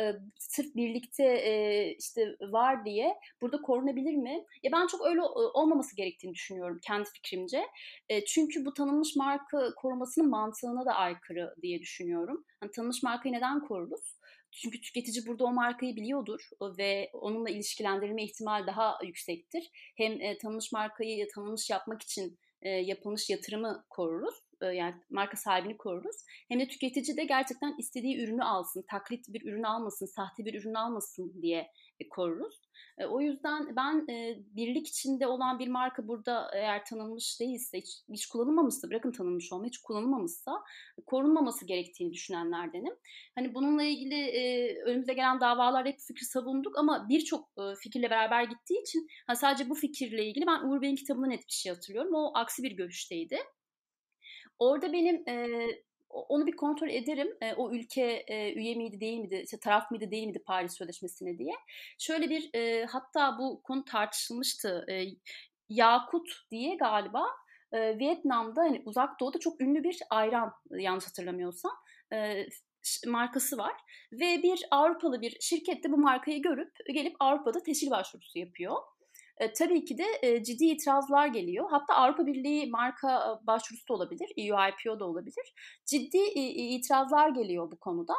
[0.00, 4.44] e, sırf birlikte e, işte var diye burada korunabilir mi?
[4.62, 5.20] Ya ben çok öyle
[5.54, 7.66] olmaması gerektiğini düşünüyorum kendi fikrimce.
[8.08, 12.44] E, çünkü bu tanınmış marka korumasının mantığına da aykırı diye düşünüyorum.
[12.60, 14.16] Hani tanınmış markayı neden koruruz?
[14.52, 16.48] Çünkü tüketici burada o markayı biliyordur
[16.78, 19.70] ve onunla ilişkilendirilme ihtimali daha yüksektir.
[19.96, 24.34] Hem e, tanınmış markayı tanınmış yapmak için e, yapılmış yatırımı koruruz
[24.66, 26.16] yani marka sahibini koruruz.
[26.48, 30.74] Hem de tüketici de gerçekten istediği ürünü alsın, taklit bir ürün almasın, sahte bir ürün
[30.74, 31.68] almasın diye
[32.10, 32.60] koruruz.
[32.98, 37.88] E, o yüzden ben e, birlik içinde olan bir marka burada eğer tanınmış değilse, hiç,
[38.12, 40.62] hiç kullanılmamışsa, bırakın tanınmış olma, hiç kullanılmamışsa
[41.06, 42.94] korunmaması gerektiğini düşünenlerdenim.
[43.34, 48.44] Hani bununla ilgili e, önümüze gelen davalarda hep fikir savunduk ama birçok e, fikirle beraber
[48.44, 52.14] gittiği için ha, sadece bu fikirle ilgili ben Uğur Bey'in kitabında net bir şey hatırlıyorum.
[52.14, 53.38] O aksi bir görüşteydi.
[54.58, 55.66] Orada benim e,
[56.10, 57.36] onu bir kontrol ederim.
[57.40, 61.38] E, o ülke e, üye miydi değil miydi, işte taraf mıydı değil miydi Paris Sözleşmesi'ne
[61.38, 61.54] diye.
[61.98, 64.86] Şöyle bir e, hatta bu konu tartışılmıştı.
[64.90, 65.04] E,
[65.68, 67.26] Yakut diye galiba
[67.72, 71.72] e, Vietnam'da hani uzak doğuda çok ünlü bir ayran yanlış hatırlamıyorsam
[72.12, 72.46] e,
[73.06, 73.72] markası var
[74.12, 78.76] ve bir Avrupalı bir şirket de bu markayı görüp gelip Avrupa'da teşhir başvurusu yapıyor.
[79.40, 81.66] E, tabii ki de e, ciddi itirazlar geliyor.
[81.70, 85.52] Hatta Avrupa Birliği marka başvurusu da olabilir, EU IPO da olabilir.
[85.86, 88.14] Ciddi e, itirazlar geliyor bu konuda.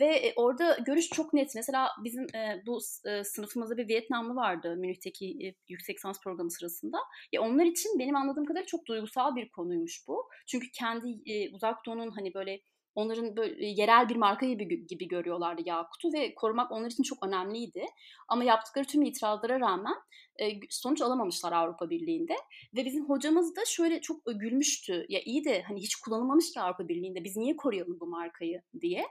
[0.00, 1.54] Ve orada görüş çok net.
[1.54, 6.98] Mesela bizim e, bu e, sınıfımızda bir Vietnamlı vardı Münih'teki e, yüksek lisans programı sırasında.
[7.32, 10.28] Ya onlar için benim anladığım kadarıyla çok duygusal bir konuymuş bu.
[10.46, 12.60] Çünkü kendi e, uzak doğunun hani böyle
[12.94, 17.84] onların böyle yerel bir marka gibi, gibi görüyorlardı Yakut'u ve korumak onlar için çok önemliydi.
[18.28, 19.94] Ama yaptıkları tüm itirazlara rağmen
[20.40, 22.34] e, sonuç alamamışlar Avrupa Birliği'nde.
[22.76, 25.06] Ve bizim hocamız da şöyle çok gülmüştü.
[25.08, 29.04] Ya iyi de hani hiç kullanılmamış ki Avrupa Birliği'nde biz niye koruyalım bu markayı diye.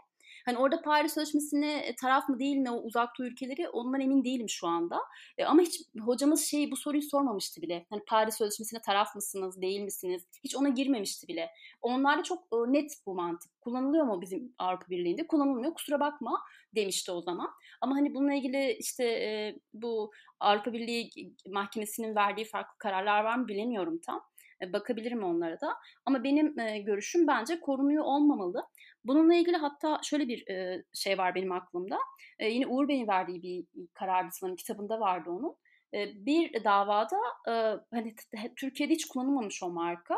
[0.47, 4.23] Hani orada Paris Sözleşmesi'ne e, taraf mı değil mi o uzak doğu ülkeleri ondan emin
[4.23, 4.99] değilim şu anda.
[5.37, 7.85] E, ama hiç hocamız şey bu soruyu sormamıştı bile.
[7.89, 10.27] Hani Paris Sözleşmesi'ne taraf mısınız değil misiniz?
[10.43, 11.49] Hiç ona girmemişti bile.
[11.81, 13.61] Onlarda çok e, net bu mantık.
[13.61, 15.27] Kullanılıyor mu bizim Avrupa Birliği'nde?
[15.27, 15.73] Kullanılmıyor.
[15.73, 16.41] Kusura bakma
[16.75, 17.49] demişti o zaman.
[17.81, 21.11] Ama hani bununla ilgili işte e, bu Avrupa Birliği
[21.49, 24.21] Mahkemesi'nin verdiği farklı kararlar var mı bilemiyorum tam.
[24.61, 25.75] E, bakabilirim onlara da.
[26.05, 28.67] Ama benim e, görüşüm bence korunuyor olmamalı.
[29.07, 31.97] Bununla ilgili hatta şöyle bir e, şey var benim aklımda.
[32.39, 35.55] E, yine Uğur Bey'in verdiği bir karardı sanırım kitabında vardı onun.
[35.93, 37.17] E, bir davada
[37.47, 37.51] e,
[37.91, 38.15] hani
[38.55, 40.15] Türkiye'de hiç kullanılmamış o marka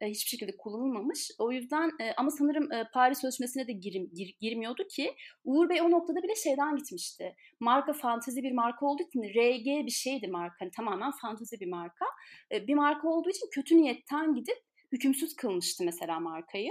[0.00, 1.30] e, hiçbir şekilde kullanılmamış.
[1.38, 5.82] O yüzden e, ama sanırım e, Paris Sözleşmesi'ne de girim, gir, girmiyordu ki Uğur Bey
[5.82, 7.36] o noktada bile şeyden gitmişti.
[7.60, 10.56] Marka fantezi bir marka olduğu için RG bir şeydi marka.
[10.58, 12.04] Hani tamamen fantezi bir marka.
[12.52, 14.58] E, bir marka olduğu için kötü niyetten gidip
[14.92, 16.70] hükümsüz kılmıştı mesela markayı.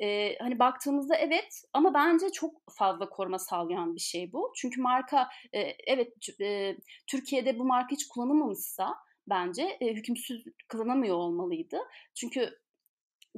[0.00, 4.52] Ee, hani baktığımızda evet ama bence çok fazla koruma sağlayan bir şey bu.
[4.56, 8.94] Çünkü marka e, evet e, Türkiye'de bu marka hiç kullanılmamışsa
[9.28, 11.78] bence e, hükümsüz kılınamıyor olmalıydı.
[12.14, 12.58] Çünkü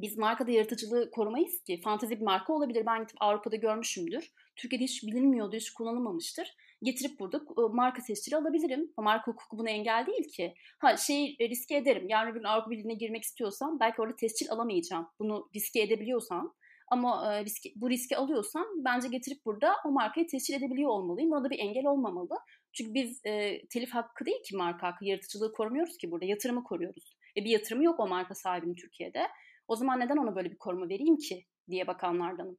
[0.03, 1.81] biz markada yaratıcılığı korumayız ki.
[1.85, 2.87] Fantezi bir marka olabilir.
[2.87, 4.33] Ben gidip Avrupa'da görmüşümdür.
[4.57, 6.57] Türkiye'de hiç bilinmiyordur, hiç kullanılmamıştır.
[6.83, 7.41] Getirip burada
[7.73, 8.93] marka tescili alabilirim.
[8.99, 10.55] Marka hukuku buna engel değil ki.
[10.79, 12.09] Ha şey riske ederim.
[12.09, 15.09] Yarın bir gün Avrupa Birliği'ne girmek istiyorsam belki orada tescil alamayacağım.
[15.19, 16.55] Bunu riske edebiliyorsam
[16.91, 21.31] ama e, riski, bu riski alıyorsam bence getirip burada o markayı tescil edebiliyor olmalıyım.
[21.31, 22.39] Buna da bir engel olmamalı.
[22.73, 26.25] Çünkü biz e, telif hakkı değil ki marka hakkı, yaratıcılığı korumuyoruz ki burada.
[26.25, 27.17] Yatırımı koruyoruz.
[27.37, 29.27] E, bir yatırımı yok o marka sahibinin Türkiye'de.
[29.69, 32.59] O zaman neden ona böyle bir koruma vereyim ki diye bakanlardanım.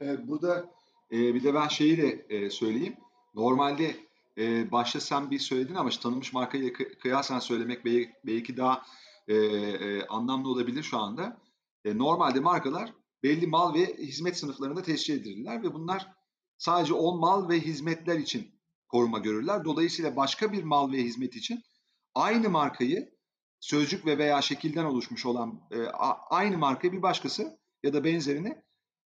[0.00, 0.74] Burada
[1.10, 2.96] bir de ben şeyi de söyleyeyim.
[3.34, 3.96] Normalde
[4.70, 7.84] başta sen bir söyledin ama tanınmış markayı kıyasen söylemek
[8.24, 8.82] belki daha
[10.08, 11.40] anlamlı olabilir şu anda.
[11.84, 16.12] Normalde markalar belli mal ve hizmet sınıflarında teşkil edilirler ve bunlar
[16.58, 19.64] sadece o mal ve hizmetler için koruma görürler.
[19.64, 21.62] Dolayısıyla başka bir mal ve hizmet için
[22.14, 23.13] aynı markayı
[23.64, 25.60] sözcük ve veya şekilden oluşmuş olan
[26.30, 28.62] aynı markayı bir başkası ya da benzerini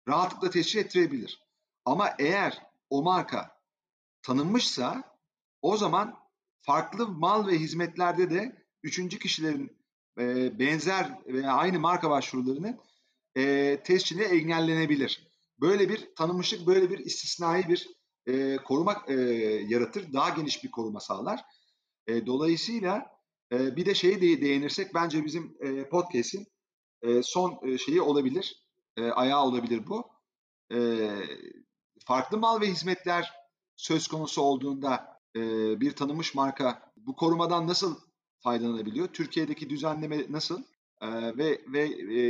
[0.07, 1.43] rahatlıkla teşhir ettirebilir.
[1.85, 3.59] Ama eğer o marka
[4.21, 5.17] tanınmışsa
[5.61, 6.19] o zaman
[6.59, 9.77] farklı mal ve hizmetlerde de üçüncü kişilerin
[10.19, 12.79] e, benzer veya aynı marka başvurularını
[13.35, 15.27] e, tescili engellenebilir.
[15.61, 17.89] Böyle bir tanınmışlık, böyle bir istisnai bir
[18.27, 19.13] e, koruma e,
[19.67, 20.13] yaratır.
[20.13, 21.45] Daha geniş bir koruma sağlar.
[22.07, 23.12] E, dolayısıyla
[23.53, 25.57] bir de şeye de değinirsek bence bizim
[25.91, 26.47] podcast'in
[27.21, 28.67] son şeyi olabilir
[28.97, 30.11] ayağı olabilir bu.
[32.05, 33.31] Farklı mal ve hizmetler
[33.75, 35.21] söz konusu olduğunda
[35.79, 37.95] bir tanınmış marka bu korumadan nasıl
[38.39, 39.07] faydalanabiliyor?
[39.07, 40.63] Türkiye'deki düzenleme nasıl?
[41.37, 41.85] Ve ve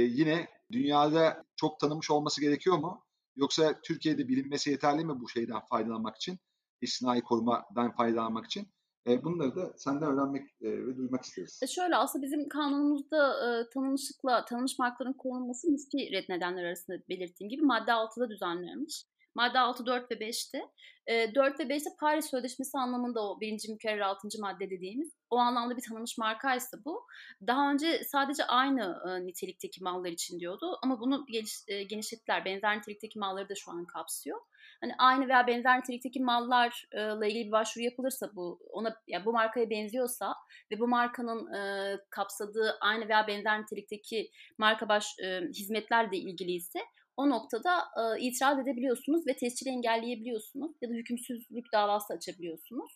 [0.05, 3.05] yine dünyada çok tanınmış olması gerekiyor mu?
[3.35, 6.39] Yoksa Türkiye'de bilinmesi yeterli mi bu şeyden faydalanmak için?
[6.81, 8.72] İstinai korumadan faydalanmak için?
[9.07, 11.59] E, bunları da senden öğrenmek e, ve duymak isteriz.
[11.63, 17.49] E şöyle aslında bizim kanunumuzda e, tanınmışlıkla tanınmış markaların korunması nispi red nedenler arasında belirttiğim
[17.49, 19.05] gibi madde 6'da düzenlenmiş.
[19.35, 20.61] Madde 6, 4 ve 5'te.
[21.07, 24.27] E, 4 ve 5'te Paris Sözleşmesi anlamında o birinci mükerrer 6.
[24.41, 27.05] madde dediğimiz o anlamda bir tanınmış markaysa bu.
[27.47, 32.45] Daha önce sadece aynı e, nitelikteki mallar için diyordu ama bunu geliş, e, genişlettiler.
[32.45, 34.39] Benzer nitelikteki malları da şu an kapsıyor
[34.83, 39.69] hani aynı veya benzer nitelikteki mallarla ilgili bir başvuru yapılırsa bu ona ya bu markaya
[39.69, 40.33] benziyorsa
[40.71, 41.61] ve bu markanın e,
[42.09, 46.79] kapsadığı aynı veya benzer nitelikteki marka baş e, hizmetlerle ilgiliyse
[47.17, 52.91] o noktada e, itiraz edebiliyorsunuz ve tescili engelleyebiliyorsunuz ya da hükümsüzlük davası açabiliyorsunuz.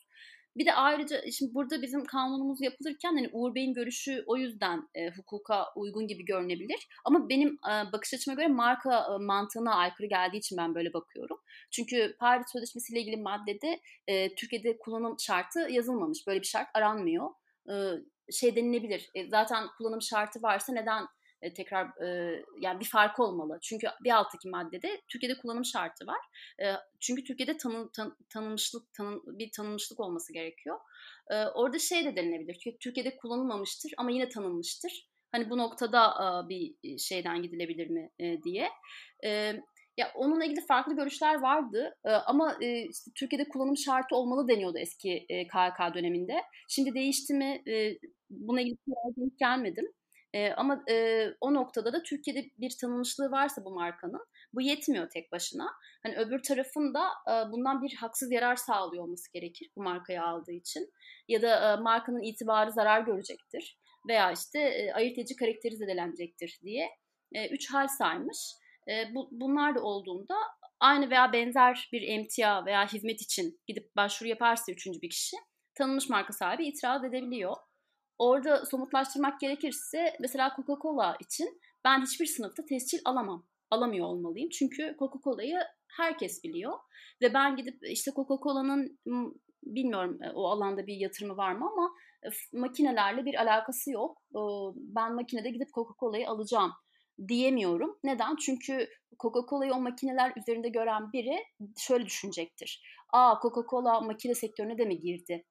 [0.58, 5.10] Bir de ayrıca şimdi burada bizim kanunumuz yapılırken hani Uğur Bey'in görüşü o yüzden e,
[5.10, 6.88] hukuka uygun gibi görünebilir.
[7.06, 11.38] Ama benim e, bakış açıma göre marka e, mantığına aykırı geldiği için ben böyle bakıyorum.
[11.72, 16.28] Çünkü Paris Sözleşmesi ile ilgili maddede e, Türkiye'de kullanım şartı yazılmamış.
[16.28, 17.30] Böyle bir şart aranmıyor.
[17.70, 17.74] E,
[18.32, 19.10] şey denilebilir.
[19.16, 21.08] E, zaten kullanım şartı varsa neden
[21.42, 23.60] e, tekrar e, yani bir fark olmalı.
[23.62, 26.20] Çünkü bir alttaki maddede Türkiye'de kullanım şartı var.
[26.62, 26.66] E,
[27.00, 30.80] çünkü Türkiye'de tanı, tan, tanınmışlık tanın, bir tanınmışlık olması gerekiyor.
[31.30, 32.78] E, orada şey de denilebilir.
[32.80, 35.10] Türkiye'de kullanılmamıştır ama yine tanınmıştır.
[35.32, 38.70] Hani bu noktada e, bir şeyden gidilebilir mi e, diye.
[39.26, 39.54] E,
[39.98, 44.78] ya onunla ilgili farklı görüşler vardı e, ama e, işte Türkiye'de kullanım şartı olmalı deniyordu
[44.78, 46.34] eski e, KHK döneminde.
[46.70, 47.64] Şimdi değişti mi?
[47.68, 47.98] E,
[48.30, 48.78] buna ilgili
[49.40, 49.86] gelmedim.
[50.34, 55.32] E, ama e, o noktada da Türkiye'de bir tanınmışlığı varsa bu markanın bu yetmiyor tek
[55.32, 55.68] başına.
[56.04, 60.52] Hani öbür tarafın da e, bundan bir haksız yarar sağlıyor olması gerekir bu markayı aldığı
[60.52, 60.90] için.
[61.28, 66.90] Ya da e, markanın itibarı zarar görecektir veya işte e, ayırt edici karakteri zedelenecektir diye
[67.34, 68.38] e, üç hal saymış.
[68.90, 70.36] E, bu, bunlar da olduğunda
[70.80, 75.38] aynı veya benzer bir emtia veya hizmet için gidip başvuru yaparsa üçüncü bir kişi
[75.76, 77.56] tanınmış marka sahibi itiraz edebiliyor.
[78.20, 83.48] Orada somutlaştırmak gerekirse mesela Coca-Cola için ben hiçbir sınıfta tescil alamam.
[83.72, 84.50] Alamıyor olmalıyım.
[84.50, 85.60] Çünkü Coca-Cola'yı
[85.98, 86.74] herkes biliyor.
[87.22, 89.00] Ve ben gidip işte Coca-Cola'nın
[89.64, 91.92] bilmiyorum e, o alanda bir yatırımı var mı ama
[92.24, 92.28] e,
[92.58, 94.22] makinelerle bir alakası yok.
[94.76, 96.72] Ben makinede gidip Coca-Cola'yı alacağım
[97.28, 98.00] diyemiyorum.
[98.04, 98.36] Neden?
[98.36, 98.90] Çünkü
[99.20, 101.44] Coca-Cola'yı o makineler üzerinde gören biri
[101.78, 102.82] şöyle düşünecektir.
[103.14, 105.46] Aa Coca-Cola makine sektörüne de mi girdi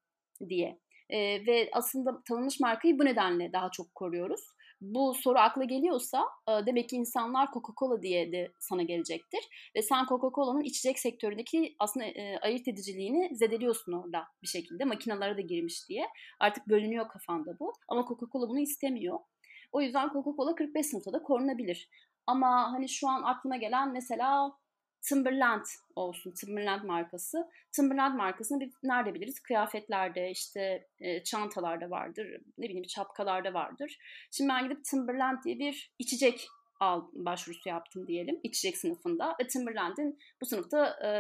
[0.49, 0.81] diye.
[1.11, 4.41] E, ve aslında tanınmış markayı bu nedenle daha çok koruyoruz.
[4.81, 9.41] Bu soru akla geliyorsa e, demek ki insanlar Coca-Cola diye de sana gelecektir.
[9.77, 14.85] Ve sen Coca-Cola'nın içecek sektöründeki aslında e, ayırt ediciliğini zedeliyorsun orada bir şekilde.
[14.85, 16.07] Makinalara da girmiş diye.
[16.41, 17.73] Artık bölünüyor kafanda bu.
[17.89, 19.19] Ama Coca-Cola bunu istemiyor.
[19.73, 21.89] O yüzden Coca-Cola 45 sınıfta da korunabilir.
[22.27, 24.53] Ama hani şu an aklıma gelen mesela
[25.09, 25.65] Timberland
[25.97, 27.49] olsun, Timberland markası.
[27.73, 29.41] Timberland markasını biz nerede biliriz?
[29.41, 33.99] Kıyafetlerde, işte e, çantalarda vardır, ne bileyim çapkalarda vardır.
[34.31, 36.49] Şimdi ben gidip Timberland diye bir içecek
[36.81, 41.11] al, başvurusu yaptım diyelim, içecek sınıfında ve Timberland'in bu sınıfta e,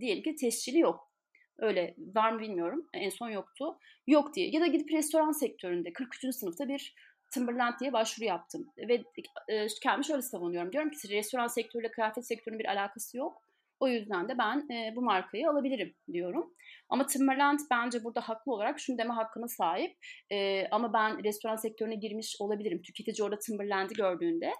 [0.00, 1.10] diyelim ki tescili yok.
[1.58, 2.88] Öyle var mı bilmiyorum.
[2.94, 3.78] En son yoktu.
[4.06, 4.50] Yok diye.
[4.50, 6.34] Ya da gidip restoran sektöründe 43.
[6.34, 6.94] sınıfta bir
[7.30, 8.72] Timberland diye başvuru yaptım.
[8.88, 9.04] Ve
[9.48, 10.72] e, kendimi şöyle savunuyorum.
[10.72, 13.42] Diyorum ki restoran sektörüyle kıyafet sektörünün bir alakası yok.
[13.80, 16.54] O yüzden de ben e, bu markayı alabilirim diyorum.
[16.88, 19.96] Ama Timberland bence burada haklı olarak şunu deme hakkına sahip.
[20.32, 22.82] E, ama ben restoran sektörüne girmiş olabilirim.
[22.82, 24.52] Tüketici orada Timberland'i gördüğünde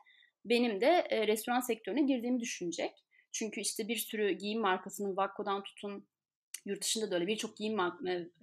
[0.44, 2.92] benim de e, restoran sektörüne girdiğimi düşünecek.
[3.32, 6.06] Çünkü işte bir sürü giyim markasının Vakko'dan tutun
[6.64, 7.78] yurt dışında da öyle birçok giyim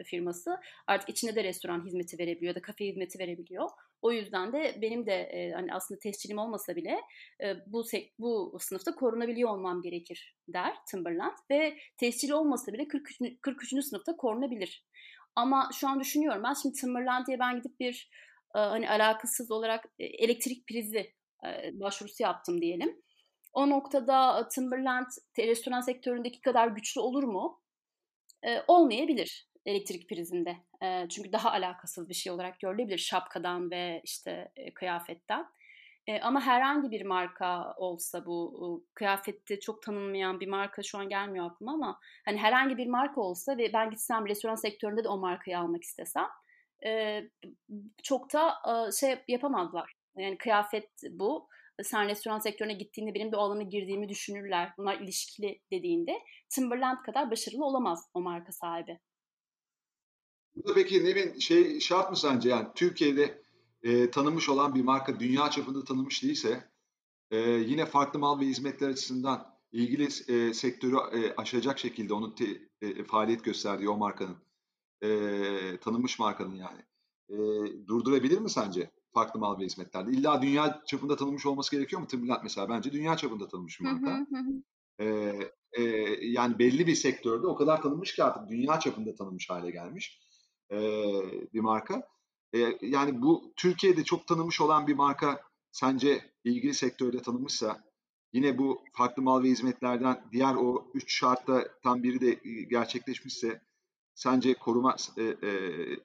[0.05, 3.69] firması artık içinde de restoran hizmeti verebiliyor ya da kafe hizmeti verebiliyor.
[4.01, 7.01] O yüzden de benim de e, hani aslında tescillim olmasa bile
[7.43, 7.83] e, bu
[8.19, 13.41] bu sınıfta korunabiliyor olmam gerekir der Timberland ve tescil olmasa bile 43.
[13.41, 13.85] 43.
[13.85, 14.85] sınıfta korunabilir.
[15.35, 18.09] Ama şu an düşünüyorum ben şimdi Timberland diye ben gidip bir
[18.55, 21.13] e, hani alakasız olarak e, elektrik prizi
[21.45, 23.01] e, başvurusu yaptım diyelim.
[23.53, 25.07] O noktada Timberland
[25.39, 27.61] restoran sektöründeki kadar güçlü olur mu?
[28.43, 30.57] E, olmayabilir elektrik prizinde.
[30.83, 35.45] E, çünkü daha alakasız bir şey olarak görülebilir şapkadan ve işte e, kıyafetten.
[36.07, 41.09] E, ama herhangi bir marka olsa bu e, kıyafette çok tanınmayan bir marka şu an
[41.09, 45.17] gelmiyor aklıma ama hani herhangi bir marka olsa ve ben gitsem restoran sektöründe de o
[45.17, 46.27] markayı almak istesem
[46.85, 47.21] e,
[48.03, 49.93] çok da e, şey yapamazlar.
[50.17, 51.47] Yani kıyafet bu
[51.83, 54.73] sen restoran sektörüne gittiğinde benim de o alana girdiğimi düşünürler.
[54.77, 56.19] Bunlar ilişkili dediğinde
[56.49, 58.99] Timberland kadar başarılı olamaz o marka sahibi.
[60.57, 63.43] Burada peki Nevin şey şart mı sence yani Türkiye'de
[63.83, 66.71] e, tanınmış olan bir marka dünya çapında tanınmış değilse
[67.31, 72.45] e, yine farklı mal ve hizmetler açısından ilgili e, sektörü e, aşacak şekilde onun te,
[72.81, 74.37] e, faaliyet gösterdiği o markanın
[75.01, 75.09] e,
[75.81, 76.81] tanınmış markanın yani
[77.29, 77.37] e,
[77.87, 78.91] durdurabilir mi sence?
[79.17, 80.11] farklı mal ve hizmetlerde.
[80.11, 82.07] İlla dünya çapında tanınmış olması gerekiyor mu?
[82.07, 84.27] Timberland mesela bence dünya çapında tanınmış bir marka.
[84.99, 85.39] Ee,
[85.71, 85.83] e,
[86.21, 90.19] yani belli bir sektörde o kadar tanınmış ki artık dünya çapında tanınmış hale gelmiş
[90.71, 90.77] e,
[91.53, 92.07] bir marka.
[92.53, 95.41] E, yani bu Türkiye'de çok tanınmış olan bir marka
[95.71, 97.83] sence ilgili sektörde tanınmışsa
[98.33, 102.33] yine bu farklı mal ve hizmetlerden diğer o üç şartta tam biri de
[102.69, 103.61] gerçekleşmişse
[104.15, 105.33] sence koruma e, e,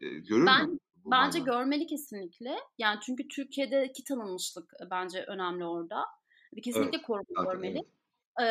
[0.00, 0.78] görür ben, mü?
[1.06, 1.52] Bence manada.
[1.52, 2.56] görmeli kesinlikle.
[2.78, 6.04] Yani çünkü Türkiye'deki tanınmışlık bence önemli orada.
[6.62, 7.78] Kesinlikle evet, koruma görmeli.
[7.78, 8.01] Evet.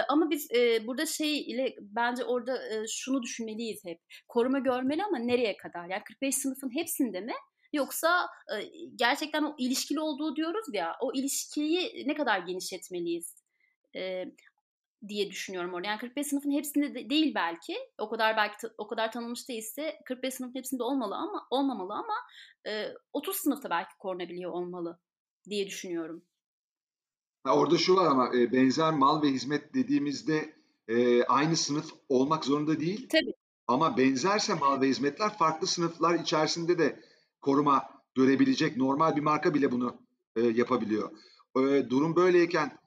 [0.07, 0.49] Ama biz
[0.87, 3.99] burada şey ile bence orada şunu düşünmeliyiz hep.
[4.27, 5.89] Koruma görmeli ama nereye kadar?
[5.89, 7.33] Yani 45 sınıfın hepsinde mi?
[7.73, 8.27] Yoksa
[8.95, 13.43] gerçekten o ilişkili olduğu diyoruz ya, o ilişkiyi ne kadar genişletmeliyiz?
[15.07, 15.87] Diye düşünüyorum orada.
[15.87, 17.77] Yani 45 sınıfın hepsinde de değil belki.
[17.97, 22.13] O kadar belki o kadar tanınmış değilse 45 sınıfın hepsinde olmalı ama olmamalı ama
[22.67, 24.99] e, 30 sınıfta belki korunabiliyor olmalı
[25.49, 26.25] diye düşünüyorum.
[27.43, 30.55] Ha, orada şu var ama e, benzer mal ve hizmet dediğimizde
[30.87, 33.07] e, aynı sınıf olmak zorunda değil.
[33.09, 33.33] Tabii.
[33.67, 37.01] Ama benzerse mal ve hizmetler farklı sınıflar içerisinde de
[37.41, 39.95] koruma görebilecek normal bir marka bile bunu
[40.35, 41.11] e, yapabiliyor.
[41.57, 42.77] E, durum böyleyken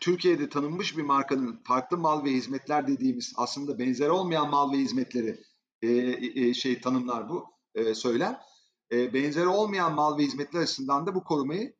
[0.00, 5.40] Türkiye'de tanınmış bir markanın farklı mal ve hizmetler dediğimiz aslında benzer olmayan mal ve hizmetleri
[5.82, 5.88] e,
[6.34, 8.38] e, şey tanımlar bu e, söylem.
[8.92, 11.75] E, benzer olmayan mal ve hizmetler açısından da bu korumayı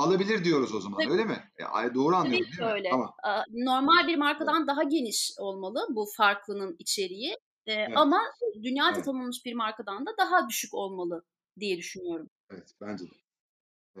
[0.00, 1.12] alabilir diyoruz o zaman Tabii.
[1.12, 1.44] öyle mi?
[1.58, 2.88] E, doğru anlıyorum Tabii değil öyle.
[2.88, 2.90] mi?
[2.90, 3.14] Tamam.
[3.50, 4.68] Normal bir markadan evet.
[4.68, 7.36] daha geniş olmalı bu farklının içeriği.
[7.66, 7.96] E, evet.
[7.96, 8.20] Ama
[8.62, 9.04] dünya evet.
[9.04, 11.24] tanınmış bir markadan da daha düşük olmalı
[11.60, 12.30] diye düşünüyorum.
[12.50, 13.10] Evet bence de.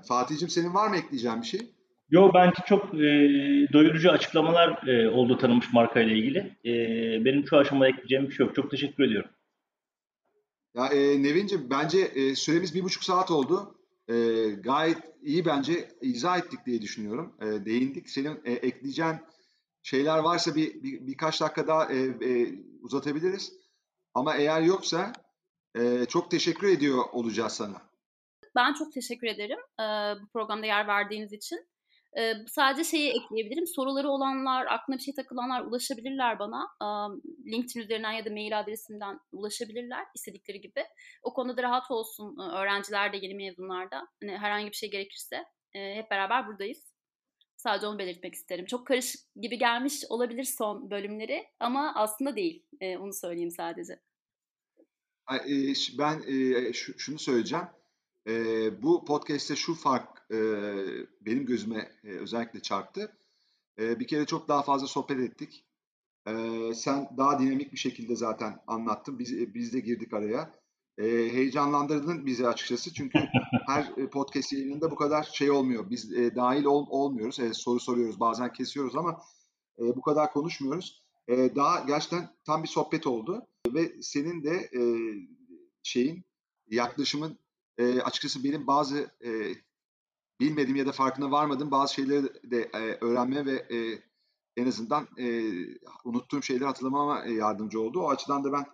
[0.02, 1.60] Fatih'cim senin var mı ekleyeceğin bir şey?
[2.10, 2.98] Yo bence çok e,
[3.72, 6.38] doyurucu açıklamalar e, oldu tanınmış markayla ilgili.
[6.64, 6.72] E,
[7.24, 8.54] benim şu aşamada ekleyeceğim bir şey yok.
[8.54, 9.30] Çok teşekkür ediyorum.
[10.74, 13.74] Ya e, Nevin'ciğim bence e, süremiz bir buçuk saat oldu.
[14.10, 14.14] E,
[14.50, 17.36] gayet iyi bence izah ettik diye düşünüyorum.
[17.40, 18.10] E, değindik.
[18.10, 19.16] Senin e, ekleyeceğin
[19.82, 23.52] şeyler varsa bir, bir birkaç dakika daha e, e, uzatabiliriz.
[24.14, 25.12] Ama eğer yoksa
[25.76, 27.82] e, çok teşekkür ediyor olacağız sana.
[28.56, 29.84] Ben çok teşekkür ederim e,
[30.22, 31.66] bu programda yer verdiğiniz için.
[32.18, 33.66] Ee, sadece şeyi ekleyebilirim.
[33.66, 36.68] Soruları olanlar, aklına bir şey takılanlar ulaşabilirler bana.
[36.82, 36.86] Ee,
[37.52, 40.84] LinkedIn üzerinden ya da mail adresimden ulaşabilirler istedikleri gibi.
[41.22, 44.08] O konuda da rahat olsun öğrenciler de yeni mezunlarda.
[44.22, 45.36] Hani herhangi bir şey gerekirse
[45.74, 46.90] e, hep beraber buradayız.
[47.56, 48.66] Sadece onu belirtmek isterim.
[48.66, 52.66] Çok karışık gibi gelmiş olabilir son bölümleri ama aslında değil.
[52.80, 54.00] E, onu söyleyeyim sadece.
[55.98, 57.66] Ben e, şunu söyleyeceğim.
[58.82, 60.38] Bu podcast'te şu fark e,
[61.20, 63.12] benim gözüme e, özellikle çarptı.
[63.78, 65.64] E, bir kere çok daha fazla sohbet ettik.
[66.26, 66.32] E,
[66.74, 69.18] sen daha dinamik bir şekilde zaten anlattın.
[69.18, 70.54] Biz, biz de girdik araya.
[70.98, 72.94] E, heyecanlandırdın bizi açıkçası.
[72.94, 73.18] Çünkü
[73.66, 75.90] her podcast yayınında bu kadar şey olmuyor.
[75.90, 77.40] Biz e, dahil ol, olmuyoruz.
[77.40, 78.20] E, soru soruyoruz.
[78.20, 79.22] Bazen kesiyoruz ama
[79.78, 81.02] e, bu kadar konuşmuyoruz.
[81.28, 83.46] E, daha gerçekten tam bir sohbet oldu.
[83.74, 84.82] Ve senin de e,
[85.82, 86.24] şeyin
[86.70, 87.38] yaklaşımın
[87.78, 89.54] e, açıkçası benim bazı e,
[90.40, 93.98] bilmediğim ya da farkına varmadığım bazı şeyleri de e, öğrenme ve e,
[94.56, 95.42] en azından e,
[96.04, 98.00] unuttuğum şeyleri hatırlamama yardımcı oldu.
[98.00, 98.66] O açıdan da ben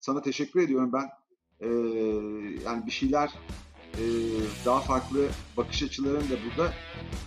[0.00, 0.92] sana teşekkür ediyorum.
[0.92, 1.10] Ben
[1.60, 1.68] e,
[2.64, 3.30] yani bir şeyler
[3.94, 4.04] e,
[4.64, 6.72] daha farklı bakış açılarını da burada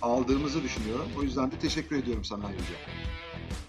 [0.01, 1.07] aldığımızı düşünüyorum.
[1.19, 2.75] O yüzden de teşekkür ediyorum sana ayrıca.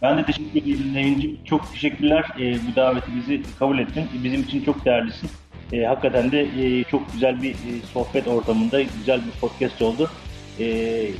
[0.02, 1.44] Ben de teşekkür ederim Nevin'ciğim.
[1.44, 4.08] Çok teşekkürler e, bu davetimizi kabul ettin.
[4.24, 5.30] Bizim için çok değerlisin.
[5.72, 10.10] E, hakikaten de e, çok güzel bir e, sohbet ortamında güzel bir podcast oldu.
[10.60, 11.10] E,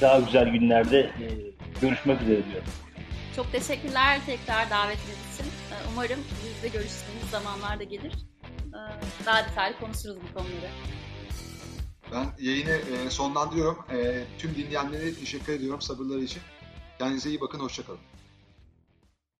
[0.00, 1.26] daha güzel günlerde e,
[1.80, 2.68] görüşmek üzere diyorum.
[3.36, 5.46] Çok teşekkürler tekrar davetiniz için.
[5.46, 8.12] E, umarım biz de görüştüğümüz zamanlarda gelir.
[8.68, 8.80] E,
[9.26, 10.70] daha detaylı konuşuruz bu konuları.
[12.12, 13.78] Ben yayını e, sonlandırıyorum.
[14.38, 16.42] Tüm dinleyenlere teşekkür ediyorum sabırları için.
[16.98, 18.09] Kendinize iyi bakın, hoşçakalın.